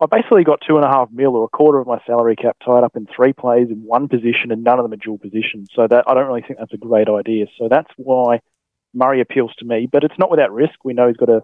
I 0.02 0.06
basically 0.06 0.42
got 0.42 0.60
two 0.66 0.74
and 0.76 0.84
a 0.84 0.88
half 0.88 1.10
mil 1.12 1.36
or 1.36 1.44
a 1.44 1.48
quarter 1.48 1.78
of 1.78 1.86
my 1.86 2.00
salary 2.04 2.34
cap 2.34 2.56
tied 2.64 2.82
up 2.82 2.96
in 2.96 3.06
three 3.06 3.32
plays 3.32 3.68
in 3.70 3.84
one 3.84 4.08
position, 4.08 4.50
and 4.50 4.64
none 4.64 4.80
of 4.80 4.84
them 4.84 4.92
are 4.92 4.96
dual 4.96 5.18
positions. 5.18 5.68
So 5.74 5.86
that 5.86 6.04
I 6.08 6.14
don't 6.14 6.26
really 6.26 6.42
think 6.42 6.58
that's 6.58 6.72
a 6.72 6.76
great 6.76 7.08
idea. 7.08 7.46
So 7.56 7.68
that's 7.68 7.90
why 7.96 8.40
Murray 8.92 9.20
appeals 9.20 9.54
to 9.58 9.64
me, 9.64 9.88
but 9.90 10.02
it's 10.02 10.18
not 10.18 10.30
without 10.30 10.52
risk. 10.52 10.74
We 10.84 10.92
know 10.92 11.06
he's 11.06 11.16
got 11.16 11.28
a 11.28 11.42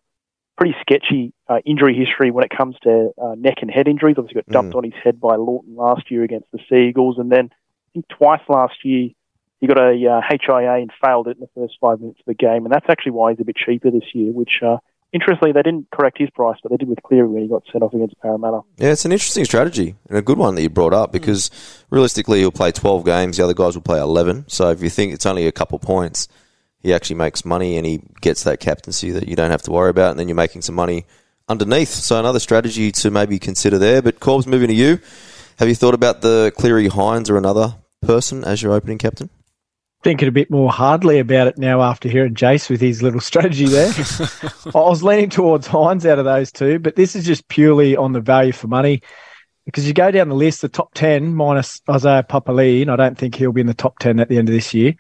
pretty 0.57 0.75
sketchy 0.81 1.33
uh, 1.49 1.61
injury 1.65 1.95
history 1.95 2.33
when 2.33 2.45
it 2.45 2.51
comes 2.51 2.77
to 2.83 3.13
uh, 3.23 3.37
neck 3.37 3.59
and 3.63 3.71
head 3.71 3.87
injuries. 3.87 4.17
Obviously, 4.19 4.43
got 4.43 4.53
dumped 4.53 4.75
on 4.75 4.83
his 4.83 4.95
head 5.05 5.21
by 5.21 5.37
Lawton 5.37 5.77
last 5.77 6.11
year 6.11 6.25
against 6.25 6.51
the 6.51 6.59
Seagulls, 6.69 7.19
and 7.19 7.31
then 7.31 7.51
I 7.53 7.89
think 7.95 8.09
twice 8.09 8.43
last 8.49 8.85
year 8.85 9.11
he 9.61 9.67
got 9.69 9.79
a 9.79 9.93
uh, 9.93 10.21
HIA 10.29 10.75
and 10.75 10.91
failed 11.03 11.29
it 11.29 11.37
in 11.37 11.41
the 11.41 11.49
first 11.55 11.75
five 11.81 12.01
minutes 12.01 12.19
of 12.19 12.27
the 12.27 12.35
game, 12.35 12.65
and 12.65 12.73
that's 12.73 12.87
actually 12.89 13.13
why 13.13 13.33
he's 13.33 13.41
a 13.41 13.45
bit 13.45 13.57
cheaper 13.57 13.91
this 13.91 14.15
year. 14.15 14.33
Which, 14.33 14.61
uh, 14.63 14.79
interestingly, 15.13 15.53
they 15.53 15.63
didn't 15.63 15.91
correct 15.91 16.19
his 16.19 16.31
price, 16.31 16.59
but 16.63 16.71
they 16.71 16.77
did 16.77 16.89
with 16.89 17.03
Cleary 17.03 17.29
when 17.29 17.43
he 17.43 17.49
got 17.49 17.63
sent 17.71 17.83
off 17.83 17.95
against 17.95 18.19
Parramatta. 18.21 18.61
Yeah, 18.77 18.93
it's 18.93 19.05
an 19.05 19.13
interesting 19.13 19.45
strategy 19.45 19.95
and 20.09 20.19
a 20.19 20.23
good 20.23 20.39
one 20.39 20.55
that 20.55 20.63
you 20.63 20.69
brought 20.69 20.95
up 20.95 21.13
because 21.13 21.51
realistically 21.91 22.41
he'll 22.41 22.51
play 22.51 22.73
12 22.73 23.05
games, 23.05 23.37
the 23.37 23.45
other 23.45 23.55
guys 23.55 23.75
will 23.75 23.83
play 23.83 24.01
11. 24.01 24.45
So 24.49 24.71
if 24.71 24.83
you 24.83 24.91
think 24.91 25.13
it's 25.13 25.27
only 25.27 25.47
a 25.47 25.53
couple 25.53 25.79
points, 25.79 26.29
he 26.81 26.95
actually 26.95 27.17
makes 27.17 27.45
money 27.45 27.77
and 27.77 27.85
he 27.87 28.03
gets 28.21 28.45
that 28.45 28.61
captaincy 28.61 29.11
that 29.11 29.29
you 29.29 29.37
don't 29.37 29.51
have 29.51 29.63
to 29.63 29.71
worry 29.71 29.91
about, 29.91 30.11
and 30.11 30.21
then 30.21 30.29
you're 30.29 30.37
making 30.37 30.63
some 30.63 30.75
money 30.75 31.07
underneath. 31.49 31.89
So 31.89 32.19
another 32.19 32.41
strategy 32.41 32.93
to 32.93 33.11
maybe 33.11 33.39
consider 33.39 33.79
there. 33.79 34.03
But 34.03 34.21
Corbs, 34.21 34.47
moving 34.47 34.69
to 34.69 34.75
you, 34.75 35.01
have 35.59 35.69
you 35.69 35.75
thought 35.75 35.95
about 35.95 36.21
the 36.21 36.53
Cleary 36.57 36.89
Hynes 36.89 37.29
or 37.31 37.37
another 37.37 37.75
person 38.03 38.45
as 38.45 38.63
your 38.63 38.73
opening 38.73 38.99
captain? 38.99 39.31
Thinking 40.09 40.29
a 40.29 40.33
bit 40.33 40.51
more 40.51 40.73
hardly 40.73 41.19
about 41.19 41.49
it 41.49 41.59
now 41.59 41.83
after 41.83 42.09
hearing 42.09 42.33
Jace 42.33 42.71
with 42.71 42.81
his 42.81 43.03
little 43.03 43.21
strategy 43.21 43.67
there. 43.67 43.93
I 44.75 44.79
was 44.79 45.03
leaning 45.03 45.29
towards 45.29 45.69
Hynes 45.69 46.07
out 46.07 46.19
of 46.19 46.25
those 46.25 46.51
two, 46.51 46.79
but 46.79 46.97
this 46.97 47.15
is 47.15 47.27
just 47.27 47.47
purely 47.49 47.95
on 47.95 48.15
the 48.15 48.21
value 48.23 48.53
for 48.53 48.69
money. 48.69 49.03
Because 49.67 49.87
you 49.87 49.93
go 49.93 50.11
down 50.11 50.31
the 50.31 50.35
list, 50.35 50.63
the 50.63 50.71
top 50.71 50.95
10 50.95 51.35
minus 51.35 51.83
Isaiah 51.91 52.23
Papali, 52.23 52.81
and 52.81 52.91
I 52.91 52.97
don't 52.97 53.19
think 53.19 53.35
he'll 53.35 53.53
be 53.53 53.61
in 53.61 53.67
the 53.67 53.75
top 53.75 53.99
10 53.99 54.19
at 54.19 54.31
the 54.31 54.39
end 54.39 54.49
of 54.49 54.55
this 54.55 54.73
year. 54.73 54.95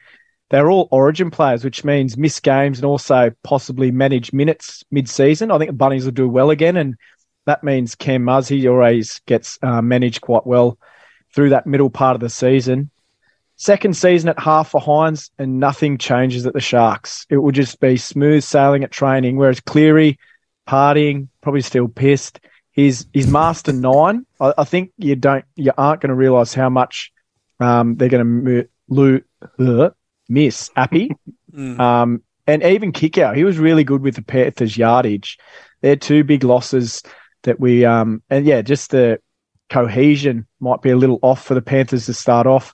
They're 0.50 0.70
all 0.70 0.88
origin 0.90 1.30
players, 1.30 1.64
which 1.64 1.84
means 1.84 2.18
missed 2.18 2.42
games 2.42 2.76
and 2.76 2.84
also 2.84 3.32
possibly 3.42 3.90
managed 3.90 4.34
minutes 4.34 4.84
mid 4.90 5.08
season. 5.08 5.50
I 5.50 5.56
think 5.56 5.70
the 5.70 5.76
Bunnies 5.76 6.04
will 6.04 6.12
do 6.12 6.28
well 6.28 6.50
again, 6.50 6.76
and 6.76 6.96
that 7.46 7.64
means 7.64 7.94
Cam 7.94 8.24
Muzzy 8.24 8.68
always 8.68 9.22
gets 9.24 9.58
uh, 9.62 9.80
managed 9.80 10.20
quite 10.20 10.46
well 10.46 10.78
through 11.34 11.48
that 11.48 11.66
middle 11.66 11.88
part 11.88 12.14
of 12.14 12.20
the 12.20 12.28
season. 12.28 12.90
Second 13.60 13.96
season 13.96 14.28
at 14.28 14.38
half 14.38 14.70
for 14.70 14.80
Hynes, 14.80 15.30
and 15.36 15.58
nothing 15.58 15.98
changes 15.98 16.46
at 16.46 16.54
the 16.54 16.60
Sharks. 16.60 17.26
It 17.28 17.38
will 17.38 17.50
just 17.50 17.80
be 17.80 17.96
smooth 17.96 18.44
sailing 18.44 18.84
at 18.84 18.92
training, 18.92 19.36
whereas 19.36 19.58
Cleary, 19.60 20.16
partying, 20.66 21.26
probably 21.40 21.62
still 21.62 21.88
pissed. 21.88 22.40
He's 22.70 23.06
he's 23.12 23.26
master 23.26 23.72
nine. 23.72 24.24
I, 24.40 24.54
I 24.58 24.64
think 24.64 24.92
you 24.96 25.16
don't 25.16 25.44
you 25.56 25.72
aren't 25.76 26.00
going 26.00 26.10
to 26.10 26.14
realise 26.14 26.54
how 26.54 26.68
much 26.70 27.12
um, 27.58 27.96
they're 27.96 28.08
going 28.08 28.44
to 28.44 28.68
lo- 28.88 29.20
uh, 29.58 29.90
miss 30.28 30.70
Appy. 30.76 31.10
Um, 31.80 32.22
and 32.46 32.62
even 32.62 32.92
kick 32.92 33.18
out, 33.18 33.36
he 33.36 33.42
was 33.44 33.58
really 33.58 33.82
good 33.84 34.02
with 34.02 34.14
the 34.14 34.22
Panthers' 34.22 34.76
yardage. 34.78 35.36
They're 35.80 35.96
two 35.96 36.22
big 36.22 36.44
losses 36.44 37.02
that 37.42 37.58
we 37.58 37.84
um 37.84 38.22
and 38.30 38.46
yeah, 38.46 38.62
just 38.62 38.90
the 38.92 39.20
cohesion 39.68 40.46
might 40.60 40.80
be 40.80 40.90
a 40.90 40.96
little 40.96 41.18
off 41.22 41.44
for 41.44 41.54
the 41.54 41.62
Panthers 41.62 42.06
to 42.06 42.14
start 42.14 42.46
off. 42.46 42.72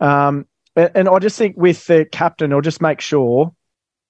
Um, 0.00 0.46
and, 0.76 1.08
I 1.08 1.18
just 1.18 1.36
think 1.36 1.56
with 1.56 1.86
the 1.86 2.06
captain, 2.10 2.52
I'll 2.52 2.60
just 2.60 2.80
make 2.80 3.00
sure 3.00 3.52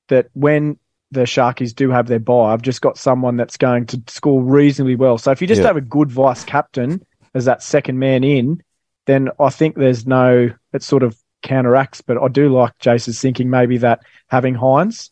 that 0.08 0.28
when 0.34 0.78
the 1.10 1.22
Sharkies 1.22 1.74
do 1.74 1.90
have 1.90 2.06
their 2.06 2.20
buy, 2.20 2.52
I've 2.52 2.62
just 2.62 2.80
got 2.80 2.98
someone 2.98 3.36
that's 3.36 3.56
going 3.56 3.86
to 3.86 4.02
score 4.06 4.42
reasonably 4.42 4.94
well. 4.94 5.18
So 5.18 5.30
if 5.32 5.40
you 5.40 5.48
just 5.48 5.60
Yeah. 5.60 5.68
have 5.68 5.76
a 5.76 5.80
good 5.80 6.10
vice 6.10 6.44
captain 6.44 7.04
as 7.34 7.46
that 7.46 7.62
second 7.62 7.98
man 7.98 8.22
in, 8.22 8.62
then 9.06 9.30
I 9.40 9.50
think 9.50 9.76
there's 9.76 10.06
no 10.06 10.50
it 10.72 10.82
sort 10.82 11.02
of 11.02 11.16
counteracts. 11.42 12.00
But 12.00 12.22
I 12.22 12.28
do 12.28 12.48
like 12.48 12.78
Jason's 12.78 13.20
thinking 13.20 13.50
maybe 13.50 13.78
that 13.78 14.00
having 14.28 14.54
Hynes. 14.54 15.10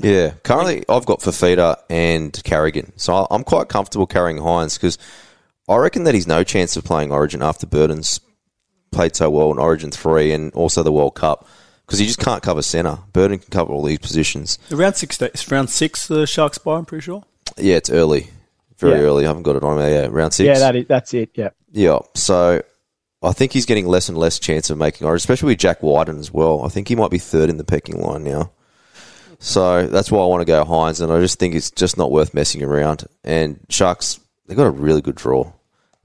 Yeah, 0.00 0.34
currently 0.42 0.84
I've 0.88 1.06
got 1.06 1.20
Fifita 1.20 1.76
and 1.90 2.38
Carrigan, 2.44 2.92
so 2.96 3.26
I'm 3.30 3.44
quite 3.44 3.68
comfortable 3.68 4.06
carrying 4.06 4.38
Hynes 4.38 4.76
because 4.78 4.98
I 5.68 5.76
reckon 5.76 6.04
that 6.04 6.14
he's 6.14 6.26
no 6.26 6.44
chance 6.44 6.76
of 6.76 6.84
playing 6.84 7.12
Origin 7.12 7.42
after 7.42 7.66
Burton's 7.66 8.20
played 8.90 9.14
so 9.16 9.28
well 9.30 9.50
in 9.50 9.58
Origin 9.58 9.90
three 9.90 10.32
and 10.32 10.52
also 10.54 10.82
the 10.82 10.92
World 10.92 11.14
Cup. 11.14 11.46
because 11.86 12.00
you 12.00 12.06
just 12.08 12.18
can't 12.18 12.42
cover 12.42 12.62
centre. 12.62 12.98
Burton 13.12 13.38
can 13.38 13.48
cover 13.50 13.72
all 13.72 13.84
these 13.84 14.00
positions. 14.00 14.58
Round 14.72 14.96
six, 14.96 15.22
it's 15.22 15.48
round 15.52 15.70
six, 15.70 16.08
the 16.08 16.26
Sharks 16.26 16.58
by, 16.58 16.76
I'm 16.78 16.84
pretty 16.84 17.02
sure. 17.04 17.22
Yeah, 17.56 17.76
it's 17.76 17.90
early, 17.90 18.30
very 18.78 18.94
Yeah. 19.00 19.06
early. 19.06 19.24
I 19.24 19.28
haven't 19.28 19.44
got 19.44 19.54
it 19.54 19.62
on 19.62 19.78
there. 19.78 20.02
Yeah, 20.02 20.08
round 20.10 20.32
six. 20.34 20.46
Yeah, 20.48 20.58
that 20.58 20.74
is, 20.74 20.86
that's 20.88 21.14
it. 21.14 21.30
Yeah. 21.34 21.50
Yeah, 21.70 21.98
so 22.14 22.60
I 23.22 23.32
think 23.32 23.52
he's 23.52 23.66
getting 23.66 23.86
less 23.86 24.08
and 24.08 24.18
less 24.18 24.40
chance 24.40 24.68
of 24.68 24.78
making 24.78 25.06
origin, 25.06 25.18
especially 25.22 25.52
with 25.52 25.58
Jack 25.58 25.80
Wighton 25.80 26.18
as 26.18 26.32
well. 26.32 26.62
I 26.64 26.68
think 26.70 26.88
he 26.88 26.96
might 26.96 27.10
be 27.12 27.18
third 27.18 27.50
in 27.50 27.56
the 27.56 27.64
pecking 27.64 28.00
line 28.02 28.24
now. 28.24 28.50
So 29.38 29.86
that's 29.86 30.10
why 30.10 30.20
I 30.22 30.26
want 30.26 30.40
to 30.40 30.44
go 30.46 30.64
Hynes, 30.64 31.00
and 31.00 31.12
I 31.12 31.20
just 31.20 31.38
think 31.38 31.54
it's 31.54 31.70
just 31.70 31.96
not 31.98 32.10
worth 32.10 32.34
messing 32.34 32.62
around. 32.64 33.04
And 33.22 33.60
Sharks, 33.68 34.18
they've 34.46 34.56
got 34.56 34.66
a 34.66 34.70
really 34.70 35.02
good 35.02 35.14
draw. 35.14 35.52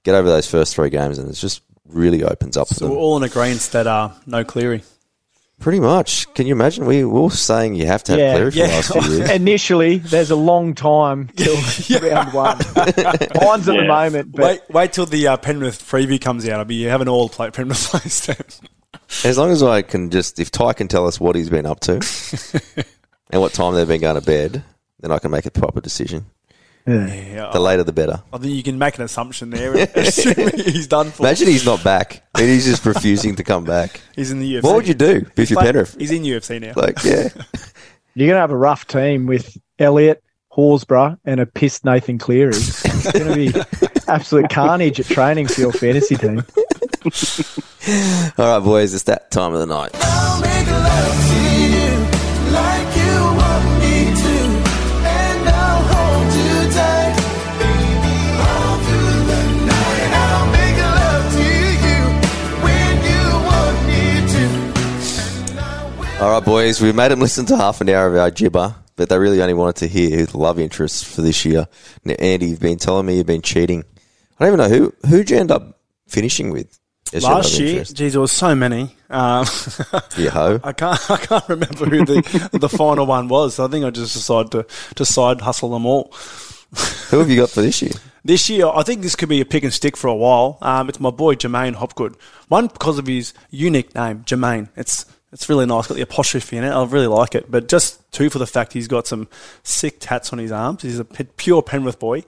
Get 0.04 0.16
over 0.16 0.28
those 0.30 0.48
first 0.50 0.76
three 0.76 0.90
games, 0.90 1.18
and 1.18 1.30
it's 1.30 1.42
just 1.42 1.62
really 1.92 2.24
opens 2.24 2.58
up 2.58 2.68
for 2.70 2.74
So 2.76 2.86
them. 2.86 2.94
we're 2.96 3.00
all 3.02 3.18
in 3.18 3.24
agreement 3.24 3.62
that 3.72 3.88
uh, 3.88 4.10
no 4.26 4.44
Cleary. 4.44 4.84
Pretty 5.60 5.80
much. 5.80 6.34
Can 6.34 6.48
you 6.48 6.54
imagine? 6.56 6.86
We 6.88 7.06
were 7.06 7.30
saying 7.30 7.76
you 7.76 7.86
have 7.86 8.04
to 8.06 8.14
have 8.14 8.20
Yeah, 8.20 8.34
Cleary 8.34 8.52
for 8.52 8.58
yeah. 8.58 8.68
the 8.68 8.74
last 8.74 8.92
few 8.94 9.18
years. 9.18 9.30
Initially, 9.36 9.98
there's 10.00 10.32
a 10.32 10.36
long 10.36 10.74
time 10.74 11.28
till 11.36 11.56
round 12.02 12.34
one. 12.34 12.58
Mine's 12.76 13.70
at 13.70 13.78
the 13.78 13.86
moment, 13.88 14.32
but 14.32 14.42
wait, 14.44 14.62
wait 14.72 14.94
till 14.94 15.06
the 15.06 15.28
uh, 15.28 15.38
Penrith 15.38 15.84
preview 15.84 16.20
comes 16.20 16.48
out. 16.50 16.58
I'll 16.60 16.66
be 16.66 16.82
having 16.84 17.08
all 17.08 17.30
play 17.30 17.52
Penrith 17.52 17.78
players 17.92 18.26
then. 18.26 18.38
As 19.24 19.38
long 19.38 19.52
as 19.52 19.62
I 19.62 19.84
can 19.84 20.10
just, 20.10 20.40
if 20.40 20.50
Ty 20.50 20.74
can 20.74 20.88
tell 20.88 21.06
us 21.06 21.20
what 21.20 21.36
he's 21.36 21.50
been 21.50 21.66
up 21.68 21.80
to 21.82 21.94
and 23.30 23.40
what 23.42 23.54
time 23.54 23.76
they've 23.76 23.88
been 23.88 24.02
going 24.02 24.20
to 24.20 24.26
bed, 24.26 24.64
then 25.02 25.12
I 25.12 25.20
can 25.20 25.30
make 25.30 25.46
a 25.46 25.52
proper 25.52 25.80
decision. 25.80 26.26
Yeah, 26.88 27.52
The 27.54 27.60
later, 27.60 27.84
the 27.84 27.94
better. 27.94 28.24
I 28.34 28.38
think 28.38 28.54
you 28.54 28.64
can 28.64 28.78
make 28.78 28.98
an 28.98 29.04
assumption 29.04 29.50
there. 29.50 29.74
assuming 29.96 30.50
he's 30.58 30.88
done 30.88 31.12
for. 31.12 31.24
Imagine 31.24 31.48
he's 31.48 31.66
not 31.66 31.84
back 31.84 32.24
and 32.36 32.46
he's 32.48 32.66
just 32.66 32.86
refusing 32.86 33.36
to 33.36 33.44
come 33.44 33.64
back. 33.64 34.02
He's 34.16 34.32
in 34.32 34.40
the 34.40 34.56
UFC. 34.56 34.64
What 34.64 34.76
would 34.76 34.88
you 34.88 34.94
do 34.94 35.26
if 35.36 35.50
you're 35.50 35.60
Play- 35.60 35.68
Penrith? 35.68 35.96
He's 35.98 36.12
in 36.12 36.24
UFC 36.24 36.60
now. 36.62 36.74
Like, 36.76 37.04
yeah. 37.04 37.30
you're 38.16 38.28
going 38.28 38.36
to 38.36 38.42
have 38.42 38.52
a 38.52 38.58
rough 38.58 38.88
team 38.88 39.26
with 39.26 39.58
Elliot, 39.80 40.24
Horsburgh, 40.52 41.18
and 41.26 41.40
a 41.40 41.46
pissed 41.46 41.86
Nathan 41.86 42.18
Cleary. 42.18 42.50
It's 42.50 43.12
going 43.12 43.28
to 43.28 43.36
be 43.36 43.54
absolute 44.08 44.50
carnage 44.50 45.00
at 45.00 45.06
training 45.06 45.48
for 45.48 45.62
your 45.62 45.72
fantasy 45.72 46.16
team. 46.16 46.44
All 48.38 48.60
right, 48.60 48.64
boys, 48.64 48.94
it's 48.94 49.04
that 49.04 49.32
time 49.32 49.54
of 49.54 49.60
the 49.60 49.66
night. 49.66 51.11
All 66.22 66.30
right, 66.30 66.46
boys, 66.46 66.80
We've 66.80 66.94
made 66.94 67.10
them 67.10 67.20
listen 67.20 67.48
to 67.48 67.58
half 67.58 67.82
an 67.82 67.90
hour 67.90 68.06
of 68.06 68.16
our 68.16 68.30
gibber, 68.30 68.76
but 68.96 69.10
they 69.10 69.18
really 69.18 69.42
only 69.42 69.56
wanted 69.56 69.78
to 69.78 69.88
hear 69.88 70.16
who 70.16 70.28
the 70.28 70.38
love 70.38 70.60
interest 70.60 71.04
for 71.06 71.24
this 71.24 71.44
year. 71.46 71.68
Now, 72.06 72.14
Andy, 72.20 72.50
you've 72.50 72.60
been 72.60 72.78
telling 72.78 73.08
me 73.08 73.18
you've 73.18 73.26
been 73.26 73.42
cheating. 73.42 73.84
I 74.40 74.46
don't 74.46 74.54
even 74.54 74.70
know 74.70 74.78
who 74.78 74.94
who'd 75.10 75.32
you 75.32 75.38
end 75.38 75.50
up 75.50 75.80
finishing 76.08 76.52
with. 76.52 76.78
as 77.12 77.24
your 77.24 77.32
Last 77.32 77.60
year, 77.60 77.70
interest? 77.70 77.96
geez, 77.96 78.12
there 78.14 78.22
was 78.22 78.32
so 78.32 78.54
many. 78.54 78.96
Um, 79.10 79.48
you 80.16 80.30
hoe. 80.30 80.60
I 80.64 80.74
can't, 80.74 81.00
I 81.10 81.18
can't 81.18 81.50
remember 81.50 81.86
who 81.86 82.06
the, 82.06 82.50
the 82.54 82.70
final 82.70 83.08
one 83.08 83.28
was. 83.28 83.60
I 83.60 83.68
think 83.68 83.84
I 83.84 83.90
just 83.90 84.14
decided 84.14 84.52
to, 84.52 84.68
to 84.94 85.06
side 85.06 85.42
hustle 85.42 85.72
them 85.72 85.88
all. 85.88 86.14
Who 87.10 87.18
have 87.18 87.32
you 87.32 87.38
got 87.38 87.50
for 87.50 87.64
this 87.64 87.82
year? 87.82 87.94
This 88.24 88.48
year, 88.48 88.68
I 88.68 88.84
think 88.84 89.02
this 89.02 89.16
could 89.16 89.28
be 89.30 89.42
a 89.42 89.46
pick 89.46 89.64
and 89.64 89.74
stick 89.74 89.98
for 89.98 90.08
a 90.08 90.16
while. 90.16 90.60
Um, 90.62 90.88
it's 90.88 91.00
my 91.00 91.10
boy 91.10 91.34
J'maine 91.34 91.74
Hopgood. 91.74 92.16
One 92.48 92.68
because 92.68 93.00
of 93.00 93.08
his 93.08 93.34
unique 93.50 93.96
name, 93.96 94.20
J'maine. 94.24 94.70
It's 94.76 95.08
it's 95.32 95.48
really 95.48 95.66
nice. 95.66 95.88
Got 95.88 95.96
the 95.96 96.02
apostrophe 96.02 96.58
in 96.58 96.66
it. 96.66 96.72
I 96.72 96.84
really 96.84 97.08
like 97.08 97.36
it. 97.36 97.50
But 97.50 97.70
just 97.70 98.12
two 98.12 98.30
for 98.30 98.38
the 98.38 98.48
fact 98.48 98.74
he's 98.74 98.90
got 98.90 99.08
some 99.08 99.30
sick 99.64 99.98
tats 100.00 100.34
on 100.34 100.40
his 100.40 100.52
arms. 100.52 100.82
He's 100.82 101.00
a 101.00 101.06
pure 101.06 101.62
Penrith 101.62 102.00
boy. 102.00 102.24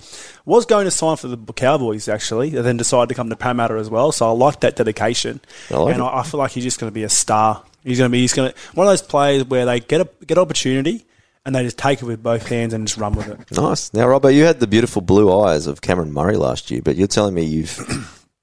Was 0.46 0.66
going 0.66 0.86
to 0.86 0.92
sign 0.92 1.18
for 1.18 1.28
the 1.28 1.38
Cowboys 1.54 2.08
actually, 2.08 2.56
and 2.56 2.66
then 2.66 2.78
decided 2.78 3.10
to 3.10 3.16
come 3.16 3.30
to 3.30 3.36
Parramatta 3.36 3.76
as 3.76 3.90
well. 3.90 4.14
So 4.14 4.28
I 4.28 4.32
like 4.32 4.62
that 4.62 4.78
dedication. 4.78 5.42
I 5.70 5.78
like 5.78 5.96
and 5.96 6.02
it. 6.02 6.06
I, 6.06 6.20
I 6.20 6.24
feel 6.24 6.38
like 6.38 6.52
he's 6.52 6.64
just 6.64 6.80
going 6.80 6.90
to 6.90 6.94
be 6.94 7.04
a 7.04 7.10
star. 7.10 7.64
He's 7.84 7.98
going 7.98 8.10
to 8.10 8.12
be. 8.12 8.20
He's 8.20 8.34
going 8.34 8.54
to 8.54 8.58
one 8.74 8.88
of 8.88 8.92
those 8.92 9.02
players 9.02 9.44
where 9.44 9.66
they 9.66 9.82
get 9.82 10.02
a 10.02 10.26
get 10.26 10.38
opportunity. 10.38 11.06
And 11.46 11.54
they 11.54 11.64
just 11.64 11.78
take 11.78 12.02
it 12.02 12.06
with 12.06 12.24
both 12.24 12.48
hands 12.48 12.74
and 12.74 12.88
just 12.88 12.98
run 12.98 13.16
with 13.16 13.28
it. 13.28 13.52
Nice. 13.58 13.94
Now, 13.94 14.08
Robert, 14.08 14.30
you 14.30 14.46
had 14.46 14.62
the 14.62 14.68
beautiful 14.68 15.02
blue 15.02 15.42
eyes 15.42 15.68
of 15.68 15.82
Cameron 15.82 16.14
Murray 16.14 16.38
last 16.38 16.72
year, 16.72 16.82
but 16.82 16.96
you're 16.96 17.06
telling 17.06 17.34
me 17.34 17.44
you've 17.44 17.76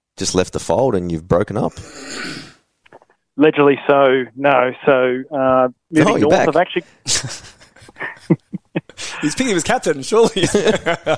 just 0.19 0.35
left 0.35 0.53
the 0.53 0.61
fold 0.61 0.95
and 0.95 1.11
you've 1.11 1.27
broken 1.27 1.57
up. 1.57 1.73
Allegedly 3.39 3.79
so, 3.89 4.25
no. 4.37 4.73
So 4.85 5.23
uh, 5.35 5.69
moving 5.91 6.15
Oh, 6.15 6.17
you're 6.17 6.31
north, 6.31 6.33
back. 6.33 6.49
I've 6.49 6.57
actually 6.57 6.85
He's 9.23 9.35
picking 9.35 9.55
his 9.55 9.65
captain, 9.65 10.03
surely. 10.03 10.47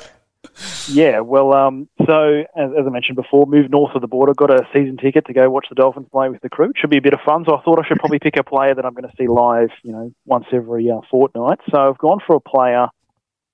Yeah, 0.89 1.21
well, 1.21 1.53
um, 1.55 1.89
so 2.07 2.45
as, 2.57 2.71
as 2.79 2.87
I 2.87 2.91
mentioned 2.91 3.17
before, 3.17 3.47
moved 3.47 3.71
north 3.71 3.95
of 3.95 4.03
the 4.03 4.09
border, 4.09 4.35
got 4.35 4.51
a 4.51 4.67
season 4.73 4.97
ticket 4.97 5.25
to 5.27 5.33
go 5.33 5.49
watch 5.49 5.67
the 5.69 5.75
Dolphins 5.75 6.09
play 6.11 6.29
with 6.29 6.41
the 6.43 6.51
crew. 6.51 6.71
It 6.71 6.77
should 6.79 6.91
be 6.91 6.99
a 6.99 7.03
bit 7.03 7.15
of 7.15 7.21
fun. 7.25 7.45
So 7.47 7.57
I 7.57 7.63
thought 7.63 7.79
I 7.79 7.87
should 7.87 7.99
probably 7.99 8.19
pick 8.19 8.37
a 8.37 8.45
player 8.45 8.75
that 8.75 8.85
I'm 8.85 8.93
going 8.93 9.09
to 9.09 9.17
see 9.17 9.29
live, 9.29 9.71
you 9.83 9.93
know, 9.93 10.13
once 10.27 10.45
every 10.53 10.91
uh, 10.91 11.01
fortnight. 11.11 11.59
So 11.71 11.89
I've 11.89 11.99
gone 11.99 12.19
for 12.27 12.37
a 12.37 12.41
player, 12.41 12.89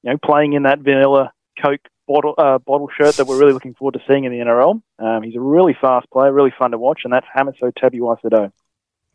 you 0.03 0.11
know, 0.11 0.19
playing 0.23 0.55
in 0.55 0.65
that 0.65 0.81
vanilla 0.81 1.33
Coke 1.63 1.81
bottle 2.09 2.35
uh, 2.39 2.59
bottle 2.59 2.89
shirt 2.99 3.17
that 3.17 3.27
we're 3.27 3.39
really 3.39 3.53
looking 3.53 3.75
forward 3.75 3.93
to 3.95 4.01
seeing 4.09 4.25
in 4.25 4.33
the 4.33 4.39
NRL. 4.39 4.83
Um, 4.99 5.23
he's 5.23 5.37
a 5.37 5.41
really 5.41 5.77
fast 5.81 6.11
player, 6.11 6.33
really 6.33 6.53
fun 6.59 6.73
to 6.73 6.79
watch, 6.79 7.03
and 7.05 7.13
that's 7.13 7.27
Hamiso 7.37 7.71
Tabuai 7.81 8.51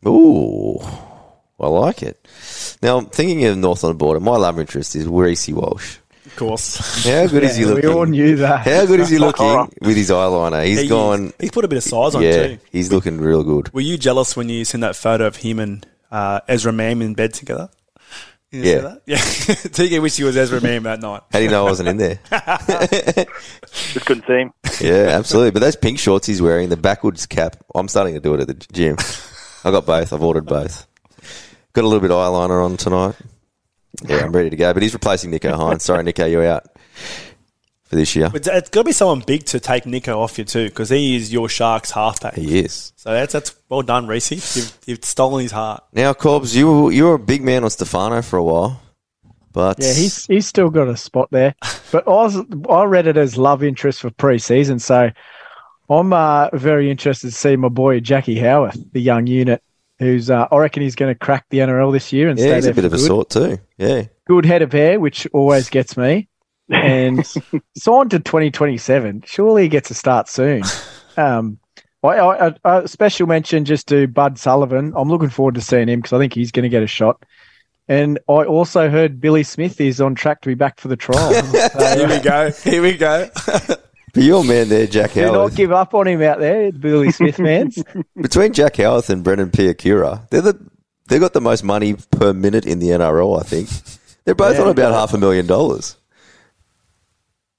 Ooh, 0.06 0.78
I 1.58 1.68
like 1.68 2.02
it. 2.02 2.26
Now, 2.82 3.00
thinking 3.02 3.44
of 3.46 3.56
North 3.58 3.84
on 3.84 3.90
the 3.90 3.94
border, 3.94 4.20
my 4.20 4.36
love 4.36 4.58
interest 4.58 4.94
is 4.96 5.06
Reece 5.06 5.48
Walsh. 5.48 5.96
of 6.26 6.36
course. 6.36 7.04
How 7.04 7.26
good 7.26 7.42
is 7.44 7.56
he 7.56 7.64
Yeah, 7.64 7.74
we 7.74 7.86
all 7.86 8.04
knew 8.06 8.36
that. 8.36 8.66
How 8.66 8.86
good 8.86 9.00
is 9.00 9.08
he 9.08 9.18
looking 9.26 9.70
with 9.80 9.96
his 9.96 10.10
eyeliner? 10.10 10.64
He's 10.64 10.82
He- 10.82 10.88
gone. 10.88 11.32
He's 11.40 11.50
put 11.50 11.64
a 11.64 11.68
bit 11.68 11.78
of 11.78 11.84
size 11.84 12.14
on 12.14 12.22
Yeah, 12.22 12.46
too. 12.48 12.58
he's 12.70 12.92
looking 12.92 13.18
real 13.18 13.42
good. 13.42 13.72
Were 13.72 13.80
you 13.80 13.96
jealous 13.96 14.36
when 14.36 14.48
you 14.48 14.64
seen 14.64 14.80
that 14.82 14.96
photo 14.96 15.26
of 15.26 15.36
him 15.36 15.58
and 15.58 15.86
uh, 16.10 16.40
Ezra 16.48 16.72
Mam 16.72 17.00
in 17.02 17.14
bed 17.14 17.32
together? 17.34 17.70
You 18.54 18.62
Yeah. 18.62 18.78
that? 18.80 19.02
Yeah. 19.06 19.16
TK 19.16 20.00
wished 20.00 20.16
he 20.16 20.24
was 20.24 20.36
Ezra 20.36 20.60
Mam 20.60 20.84
that 20.84 21.00
night. 21.00 21.22
How 21.32 21.38
do 21.40 21.44
you 21.44 21.50
know 21.50 21.66
I 21.66 21.70
wasn't 21.70 21.88
in 21.88 21.96
there? 21.96 22.18
Just 23.72 24.06
couldn't 24.06 24.26
see 24.26 24.32
him. 24.34 24.52
Yeah, 24.80 25.16
absolutely. 25.18 25.50
But 25.50 25.60
those 25.60 25.76
pink 25.76 25.98
shorts 25.98 26.26
he's 26.26 26.40
wearing, 26.40 26.68
the 26.68 26.76
backwards 26.76 27.26
cap, 27.26 27.56
I'm 27.74 27.88
starting 27.88 28.14
to 28.14 28.20
do 28.20 28.34
it 28.34 28.40
at 28.40 28.46
the 28.46 28.54
gym. 28.72 28.96
I 29.64 29.70
got 29.70 29.86
both. 29.86 30.12
I've 30.12 30.22
ordered 30.22 30.46
both. 30.46 30.86
Got 31.72 31.82
a 31.84 31.88
little 31.88 32.00
bit 32.00 32.10
of 32.12 32.16
eyeliner 32.18 32.64
on 32.64 32.76
tonight. 32.76 33.16
Yeah, 34.06 34.24
I'm 34.24 34.32
ready 34.32 34.50
to 34.50 34.56
go. 34.56 34.72
But 34.72 34.82
he's 34.82 34.94
replacing 34.94 35.30
Nicho 35.30 35.52
Hynes. 35.54 35.82
Sorry, 35.82 36.04
Nicho, 36.04 36.30
you're 36.30 36.46
out 36.46 36.66
for 37.94 37.98
this 37.98 38.16
year. 38.16 38.28
But 38.28 38.46
it's 38.46 38.70
got 38.70 38.80
to 38.80 38.84
be 38.84 38.92
someone 38.92 39.20
big 39.20 39.44
to 39.46 39.60
take 39.60 39.84
Nicho 39.84 40.18
off 40.18 40.36
you 40.36 40.44
too, 40.44 40.68
because 40.68 40.90
he 40.90 41.16
is 41.16 41.32
your 41.32 41.48
Sharks 41.48 41.92
halfback. 41.92 42.34
He 42.34 42.58
is. 42.58 42.92
So 42.96 43.12
that's 43.12 43.32
that's 43.32 43.54
well 43.68 43.82
done, 43.82 44.06
Reece. 44.06 44.56
You've, 44.56 44.78
you've 44.86 45.04
stolen 45.04 45.42
his 45.42 45.52
heart. 45.52 45.84
Now, 45.92 46.12
Corbs, 46.12 46.56
you 46.56 46.70
were, 46.70 46.92
you 46.92 47.04
were 47.04 47.14
a 47.14 47.18
big 47.18 47.42
man 47.42 47.62
on 47.64 47.70
Stefano 47.70 48.20
for 48.22 48.36
a 48.36 48.42
while. 48.42 48.80
But 49.52 49.78
Yeah, 49.78 49.92
he's 49.92 50.26
he's 50.26 50.46
still 50.46 50.68
got 50.70 50.88
a 50.88 50.96
spot 50.96 51.28
there. 51.30 51.54
But 51.92 52.08
I 52.08 52.10
was 52.10 52.36
I 52.68 52.82
read 52.86 53.06
it 53.06 53.16
as 53.16 53.38
love 53.38 53.62
interest 53.62 54.00
for 54.00 54.10
pre-season, 54.10 54.80
so 54.80 55.10
I'm 55.88 56.12
uh, 56.12 56.48
very 56.52 56.90
interested 56.90 57.28
to 57.28 57.32
see 57.32 57.54
my 57.54 57.68
boy 57.68 58.00
Jackie 58.00 58.36
Howarth, 58.36 58.76
the 58.92 59.00
young 59.00 59.28
unit, 59.28 59.62
who's 60.00 60.28
uh, 60.28 60.48
I 60.50 60.56
reckon 60.56 60.82
he's 60.82 60.96
going 60.96 61.14
to 61.14 61.18
crack 61.18 61.46
the 61.50 61.58
NRL 61.58 61.92
this 61.92 62.12
year 62.12 62.28
and 62.28 62.36
yeah, 62.36 62.46
stay 62.46 62.54
he's 62.56 62.64
there 62.64 62.72
a 62.72 62.74
bit 62.74 62.80
for 62.80 62.86
of 62.88 62.92
a 62.94 62.96
good. 62.96 63.06
sort 63.06 63.30
too. 63.30 63.58
Yeah. 63.78 64.06
Good 64.26 64.44
head 64.44 64.62
of 64.62 64.72
hair, 64.72 64.98
which 64.98 65.28
always 65.32 65.70
gets 65.70 65.96
me, 65.96 66.28
and 66.70 67.26
so 67.76 67.94
on 67.94 68.08
to 68.10 68.18
2027. 68.18 69.22
Surely 69.26 69.62
he 69.62 69.68
gets 69.68 69.90
a 69.90 69.94
start 69.94 70.28
soon. 70.28 70.62
Um, 71.16 71.58
I, 72.02 72.18
I, 72.18 72.46
I, 72.64 72.78
a 72.78 72.88
special 72.88 73.28
mention 73.28 73.64
just 73.64 73.86
to 73.86 74.08
Bud 74.08 74.36
Sullivan. 74.36 74.92
I'm 74.96 75.08
looking 75.08 75.28
forward 75.28 75.54
to 75.54 75.60
seeing 75.60 75.86
him 75.88 76.00
because 76.00 76.12
I 76.12 76.18
think 76.18 76.32
he's 76.34 76.50
going 76.50 76.64
to 76.64 76.68
get 76.68 76.82
a 76.82 76.88
shot. 76.88 77.24
And 77.86 78.18
I 78.28 78.42
also 78.44 78.90
heard 78.90 79.20
Billy 79.20 79.44
Smith 79.44 79.80
is 79.80 80.00
on 80.00 80.16
track 80.16 80.40
to 80.40 80.48
be 80.48 80.54
back 80.54 80.80
for 80.80 80.88
the 80.88 80.96
trial. 80.96 81.32
So, 81.32 81.94
Here 81.96 82.08
we 82.08 82.18
go. 82.18 82.50
Here 82.50 82.82
we 82.82 82.96
go. 82.96 83.28
But 83.36 84.22
your 84.24 84.42
man 84.44 84.68
there, 84.70 84.88
Jack 84.88 85.12
Do 85.12 85.22
not 85.30 85.54
give 85.54 85.70
up 85.70 85.94
on 85.94 86.08
him 86.08 86.20
out 86.20 86.40
there, 86.40 86.72
the 86.72 86.78
Billy 86.80 87.12
Smith 87.12 87.38
mans. 87.38 87.82
Between 88.20 88.52
Jack 88.52 88.76
Howarth 88.76 89.08
and 89.10 89.22
Brendan 89.22 89.50
Piakura, 89.50 90.28
they're 90.30 90.40
the 90.40 90.58
they've 91.08 91.20
got 91.20 91.32
the 91.32 91.40
most 91.40 91.62
money 91.62 91.94
per 92.10 92.32
minute 92.32 92.66
in 92.66 92.80
the 92.80 92.88
NRL. 92.88 93.38
I 93.40 93.44
think 93.44 93.68
they're 94.24 94.34
both 94.34 94.56
Yeah. 94.56 94.62
on 94.62 94.68
about 94.68 94.94
half 94.94 95.14
a 95.14 95.18
million 95.18 95.46
dollars. 95.46 95.96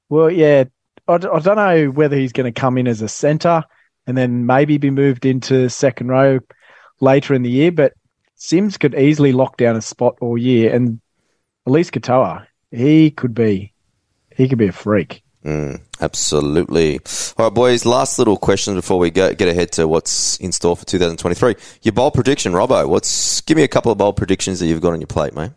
Well, 0.09 0.29
yeah, 0.29 0.65
I 1.07 1.17
don't 1.17 1.55
know 1.55 1.87
whether 1.87 2.15
he's 2.15 2.33
going 2.33 2.51
to 2.51 2.59
come 2.59 2.77
in 2.77 2.87
as 2.87 3.01
a 3.01 3.07
centre 3.07 3.63
and 4.07 4.17
then 4.17 4.45
maybe 4.45 4.77
be 4.77 4.91
moved 4.91 5.25
into 5.25 5.69
second 5.69 6.07
row 6.07 6.39
later 6.99 7.33
in 7.33 7.41
the 7.41 7.49
year, 7.49 7.71
but 7.71 7.93
Sims 8.35 8.77
could 8.77 8.95
easily 8.95 9.31
lock 9.31 9.57
down 9.57 9.75
a 9.75 9.81
spot 9.81 10.17
all 10.21 10.37
year. 10.37 10.73
And 10.73 10.99
Eliesa 11.67 11.99
Katoa, 11.99 12.47
he 12.71 13.11
could 13.11 13.33
be, 13.33 13.73
he 14.35 14.47
could 14.47 14.57
be 14.57 14.67
a 14.67 14.71
freak. 14.71 15.23
Mm, 15.43 15.79
absolutely. 16.01 16.99
All 17.37 17.45
right, 17.45 17.53
boys. 17.53 17.85
Last 17.85 18.17
little 18.17 18.37
question 18.37 18.73
before 18.73 18.97
we 18.97 19.11
go, 19.11 19.33
get 19.33 19.47
ahead 19.47 19.71
to 19.73 19.87
what's 19.87 20.37
in 20.37 20.51
store 20.51 20.75
for 20.75 20.85
2023. 20.85 21.55
Your 21.83 21.93
bold 21.93 22.15
prediction, 22.15 22.53
Robbo. 22.53 22.89
What's 22.89 23.41
give 23.41 23.55
me 23.55 23.63
a 23.63 23.67
couple 23.67 23.91
of 23.91 23.97
bold 23.99 24.17
predictions 24.17 24.59
that 24.59 24.65
you've 24.65 24.81
got 24.81 24.93
on 24.93 25.01
your 25.01 25.07
plate, 25.07 25.35
mate. 25.35 25.51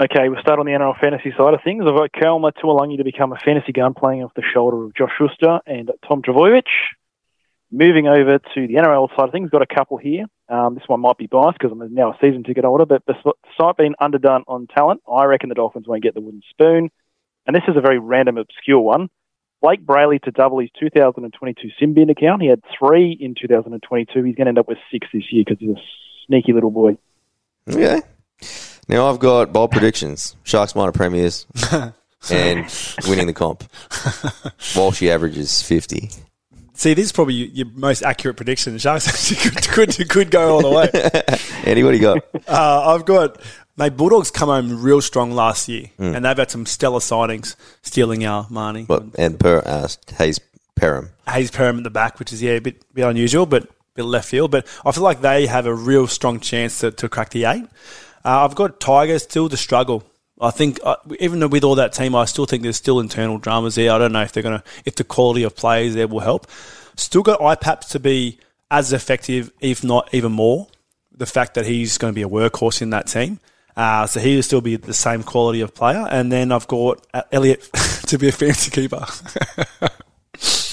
Okay, 0.00 0.28
we'll 0.28 0.40
start 0.40 0.60
on 0.60 0.66
the 0.66 0.70
NRL 0.70 0.96
fantasy 1.00 1.34
side 1.36 1.54
of 1.54 1.60
things. 1.64 1.82
I've 1.84 1.96
got 1.96 2.12
Kelma 2.12 2.52
Tuilagi 2.52 2.98
to 2.98 3.04
become 3.04 3.32
a 3.32 3.38
fantasy 3.44 3.72
gun 3.72 3.94
playing 3.94 4.22
off 4.22 4.30
the 4.36 4.44
shoulder 4.54 4.84
of 4.84 4.94
Josh 4.94 5.10
Schuster 5.18 5.58
and 5.66 5.90
Tom 6.06 6.22
Trbojevic. 6.22 6.68
Moving 7.72 8.06
over 8.06 8.38
to 8.38 8.66
the 8.68 8.74
NRL 8.74 9.08
side 9.16 9.26
of 9.26 9.32
things, 9.32 9.50
got 9.50 9.62
a 9.62 9.66
couple 9.66 9.96
here. 9.96 10.26
Um, 10.48 10.76
this 10.76 10.84
one 10.86 11.00
might 11.00 11.18
be 11.18 11.26
biased 11.26 11.58
because 11.58 11.72
I'm 11.72 11.92
now 11.92 12.12
a 12.12 12.18
season 12.20 12.44
ticket 12.44 12.64
holder, 12.64 12.86
but 12.86 13.02
despite 13.06 13.76
being 13.76 13.94
underdone 13.98 14.44
on 14.46 14.68
talent, 14.68 15.02
I 15.12 15.24
reckon 15.24 15.48
the 15.48 15.56
Dolphins 15.56 15.88
won't 15.88 16.04
get 16.04 16.14
the 16.14 16.20
wooden 16.20 16.42
spoon. 16.50 16.90
And 17.48 17.56
this 17.56 17.64
is 17.66 17.76
a 17.76 17.80
very 17.80 17.98
random, 17.98 18.38
obscure 18.38 18.78
one. 18.78 19.08
Blayke 19.64 19.84
Brailey 19.84 20.22
to 20.22 20.30
double 20.30 20.60
his 20.60 20.70
2022 20.78 21.70
Symbian 21.82 22.08
account. 22.08 22.40
He 22.40 22.48
had 22.48 22.62
three 22.78 23.18
in 23.18 23.34
2022. 23.34 24.22
He's 24.22 24.36
going 24.36 24.44
to 24.44 24.50
end 24.50 24.58
up 24.60 24.68
with 24.68 24.78
six 24.92 25.08
this 25.12 25.24
year 25.32 25.42
because 25.44 25.58
he's 25.58 25.76
a 25.76 25.80
sneaky 26.28 26.52
little 26.52 26.70
boy. 26.70 26.98
Okay. 27.68 28.00
Now 28.88 29.10
I've 29.10 29.18
got 29.18 29.52
bold 29.52 29.70
predictions. 29.70 30.34
Sharks 30.44 30.74
minor 30.74 30.92
premiers 30.92 31.46
and 32.30 32.66
winning 33.06 33.26
the 33.26 33.34
comp. 33.34 33.64
Walshy 34.74 35.10
averages 35.10 35.62
50. 35.62 36.10
See, 36.72 36.94
this 36.94 37.06
is 37.06 37.12
probably 37.12 37.34
your, 37.34 37.66
most 37.74 38.02
accurate 38.02 38.36
prediction. 38.36 38.78
Sharks 38.78 39.08
actually 39.32 39.50
could, 39.50 39.68
could, 39.68 40.08
could 40.08 40.30
go 40.30 40.54
all 40.54 40.62
the 40.62 40.70
way. 40.70 40.88
Andy, 41.64 41.82
what 41.82 41.90
do 41.90 41.96
you 41.96 42.02
got? 42.02 42.24
Uh, 42.48 42.94
I've 42.94 43.04
got, 43.04 43.42
mate, 43.76 43.96
Bulldogs 43.96 44.30
come 44.30 44.48
home 44.48 44.80
real 44.80 45.00
strong 45.00 45.32
last 45.32 45.68
year, 45.68 45.90
and 45.98 46.24
they've 46.24 46.36
had 46.36 46.50
some 46.50 46.64
stellar 46.66 47.00
signings 47.00 47.56
stealing 47.82 48.24
our 48.24 48.46
money. 48.48 48.84
What, 48.84 49.06
and 49.18 49.38
per, 49.38 49.58
uh, 49.58 49.88
Hayze 50.18 50.38
Perham. 50.80 51.10
Hayze 51.26 51.50
Perham 51.50 51.78
at 51.78 51.82
the 51.82 51.90
back, 51.90 52.20
which 52.20 52.32
is, 52.32 52.40
yeah, 52.40 52.52
a 52.52 52.60
bit, 52.60 52.82
bit 52.94 53.02
unusual, 53.04 53.44
but 53.44 53.64
a 53.64 53.68
bit 53.96 54.04
left 54.04 54.28
field. 54.28 54.52
But 54.52 54.64
I 54.86 54.92
feel 54.92 55.02
like 55.02 55.20
they 55.20 55.46
have 55.46 55.66
a 55.66 55.74
real 55.74 56.06
strong 56.06 56.38
chance 56.38 56.78
to, 56.78 56.92
to 56.92 57.08
crack 57.08 57.30
the 57.30 57.44
eight. 57.44 57.66
Uh, 58.24 58.44
I've 58.44 58.54
got 58.54 58.80
Tigers 58.80 59.22
still 59.22 59.48
to 59.48 59.56
struggle. 59.56 60.04
I 60.40 60.50
think 60.50 60.78
uh, 60.84 60.96
even 61.18 61.48
with 61.50 61.64
all 61.64 61.74
that 61.76 61.92
team, 61.92 62.14
I 62.14 62.24
still 62.24 62.46
think 62.46 62.62
there's 62.62 62.76
still 62.76 63.00
internal 63.00 63.38
dramas 63.38 63.74
there. 63.74 63.92
I 63.92 63.98
don't 63.98 64.12
know 64.12 64.22
if 64.22 64.32
they're 64.32 64.42
gonna 64.42 64.62
if 64.84 64.94
the 64.94 65.04
quality 65.04 65.42
of 65.42 65.56
players 65.56 65.94
there 65.94 66.06
will 66.06 66.20
help. 66.20 66.46
Still 66.96 67.22
got 67.22 67.40
IPAPs 67.40 67.88
to 67.90 68.00
be 68.00 68.38
as 68.70 68.92
effective, 68.92 69.50
if 69.60 69.82
not 69.84 70.12
even 70.12 70.32
more. 70.32 70.68
The 71.12 71.26
fact 71.26 71.54
that 71.54 71.66
he's 71.66 71.98
going 71.98 72.12
to 72.12 72.14
be 72.14 72.22
a 72.22 72.28
workhorse 72.28 72.80
in 72.80 72.90
that 72.90 73.08
team, 73.08 73.40
uh, 73.76 74.06
so 74.06 74.20
he 74.20 74.36
will 74.36 74.42
still 74.42 74.60
be 74.60 74.76
the 74.76 74.94
same 74.94 75.24
quality 75.24 75.62
of 75.62 75.74
player. 75.74 76.06
And 76.08 76.30
then 76.30 76.52
I've 76.52 76.68
got 76.68 77.04
uh, 77.12 77.22
Elliot 77.32 77.68
to 78.06 78.18
be 78.18 78.28
a 78.28 78.32
fancy 78.32 78.70
keeper. 78.70 79.04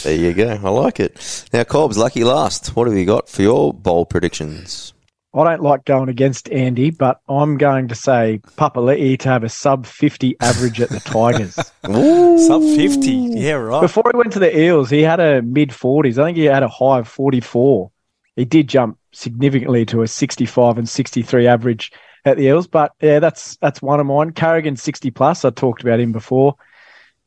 There 0.04 0.16
you 0.16 0.34
go. 0.34 0.50
I 0.50 0.70
like 0.70 1.00
it. 1.00 1.48
Now, 1.52 1.64
Cobbs, 1.64 1.98
lucky 1.98 2.24
last. 2.24 2.76
What 2.76 2.86
have 2.86 2.96
you 2.96 3.06
got 3.06 3.28
for 3.28 3.41
your 3.41 3.74
bold 3.74 4.12
predictions? 4.12 4.93
I 5.36 5.44
don't 5.44 5.62
like 5.62 5.84
going 5.84 6.08
against 6.08 6.50
Andy, 6.50 6.92
but 6.92 7.20
I'm 7.28 7.58
going 7.58 7.90
to 7.90 7.96
say 7.96 8.40
Papali'i 8.58 9.20
to 9.20 9.30
have 9.30 9.44
a 9.44 9.50
sub 9.50 9.86
50 9.86 10.38
average 10.40 10.80
at 10.80 10.90
the 10.90 11.02
Tigers. 11.02 11.56
Sub 12.48 12.62
fifty, 12.62 13.12
yeah, 13.12 13.54
right. 13.54 13.82
Before 13.82 14.04
he 14.12 14.18
went 14.18 14.34
to 14.34 14.40
the 14.40 14.58
Eels, 14.58 14.90
he 14.90 15.02
had 15.02 15.20
a 15.20 15.42
mid 15.42 15.70
40s. 15.70 16.18
I 16.18 16.26
think 16.26 16.38
he 16.38 16.46
had 16.46 16.64
a 16.64 16.68
high 16.68 17.00
of 17.00 17.08
44. 17.08 17.92
He 18.36 18.46
did 18.46 18.68
jump 18.68 18.98
significantly 19.14 19.86
to 19.88 20.02
a 20.02 20.08
65 20.08 20.78
and 20.78 20.90
63 20.90 21.48
average 21.48 21.92
at 22.26 22.38
the 22.38 22.44
Eels, 22.44 22.68
but 22.68 22.94
yeah, 23.02 23.20
that's 23.20 23.58
that's 23.58 23.82
one 23.82 24.00
of 24.00 24.06
mine. 24.06 24.32
Carrigan 24.32 24.76
60 24.76 25.12
plus. 25.12 25.46
I 25.46 25.52
talked 25.52 25.84
about 25.84 26.00
him 26.00 26.12
before, 26.12 26.56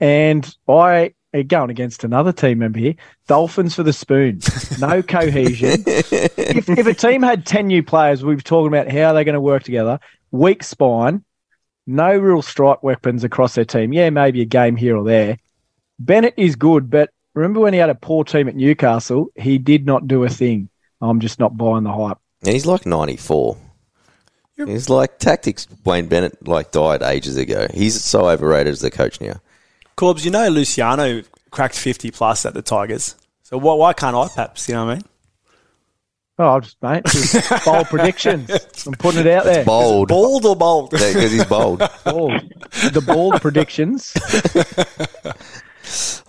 and 0.01 0.49
I 0.67 1.15
going 1.33 1.71
against 1.71 2.05
another 2.05 2.33
team 2.33 2.59
member 2.59 2.79
here. 2.79 2.95
Dolphins 3.27 3.75
for 3.75 3.83
the 3.83 3.93
spoon. 3.93 4.41
No 4.81 5.03
cohesion. 5.03 5.85
if, 5.87 6.69
if 6.69 6.87
a 6.87 6.95
team 6.95 7.23
had 7.23 7.47
10 7.47 7.67
new 7.67 7.83
players, 7.83 8.25
we 8.25 8.35
were 8.35 8.41
talking 8.41 8.69
about 8.69 8.91
how 8.91 9.13
they're 9.13 9.25
going 9.25 9.35
to 9.35 9.41
work 9.41 9.63
together. 9.63 10.01
Weak 10.31 10.63
spine, 10.63 11.25
no 11.87 12.17
real 12.17 12.43
strike 12.43 12.83
weapons 12.83 13.25
across 13.25 13.55
their 13.55 13.65
team. 13.65 13.93
Yeah, 13.93 14.11
maybe 14.11 14.43
a 14.43 14.47
game 14.47 14.77
here 14.77 14.97
or 14.97 15.05
there. 15.05 15.39
Bennett 15.99 16.35
is 16.37 16.57
good, 16.57 16.91
but 16.91 17.11
remember 17.35 17.61
when 17.61 17.73
he 17.73 17.79
had 17.79 17.91
a 17.91 17.95
poor 17.95 18.25
team 18.25 18.49
at 18.49 18.57
Newcastle? 18.57 19.29
He 19.37 19.59
did 19.59 19.87
not 19.87 20.07
do 20.07 20.25
a 20.25 20.29
thing. 20.29 20.69
I'm 21.01 21.21
just 21.21 21.39
not 21.39 21.57
buying 21.57 21.85
the 21.85 21.93
hype. 21.93 22.19
And 22.43 22.53
he's 22.53 22.67
like 22.67 22.87
94. 22.87 23.57
He's 24.57 24.89
like 24.89 25.19
tactics. 25.19 25.69
Wayne 25.85 26.09
Bennett 26.09 26.47
like 26.47 26.73
died 26.73 27.03
ages 27.03 27.37
ago. 27.37 27.69
He's 27.73 28.03
so 28.03 28.29
overrated 28.29 28.73
as 28.73 28.81
the 28.81 28.91
coach 28.91 29.21
now. 29.21 29.41
Corbs, 29.99 30.25
you 30.25 30.31
know 30.31 30.49
Luciano 30.49 31.23
cracked 31.51 31.77
50 31.77 32.13
plus 32.13 32.47
at 32.47 32.55
the 32.55 32.63
Tigers. 32.63 33.17
So 33.43 33.59
why, 33.59 33.75
why 33.75 33.93
can't 33.93 34.15
I 34.15 34.29
perhaps, 34.29 34.69
you 34.69 34.77
know 34.77 34.87
what 34.87 34.93
I 34.93 34.95
mean? 34.95 35.05
Oh, 36.39 36.47
I'll 36.47 36.61
just, 36.61 36.81
mate, 36.81 37.05
just 37.05 37.65
bold 37.65 37.87
predictions. 37.91 38.49
I'm 38.87 38.93
putting 38.93 39.23
it 39.23 39.27
out 39.27 39.43
there. 39.43 39.65
Bold. 39.65 40.07
Bald 40.07 40.47
or 40.47 40.55
bold? 40.55 40.91
Because 40.91 41.33
he's 41.33 41.45
bold. 41.47 41.81
Bold. 42.05 42.31
The 42.93 43.03
bold 43.05 43.43
predictions. 43.43 44.15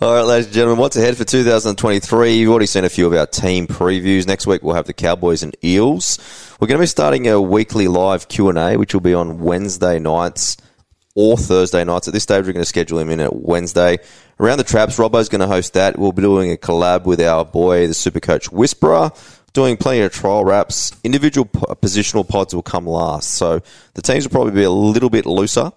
All 0.00 0.14
right, 0.14 0.22
ladies 0.22 0.46
and 0.46 0.54
gentlemen, 0.54 0.80
what's 0.80 0.96
ahead 0.96 1.16
for 1.16 1.24
2023? 1.24 2.32
You've 2.32 2.50
already 2.50 2.66
seen 2.66 2.84
a 2.84 2.88
few 2.88 3.06
of 3.06 3.12
our 3.12 3.26
team 3.26 3.68
previews. 3.68 4.26
Next 4.26 4.48
week 4.48 4.64
we'll 4.64 4.74
have 4.74 4.86
the 4.86 4.92
Cowboys 4.92 5.44
and 5.44 5.54
Eels. 5.62 6.18
We're 6.58 6.66
going 6.66 6.78
to 6.78 6.82
be 6.82 6.88
starting 6.88 7.28
a 7.28 7.40
weekly 7.40 7.86
live 7.86 8.26
Q&A, 8.26 8.76
which 8.76 8.94
will 8.94 9.00
be 9.00 9.14
on 9.14 9.38
Wednesday 9.38 10.00
nights 10.00 10.56
or 11.14 11.36
Thursday 11.36 11.84
nights. 11.84 12.08
At 12.08 12.14
this 12.14 12.22
stage, 12.22 12.46
we're 12.46 12.52
going 12.52 12.62
to 12.62 12.68
schedule 12.68 12.98
him 12.98 13.10
in 13.10 13.20
at 13.20 13.34
Wednesday. 13.34 13.98
Around 14.38 14.58
the 14.58 14.64
Traps, 14.64 14.96
Robbo's 14.96 15.28
going 15.28 15.40
to 15.40 15.46
host 15.46 15.74
that. 15.74 15.98
We'll 15.98 16.12
be 16.12 16.22
doing 16.22 16.52
a 16.52 16.56
collab 16.56 17.04
with 17.04 17.20
our 17.20 17.44
boy, 17.44 17.86
the 17.86 17.92
Supercoach 17.92 18.52
Whisperer, 18.52 19.10
doing 19.52 19.76
plenty 19.76 20.00
of 20.00 20.12
trial 20.12 20.44
wraps. 20.44 20.92
Individual 21.02 21.46
positional 21.46 22.26
pods 22.26 22.54
will 22.54 22.62
come 22.62 22.86
last. 22.86 23.32
So 23.32 23.60
the 23.94 24.02
teams 24.02 24.24
will 24.24 24.30
probably 24.30 24.52
be 24.52 24.62
a 24.62 24.70
little 24.70 25.10
bit 25.10 25.26
looser, 25.26 25.72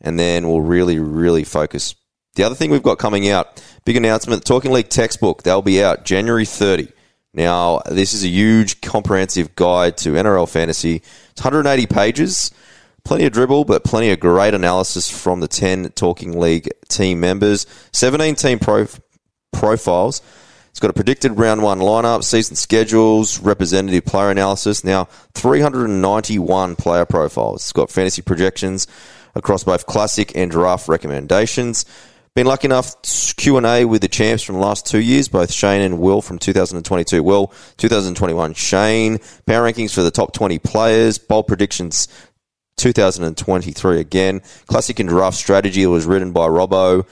and 0.00 0.18
then 0.18 0.48
we'll 0.48 0.62
really, 0.62 0.98
really 0.98 1.44
focus. 1.44 1.94
The 2.34 2.44
other 2.44 2.54
thing 2.54 2.70
we've 2.70 2.82
got 2.82 2.98
coming 2.98 3.28
out, 3.28 3.62
big 3.84 3.96
announcement, 3.96 4.44
Talking 4.44 4.72
League 4.72 4.88
textbook. 4.88 5.42
They'll 5.42 5.62
be 5.62 5.82
out 5.82 6.04
January 6.04 6.46
30. 6.46 6.88
Now, 7.32 7.82
this 7.88 8.12
is 8.12 8.24
a 8.24 8.28
huge 8.28 8.80
comprehensive 8.80 9.54
guide 9.54 9.96
to 9.98 10.10
NRL 10.10 10.48
fantasy. 10.48 11.02
It's 11.30 11.44
180 11.44 11.86
pages. 11.86 12.50
Plenty 13.10 13.26
of 13.26 13.32
dribble, 13.32 13.64
but 13.64 13.82
plenty 13.82 14.12
of 14.12 14.20
great 14.20 14.54
analysis 14.54 15.10
from 15.10 15.40
the 15.40 15.48
10 15.48 15.90
Talking 15.96 16.38
League 16.38 16.70
team 16.88 17.18
members. 17.18 17.66
17 17.92 18.36
team 18.36 18.60
pro- 18.60 18.86
profiles. 19.52 20.22
It's 20.68 20.78
got 20.78 20.90
a 20.90 20.92
predicted 20.92 21.36
round 21.36 21.60
one 21.60 21.80
lineup, 21.80 22.22
season 22.22 22.54
schedules, 22.54 23.40
representative 23.40 24.04
player 24.04 24.30
analysis. 24.30 24.84
Now, 24.84 25.06
391 25.34 26.76
player 26.76 27.04
profiles. 27.04 27.62
It's 27.62 27.72
got 27.72 27.90
fantasy 27.90 28.22
projections 28.22 28.86
across 29.34 29.64
both 29.64 29.86
classic 29.86 30.36
and 30.36 30.48
draft 30.48 30.86
recommendations. 30.86 31.86
Been 32.36 32.46
lucky 32.46 32.68
enough 32.68 32.94
Q 33.36 33.56
and 33.56 33.66
A 33.66 33.86
with 33.86 34.02
the 34.02 34.08
champs 34.08 34.44
from 34.44 34.54
the 34.54 34.60
last 34.60 34.86
two 34.86 35.00
years, 35.00 35.26
both 35.26 35.50
Shane 35.50 35.80
and 35.80 35.98
Will 35.98 36.22
from 36.22 36.38
2022. 36.38 37.24
Will 37.24 37.52
2021. 37.76 38.54
Shane 38.54 39.18
power 39.46 39.68
rankings 39.68 39.92
for 39.92 40.02
the 40.02 40.12
top 40.12 40.32
20 40.32 40.60
players, 40.60 41.18
bold 41.18 41.48
predictions 41.48 42.06
2023 42.80 44.00
again. 44.00 44.40
Classic 44.66 44.98
and 44.98 45.08
draft 45.08 45.36
strategy 45.36 45.86
was 45.86 46.06
written 46.06 46.32
by 46.32 46.48
Robbo, 46.48 47.06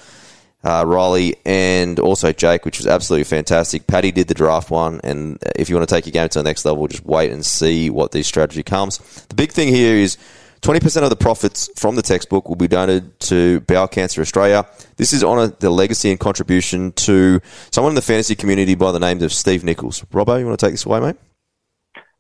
uh, 0.65 0.85
Riley, 0.87 1.37
and 1.45 2.01
also 2.01 2.33
Jake, 2.33 2.65
which 2.65 2.79
was 2.79 2.87
absolutely 2.87 3.25
fantastic. 3.25 3.87
Paddy 3.87 4.11
did 4.11 4.29
the 4.29 4.35
draft 4.35 4.71
one, 4.71 5.01
and 5.05 5.39
if 5.57 5.69
you 5.69 5.77
want 5.77 5.87
to 5.87 5.95
take 5.95 6.07
your 6.07 6.13
game 6.13 6.29
to 6.31 6.39
the 6.39 6.43
next 6.43 6.65
level, 6.65 6.87
just 6.89 7.05
wait 7.05 7.31
and 7.31 7.45
see 7.45 7.91
what 7.91 8.13
this 8.13 8.27
strategy 8.27 8.63
comes. 8.63 8.99
The 9.27 9.35
big 9.35 9.53
thing 9.53 9.69
here 9.69 9.95
is 9.95 10.17
20% 10.63 11.03
of 11.03 11.11
the 11.11 11.17
profits 11.17 11.69
from 11.77 11.97
the 11.97 12.03
textbook 12.03 12.49
will 12.49 12.57
be 12.57 12.67
donated 12.67 13.21
to 13.21 13.61
Bowel 13.61 13.89
Cancer 13.89 14.23
Australia. 14.23 14.67
This 14.97 15.13
is 15.13 15.23
on 15.23 15.55
the 15.61 15.71
legacy 15.71 16.11
and 16.11 16.19
contribution 16.19 16.93
to 16.93 17.41
someone 17.71 17.93
in 17.93 17.95
the 17.95 18.03
fantasy 18.03 18.35
community 18.35 18.75
by 18.75 18.91
the 18.91 18.99
name 18.99 19.23
of 19.23 19.33
Steve 19.33 19.65
Nichols. 19.65 20.03
Robbo, 20.13 20.41
you 20.41 20.47
want 20.47 20.59
to 20.59 20.67
take 20.67 20.73
this 20.73 20.87
away, 20.87 21.01
mate? 21.01 21.17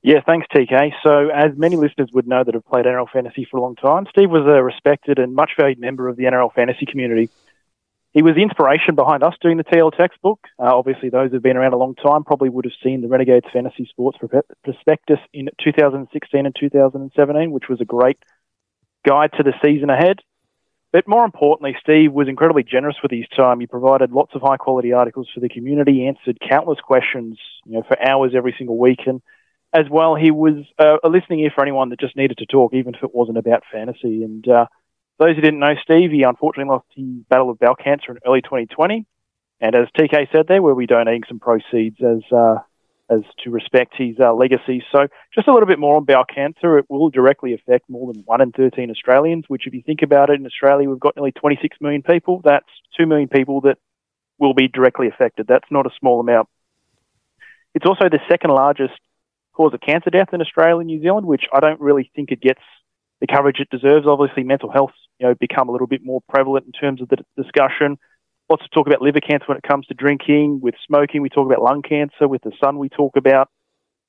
Yeah, 0.09 0.23
thanks, 0.25 0.47
TK. 0.51 0.93
So, 1.03 1.29
as 1.29 1.53
many 1.55 1.77
listeners 1.77 2.09
would 2.15 2.27
know 2.27 2.43
that 2.43 2.55
have 2.55 2.65
played 2.65 2.87
NRL 2.87 3.11
fantasy 3.13 3.45
for 3.45 3.59
a 3.59 3.61
long 3.61 3.77
time, 3.77 4.07
Steve 4.09 4.31
was 4.31 4.47
a 4.47 4.65
respected 4.65 5.19
and 5.19 5.35
much 5.35 5.51
valued 5.61 5.79
member 5.79 6.09
of 6.09 6.17
the 6.17 6.23
NRL 6.23 6.51
fantasy 6.55 6.87
community. 6.87 7.29
He 8.15 8.23
was 8.23 8.35
the 8.35 8.41
inspiration 8.41 8.95
behind 8.95 9.23
us 9.23 9.35
doing 9.43 9.59
the 9.59 9.65
TL 9.65 9.95
textbook. 9.95 10.41
Uh, 10.59 10.75
obviously, 10.75 11.11
those 11.11 11.31
who've 11.31 11.43
been 11.43 11.59
around 11.59 11.75
a 11.75 11.77
long 11.77 11.95
time 11.95 12.25
probably 12.25 12.49
would 12.49 12.65
have 12.65 12.73
seen 12.83 13.03
the 13.03 13.09
Renegades 13.09 13.49
Fantasy 13.53 13.87
Sports 13.91 14.17
Prospectus 14.65 15.19
in 15.35 15.51
2016 15.63 16.47
and 16.47 16.57
2017, 16.59 17.51
which 17.51 17.69
was 17.69 17.83
a 17.83 17.85
great 17.85 18.17
guide 19.07 19.33
to 19.37 19.43
the 19.43 19.53
season 19.63 19.91
ahead. 19.91 20.21
But 20.91 21.07
more 21.07 21.27
importantly, 21.27 21.77
Steve 21.83 22.15
was 22.15 22.29
incredibly 22.29 22.63
generous 22.63 22.97
with 23.03 23.13
his 23.13 23.29
time. 23.37 23.61
He 23.61 23.67
provided 23.67 24.11
lots 24.11 24.35
of 24.35 24.41
high 24.41 24.57
quality 24.57 24.95
articles 24.95 25.29
for 25.35 25.41
the 25.41 25.51
community, 25.51 26.07
answered 26.07 26.39
countless 26.41 26.81
questions, 26.81 27.39
you 27.67 27.75
know, 27.75 27.83
for 27.87 27.99
hours 28.09 28.33
every 28.35 28.55
single 28.57 28.79
week, 28.79 29.01
and 29.05 29.21
as 29.73 29.85
well, 29.91 30.15
he 30.15 30.31
was 30.31 30.65
uh, 30.79 30.97
a 31.05 31.09
listening 31.09 31.41
ear 31.41 31.53
for 31.55 31.63
anyone 31.63 31.91
that 31.91 32.01
just 32.01 32.17
needed 32.17 32.39
to 32.39 32.47
talk, 32.47 32.73
even 32.75 32.95
if 32.95 33.03
it 33.03 33.15
wasn't 33.15 33.39
about 33.39 33.65
fantasy. 33.71 34.23
And 34.23 34.47
uh, 34.49 34.67
those 35.19 35.37
who 35.37 35.43
didn't 35.43 35.61
know, 35.61 35.75
Steve, 35.83 36.11
he 36.11 36.23
unfortunately 36.23 36.71
lost 36.71 36.87
his 36.95 37.25
battle 37.29 37.51
of 37.51 37.59
bowel 37.59 37.75
cancer 37.75 38.13
in 38.13 38.19
early 38.27 38.41
2020. 38.41 39.07
And 39.61 39.75
as 39.75 39.89
TK 39.99 40.31
said 40.33 40.47
there, 40.47 40.63
we'll 40.63 40.77
be 40.77 40.87
donating 40.87 41.25
some 41.29 41.41
proceeds 41.41 41.97
as 42.01 42.23
uh, 42.33 42.59
as 43.11 43.21
to 43.43 43.51
respect 43.51 43.95
his 43.97 44.17
uh, 44.21 44.33
legacy. 44.35 44.85
So 44.93 45.09
just 45.35 45.49
a 45.49 45.53
little 45.53 45.67
bit 45.67 45.79
more 45.79 45.97
on 45.97 46.05
bowel 46.05 46.25
cancer. 46.25 46.79
It 46.79 46.87
will 46.89 47.11
directly 47.11 47.55
affect 47.55 47.89
more 47.89 48.13
than 48.13 48.23
1 48.23 48.41
in 48.41 48.53
13 48.53 48.91
Australians, 48.91 49.45
which 49.49 49.67
if 49.67 49.73
you 49.73 49.83
think 49.83 50.03
about 50.03 50.31
it, 50.31 50.39
in 50.39 50.47
Australia 50.47 50.89
we've 50.89 51.01
got 51.01 51.17
nearly 51.17 51.33
26 51.33 51.79
million 51.81 52.03
people. 52.03 52.41
That's 52.45 52.69
2 52.99 53.07
million 53.07 53.29
people 53.29 53.63
that 53.63 53.79
will 54.39 54.55
be 54.55 54.69
directly 54.69 55.09
affected. 55.09 55.47
That's 55.47 55.71
not 55.71 55.87
a 55.87 55.91
small 55.99 56.21
amount. 56.21 56.49
It's 57.75 57.87
also 57.87 58.09
the 58.11 58.21
second 58.29 58.51
largest 58.51 58.99
cause 59.59 59.75
of 59.75 59.81
cancer 59.81 60.09
death 60.09 60.29
in 60.33 60.41
Australia 60.41 60.79
and 60.79 60.87
New 60.87 61.03
Zealand, 61.03 61.27
which 61.27 61.43
I 61.53 61.59
don't 61.59 61.81
really 61.81 62.11
think 62.15 62.31
it 62.31 62.41
gets 62.41 62.63
the 63.21 63.27
coverage 63.27 63.59
it 63.59 63.69
deserves. 63.71 64.07
Obviously, 64.07 64.45
mental 64.45 64.71
health, 64.71 64.93
you 65.19 65.27
know, 65.27 65.35
become 65.35 65.69
a 65.69 65.73
little 65.73 65.89
bit 65.89 66.05
more 66.05 66.21
prevalent 66.29 66.67
in 66.67 66.73
terms 66.73 67.03
of 67.03 67.09
the 67.09 67.17
discussion. 67.37 67.99
Lots 68.49 68.63
of 68.65 68.71
talk 68.71 68.87
about 68.87 69.03
liver 69.03 69.21
cancer 69.21 69.47
when 69.49 69.59
it 69.59 69.69
comes 69.69 69.87
to 69.87 69.95
drinking. 69.95 70.61
With 70.63 70.77
smoking, 70.87 71.23
we 71.23 71.29
talk 71.29 71.45
about 71.45 71.61
lung 71.61 71.83
cancer. 71.83 72.29
With 72.29 72.43
the 72.43 72.53
sun, 72.63 72.79
we 72.79 72.89
talk 72.89 73.17
about 73.17 73.51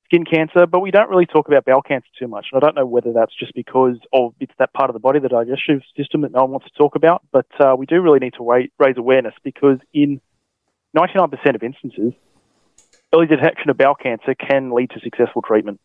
skin 0.05 0.23
cancer, 0.23 0.67
but 0.67 0.81
we 0.81 0.91
don't 0.91 1.09
really 1.09 1.25
talk 1.25 1.47
about 1.47 1.65
bowel 1.65 1.81
cancer 1.81 2.07
too 2.17 2.27
much. 2.27 2.47
And 2.51 2.61
I 2.61 2.65
don't 2.65 2.75
know 2.75 2.85
whether 2.85 3.11
that's 3.11 3.33
just 3.37 3.53
because 3.55 3.97
of 4.13 4.35
it's 4.39 4.53
that 4.59 4.71
part 4.73 4.91
of 4.91 4.93
the 4.93 4.99
body, 4.99 5.19
the 5.19 5.29
digestive 5.29 5.81
system, 5.97 6.21
that 6.21 6.31
no 6.31 6.41
one 6.41 6.51
wants 6.51 6.67
to 6.67 6.77
talk 6.77 6.95
about. 6.95 7.23
But 7.31 7.47
uh, 7.59 7.75
we 7.75 7.87
do 7.87 8.01
really 8.01 8.19
need 8.19 8.35
to 8.35 8.69
raise 8.79 8.97
awareness 8.97 9.33
because 9.43 9.79
in 9.93 10.21
99% 10.95 11.55
of 11.55 11.63
instances, 11.63 12.13
early 13.14 13.28
detection 13.28 13.70
of 13.70 13.78
bowel 13.78 13.95
cancer 13.95 14.36
can 14.36 14.72
lead 14.72 14.91
to 14.91 14.99
successful 14.99 15.41
treatment. 15.41 15.80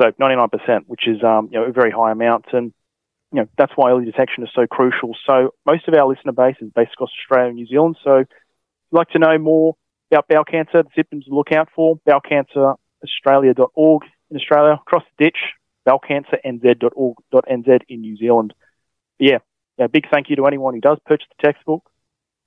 So 0.00 0.12
99%, 0.20 0.84
which 0.86 1.06
is 1.08 1.22
um, 1.22 1.48
you 1.50 1.58
know 1.58 1.66
a 1.66 1.72
very 1.72 1.90
high 1.90 2.12
amount, 2.12 2.46
and 2.52 2.72
you 3.32 3.40
know 3.40 3.48
that's 3.56 3.72
why 3.76 3.90
early 3.90 4.04
detection 4.04 4.44
is 4.44 4.50
so 4.54 4.66
crucial. 4.66 5.16
So 5.26 5.54
most 5.64 5.88
of 5.88 5.94
our 5.94 6.06
listener 6.06 6.32
base 6.32 6.56
is 6.60 6.70
based 6.74 6.92
across 6.92 7.10
Australia 7.22 7.48
and 7.48 7.56
New 7.56 7.66
Zealand. 7.66 7.96
So 8.04 8.16
if 8.18 8.28
you'd 8.92 8.98
like 8.98 9.08
to 9.10 9.18
know 9.18 9.38
more 9.38 9.74
about 10.10 10.28
bowel 10.28 10.44
cancer, 10.44 10.82
the 10.82 10.90
symptoms 10.94 11.24
to 11.24 11.34
look 11.34 11.52
out 11.52 11.68
for, 11.74 11.98
bowelcanceraustralia.org 12.06 14.02
in 14.30 14.36
Australia, 14.36 14.72
across 14.74 15.04
the 15.16 15.24
ditch, 15.24 15.38
bowelcancernz.org.nz 15.88 17.80
in 17.88 18.00
New 18.00 18.16
Zealand. 18.16 18.54
But 19.18 19.28
yeah, 19.28 19.38
yeah, 19.78 19.86
big 19.86 20.08
thank 20.10 20.28
you 20.28 20.36
to 20.36 20.46
anyone 20.46 20.74
who 20.74 20.80
does 20.80 20.98
purchase 21.06 21.26
the 21.36 21.46
textbook, 21.46 21.88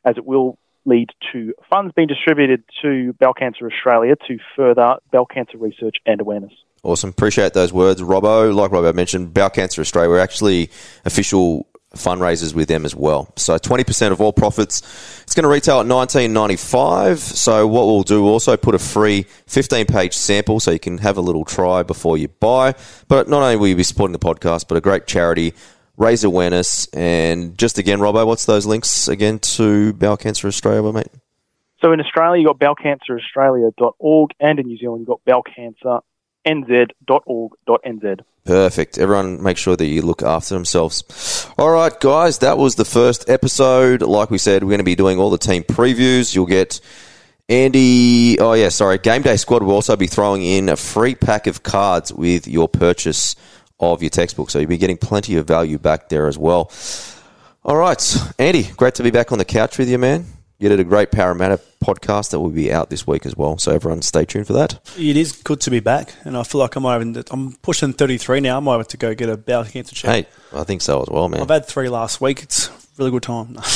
as 0.05 0.17
it 0.17 0.25
will 0.25 0.57
lead 0.85 1.09
to 1.31 1.53
funds 1.69 1.93
being 1.95 2.07
distributed 2.07 2.63
to 2.81 3.13
Bowel 3.19 3.33
Cancer 3.33 3.67
Australia 3.67 4.15
to 4.27 4.37
further 4.55 4.95
bowel 5.11 5.25
cancer 5.25 5.57
research 5.57 5.97
and 6.05 6.21
awareness. 6.21 6.53
Awesome. 6.83 7.09
Appreciate 7.09 7.53
those 7.53 7.73
words, 7.73 8.01
Robbo. 8.01 8.53
Like 8.53 8.71
Robbo 8.71 8.93
mentioned, 8.93 9.33
Bowel 9.33 9.49
Cancer 9.49 9.81
Australia, 9.81 10.09
we're 10.09 10.19
actually 10.19 10.69
official 11.03 11.67
fundraisers 11.95 12.53
with 12.53 12.67
them 12.67 12.85
as 12.85 12.95
well. 12.95 13.33
So 13.35 13.57
20% 13.57 14.11
of 14.11 14.21
all 14.21 14.31
profits. 14.31 14.81
It's 15.23 15.33
going 15.33 15.43
to 15.43 15.49
retail 15.49 15.79
at 15.79 15.87
19.95. 15.87 17.17
So 17.17 17.67
what 17.67 17.85
we'll 17.85 18.03
do, 18.03 18.25
also 18.25 18.55
put 18.57 18.75
a 18.75 18.79
free 18.79 19.23
15 19.47 19.85
page 19.87 20.15
sample 20.15 20.59
so 20.59 20.71
you 20.71 20.79
can 20.79 20.99
have 20.99 21.17
a 21.17 21.21
little 21.21 21.45
try 21.45 21.83
before 21.83 22.17
you 22.17 22.27
buy. 22.27 22.75
But 23.07 23.27
not 23.27 23.41
only 23.41 23.55
will 23.55 23.67
you 23.67 23.75
be 23.75 23.83
supporting 23.83 24.13
the 24.13 24.19
podcast, 24.19 24.67
but 24.67 24.77
a 24.77 24.81
great 24.81 25.07
charity, 25.07 25.53
raise 25.99 26.23
awareness. 26.23 26.87
And 26.87 27.55
just 27.57 27.77
again, 27.77 27.99
Robbo, 27.99 28.25
what's 28.25 28.45
those 28.45 28.65
links 28.65 29.07
again 29.07 29.37
to 29.39 29.93
Bowel 29.93 30.17
Cancer 30.17 30.47
Australia, 30.47 30.91
mate? 30.91 31.09
So 31.81 31.91
in 31.91 31.99
Australia, 32.01 32.41
you've 32.41 32.57
got 32.57 32.75
bowelcanceraustralia.org, 32.77 34.31
and 34.39 34.59
in 34.59 34.65
New 34.65 34.77
Zealand, 34.77 35.01
you've 35.01 35.07
got 35.07 35.21
bowelcancernz.org.nz. 36.45 38.19
Perfect. 38.45 38.97
Everyone, 38.97 39.43
make 39.43 39.57
sure 39.57 39.75
that 39.75 39.85
you 39.85 40.01
look 40.01 40.23
after 40.23 40.55
themselves. 40.55 41.45
All 41.57 41.69
right, 41.69 41.97
guys, 41.99 42.39
that 42.39 42.57
was 42.57 42.75
the 42.75 42.85
first 42.85 43.29
episode. 43.29 44.01
Like 44.01 44.31
we 44.31 44.37
said, 44.39 44.63
we're 44.63 44.69
going 44.69 44.79
to 44.79 44.83
be 44.83 44.95
doing 44.95 45.19
all 45.19 45.29
the 45.29 45.37
team 45.37 45.63
previews. 45.63 46.33
You'll 46.35 46.47
get 46.47 46.81
Andy. 47.47 48.39
Oh, 48.39 48.53
yeah, 48.53 48.69
sorry. 48.69 48.97
Game 48.97 49.21
Day 49.21 49.37
Squad 49.37 49.63
will 49.63 49.75
also 49.75 49.95
be 49.95 50.07
throwing 50.07 50.41
in 50.43 50.67
a 50.67 50.75
free 50.75 51.15
pack 51.15 51.47
of 51.47 51.63
cards 51.63 52.11
with 52.11 52.47
your 52.47 52.67
purchase 52.67 53.35
of 53.79 54.01
your 54.01 54.09
textbook. 54.09 54.49
So 54.49 54.59
you'll 54.59 54.69
be 54.69 54.77
getting 54.77 54.97
plenty 54.97 55.35
of 55.37 55.47
value 55.47 55.77
back 55.77 56.09
there 56.09 56.27
as 56.27 56.37
well. 56.37 56.71
All 57.63 57.75
right, 57.77 58.17
Andy, 58.39 58.63
great 58.77 58.95
to 58.95 59.03
be 59.03 59.11
back 59.11 59.31
on 59.31 59.37
the 59.37 59.45
couch 59.45 59.77
with 59.77 59.89
you, 59.89 59.97
man. 59.97 60.25
You 60.59 60.67
did 60.67 60.79
a 60.79 60.83
great 60.83 61.11
Parramatta 61.11 61.59
podcast 61.83 62.31
that 62.31 62.39
will 62.39 62.49
be 62.49 62.71
out 62.71 62.89
this 62.89 63.07
week 63.07 63.25
as 63.25 63.35
well. 63.35 63.57
So 63.57 63.71
everyone, 63.73 64.01
stay 64.01 64.25
tuned 64.25 64.47
for 64.47 64.53
that. 64.53 64.79
It 64.97 65.15
is 65.15 65.31
good 65.31 65.61
to 65.61 65.71
be 65.71 65.79
back, 65.79 66.13
and 66.25 66.35
I 66.37 66.43
feel 66.43 66.59
like 66.59 66.75
I'm 66.75 66.85
over. 66.85 67.23
I'm 67.31 67.53
pushing 67.61 67.93
33 67.93 68.41
now. 68.41 68.57
I 68.57 68.59
might 68.59 68.77
have 68.77 68.87
to 68.89 68.97
go 68.97 69.13
get 69.15 69.29
a 69.29 69.37
bowel 69.37 69.63
cancer 69.63 69.95
check. 69.95 70.11
Hey, 70.11 70.57
I 70.57 70.63
think 70.65 70.81
so 70.81 71.01
as 71.01 71.07
well, 71.09 71.29
man. 71.29 71.41
I've 71.41 71.49
had 71.49 71.65
three 71.65 71.87
last 71.87 72.19
week. 72.19 72.43
It's 72.43 72.67
a 72.67 72.71
really 72.97 73.11
good 73.11 73.23
time. 73.23 73.57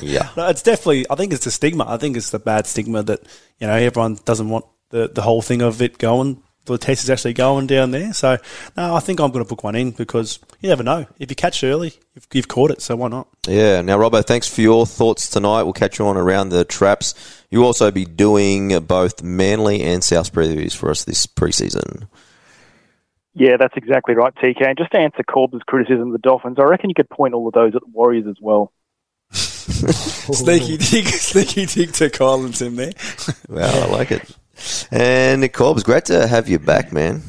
Yeah. 0.00 0.30
No, 0.34 0.48
it's 0.48 0.62
definitely. 0.62 1.04
I 1.10 1.14
think 1.14 1.32
it's 1.34 1.44
the 1.44 1.50
stigma. 1.50 1.84
I 1.86 1.98
think 1.98 2.16
it's 2.16 2.30
the 2.30 2.38
bad 2.38 2.66
stigma 2.66 3.02
that 3.02 3.20
you 3.58 3.66
know 3.66 3.74
everyone 3.74 4.18
doesn't 4.24 4.48
want 4.48 4.64
the 4.88 5.08
the 5.08 5.20
whole 5.20 5.42
thing 5.42 5.60
of 5.60 5.82
it 5.82 5.98
going. 5.98 6.42
The 6.74 6.78
test 6.78 7.04
is 7.04 7.10
actually 7.10 7.34
going 7.34 7.66
down 7.66 7.90
there. 7.90 8.12
So 8.12 8.38
no, 8.76 8.94
I 8.94 9.00
think 9.00 9.20
I'm 9.20 9.30
going 9.30 9.44
to 9.44 9.48
book 9.48 9.64
one 9.64 9.74
in 9.74 9.92
because 9.92 10.38
you 10.60 10.68
never 10.68 10.82
know. 10.82 11.06
If 11.18 11.30
you 11.30 11.36
catch 11.36 11.62
early, 11.64 11.94
you've, 12.14 12.26
you've 12.32 12.48
caught 12.48 12.70
it. 12.70 12.82
So 12.82 12.96
why 12.96 13.08
not? 13.08 13.28
Yeah. 13.46 13.80
Now, 13.82 13.98
Robbo, 13.98 14.24
thanks 14.24 14.52
for 14.52 14.60
your 14.60 14.86
thoughts 14.86 15.28
tonight. 15.28 15.62
We'll 15.62 15.72
catch 15.72 15.98
you 15.98 16.06
on 16.06 16.16
around 16.16 16.50
the 16.50 16.64
traps. 16.64 17.14
You'll 17.50 17.64
also 17.64 17.90
be 17.90 18.04
doing 18.04 18.78
both 18.80 19.22
Manly 19.22 19.82
and 19.82 20.02
South 20.04 20.32
previews 20.32 20.74
for 20.74 20.90
us 20.90 21.04
this 21.04 21.26
preseason. 21.26 22.08
Yeah, 23.34 23.56
that's 23.56 23.76
exactly 23.76 24.14
right, 24.14 24.34
TK. 24.34 24.66
And 24.66 24.76
just 24.76 24.90
to 24.92 24.98
answer 24.98 25.22
Corb's 25.22 25.62
criticism 25.66 26.08
of 26.08 26.12
the 26.12 26.18
Dolphins, 26.18 26.56
I 26.58 26.64
reckon 26.64 26.90
you 26.90 26.94
could 26.94 27.08
point 27.08 27.34
all 27.34 27.46
of 27.46 27.54
those 27.54 27.74
at 27.76 27.82
the 27.82 27.90
Warriors 27.92 28.26
as 28.28 28.36
well. 28.40 28.72
Sneaky 29.30 30.76
dig, 30.76 31.06
sneaky 31.06 31.66
dig 31.66 31.92
to 31.92 32.10
Collins 32.10 32.62
in 32.62 32.74
there. 32.76 32.92
Well, 33.48 33.84
I 33.84 33.96
like 33.96 34.10
it. 34.10 34.37
And 34.90 35.40
Nick 35.40 35.52
Corbs, 35.52 35.84
great 35.84 36.06
to 36.06 36.26
have 36.26 36.48
you 36.48 36.58
back, 36.58 36.92
man. 36.92 37.22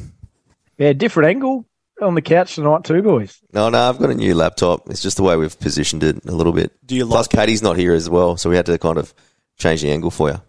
Yeah, 0.77 0.93
different 0.93 1.29
angle 1.29 1.65
on 2.01 2.15
the 2.15 2.21
couch 2.21 2.55
tonight 2.55 2.83
too, 2.83 3.01
boys. 3.01 3.39
No, 3.53 3.69
no, 3.69 3.89
I've 3.89 3.99
got 3.99 4.09
a 4.09 4.15
new 4.15 4.33
laptop. 4.33 4.89
It's 4.89 5.01
just 5.01 5.17
the 5.17 5.23
way 5.23 5.35
we've 5.35 5.59
positioned 5.59 6.03
it 6.03 6.25
a 6.25 6.31
little 6.31 6.53
bit. 6.53 6.71
Do 6.85 6.95
you 6.95 7.05
Plus, 7.05 7.27
like 7.27 7.33
it? 7.33 7.37
Paddy's 7.37 7.61
not 7.61 7.77
here 7.77 7.93
as 7.93 8.09
well, 8.09 8.37
so 8.37 8.49
we 8.49 8.55
had 8.55 8.65
to 8.67 8.77
kind 8.77 8.97
of 8.97 9.13
change 9.57 9.81
the 9.81 9.91
angle 9.91 10.11
for 10.11 10.29
you. 10.29 10.41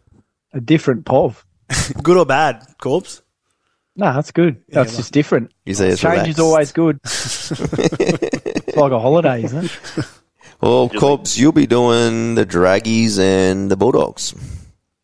A 0.52 0.60
different 0.60 1.04
POV. 1.04 1.42
Good 2.02 2.16
or 2.16 2.26
bad, 2.26 2.64
Corbs? 2.80 3.22
No, 3.96 4.12
that's 4.14 4.30
good. 4.30 4.62
That's 4.68 4.96
just 4.96 5.12
different. 5.12 5.52
You 5.66 5.74
say 5.74 5.88
it's 5.88 6.00
Change 6.00 6.28
is 6.28 6.38
always 6.38 6.72
good. 6.72 7.00
it's 7.04 8.76
like 8.76 8.92
a 8.92 8.98
holiday, 8.98 9.42
isn't 9.44 9.64
it? 9.64 10.06
Well, 10.62 10.90
Corbs, 10.90 11.38
you'll 11.38 11.52
be 11.52 11.66
doing 11.66 12.34
the 12.34 12.44
Draggies 12.44 13.18
and 13.18 13.70
the 13.70 13.78
Bulldogs. 13.78 14.34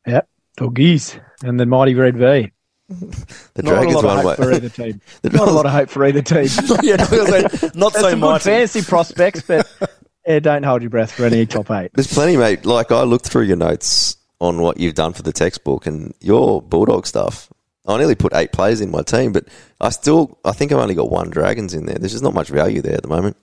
Yep. 0.06 0.28
Doggies 0.58 1.18
and 1.42 1.58
the 1.60 1.66
mighty 1.66 1.94
Red 1.94 2.16
V. 2.16 2.52
The 2.88 3.62
Not 3.62 3.70
Dragons 3.70 3.96
of 3.96 4.02
hope 4.04 4.36
for 4.36 4.50
way. 4.50 4.56
either 4.56 4.68
team. 4.68 5.00
Not 5.24 5.48
a 5.48 5.50
lot 5.50 5.66
of 5.66 5.72
hope 5.72 5.90
for 5.90 6.04
either 6.04 6.22
team. 6.22 6.36
yeah, 6.82 7.02
say, 7.04 7.70
not 7.74 7.92
so 7.94 8.10
some 8.10 8.20
much. 8.20 8.44
good 8.44 8.50
fancy 8.50 8.82
prospects, 8.82 9.42
but 9.42 9.66
yeah, 10.26 10.38
don't 10.38 10.62
hold 10.62 10.82
your 10.82 10.90
breath 10.90 11.12
for 11.12 11.24
any 11.24 11.46
top 11.46 11.70
eight. 11.72 11.90
There's 11.94 12.12
plenty, 12.12 12.36
mate. 12.36 12.64
Like 12.64 12.92
I 12.92 13.02
looked 13.02 13.26
through 13.28 13.42
your 13.44 13.56
notes 13.56 14.16
on 14.40 14.60
what 14.60 14.78
you've 14.78 14.94
done 14.94 15.14
for 15.14 15.22
the 15.22 15.32
textbook 15.32 15.86
and 15.86 16.14
your 16.20 16.62
Bulldog 16.62 17.06
stuff. 17.06 17.48
I 17.88 17.96
nearly 17.98 18.14
put 18.14 18.34
eight 18.34 18.52
players 18.52 18.80
in 18.80 18.90
my 18.90 19.02
team, 19.02 19.32
but 19.32 19.46
I 19.80 19.90
still, 19.90 20.38
I 20.44 20.52
think 20.52 20.72
I've 20.72 20.78
only 20.78 20.94
got 20.94 21.10
one 21.10 21.30
Dragons 21.30 21.72
in 21.74 21.86
there. 21.86 21.96
There's 21.96 22.12
just 22.12 22.24
not 22.24 22.34
much 22.34 22.48
value 22.48 22.82
there 22.82 22.94
at 22.94 23.02
the 23.02 23.08
moment. 23.08 23.36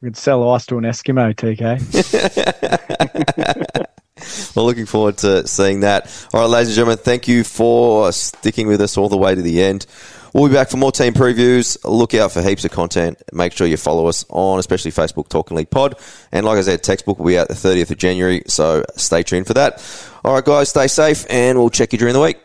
We 0.00 0.08
could 0.08 0.16
sell 0.16 0.48
ice 0.50 0.66
to 0.66 0.78
an 0.78 0.84
Eskimo, 0.84 1.34
TK. 1.34 1.80
Well, 4.54 4.64
looking 4.64 4.86
forward 4.86 5.18
to 5.18 5.46
seeing 5.46 5.80
that. 5.80 6.06
All 6.32 6.40
right, 6.40 6.50
ladies 6.50 6.68
and 6.68 6.76
gentlemen, 6.76 6.98
thank 6.98 7.28
you 7.28 7.44
for 7.44 8.10
sticking 8.12 8.66
with 8.66 8.80
us 8.80 8.96
all 8.96 9.08
the 9.08 9.16
way 9.16 9.34
to 9.34 9.42
the 9.42 9.62
end. 9.62 9.86
We'll 10.32 10.48
be 10.48 10.54
back 10.54 10.68
for 10.68 10.76
more 10.76 10.92
team 10.92 11.14
previews. 11.14 11.78
Look 11.84 12.12
out 12.14 12.32
for 12.32 12.42
heaps 12.42 12.64
of 12.64 12.70
content. 12.70 13.22
Make 13.32 13.52
sure 13.52 13.66
you 13.66 13.76
follow 13.76 14.06
us 14.06 14.24
on, 14.28 14.58
especially 14.58 14.90
Facebook 14.90 15.28
Talking 15.28 15.56
League 15.56 15.70
Pod. 15.70 15.94
And 16.32 16.44
like 16.44 16.58
I 16.58 16.62
said, 16.62 16.82
textbook 16.82 17.18
will 17.18 17.26
be 17.26 17.38
out 17.38 17.48
the 17.48 17.54
30th 17.54 17.90
of 17.90 17.98
January, 17.98 18.42
so 18.46 18.84
stay 18.96 19.22
tuned 19.22 19.46
for 19.46 19.54
that. 19.54 19.82
All 20.24 20.34
right, 20.34 20.44
guys, 20.44 20.68
stay 20.68 20.88
safe, 20.88 21.24
and 21.30 21.58
we'll 21.58 21.70
check 21.70 21.92
you 21.92 21.98
during 21.98 22.14
the 22.14 22.20
week. 22.20 22.38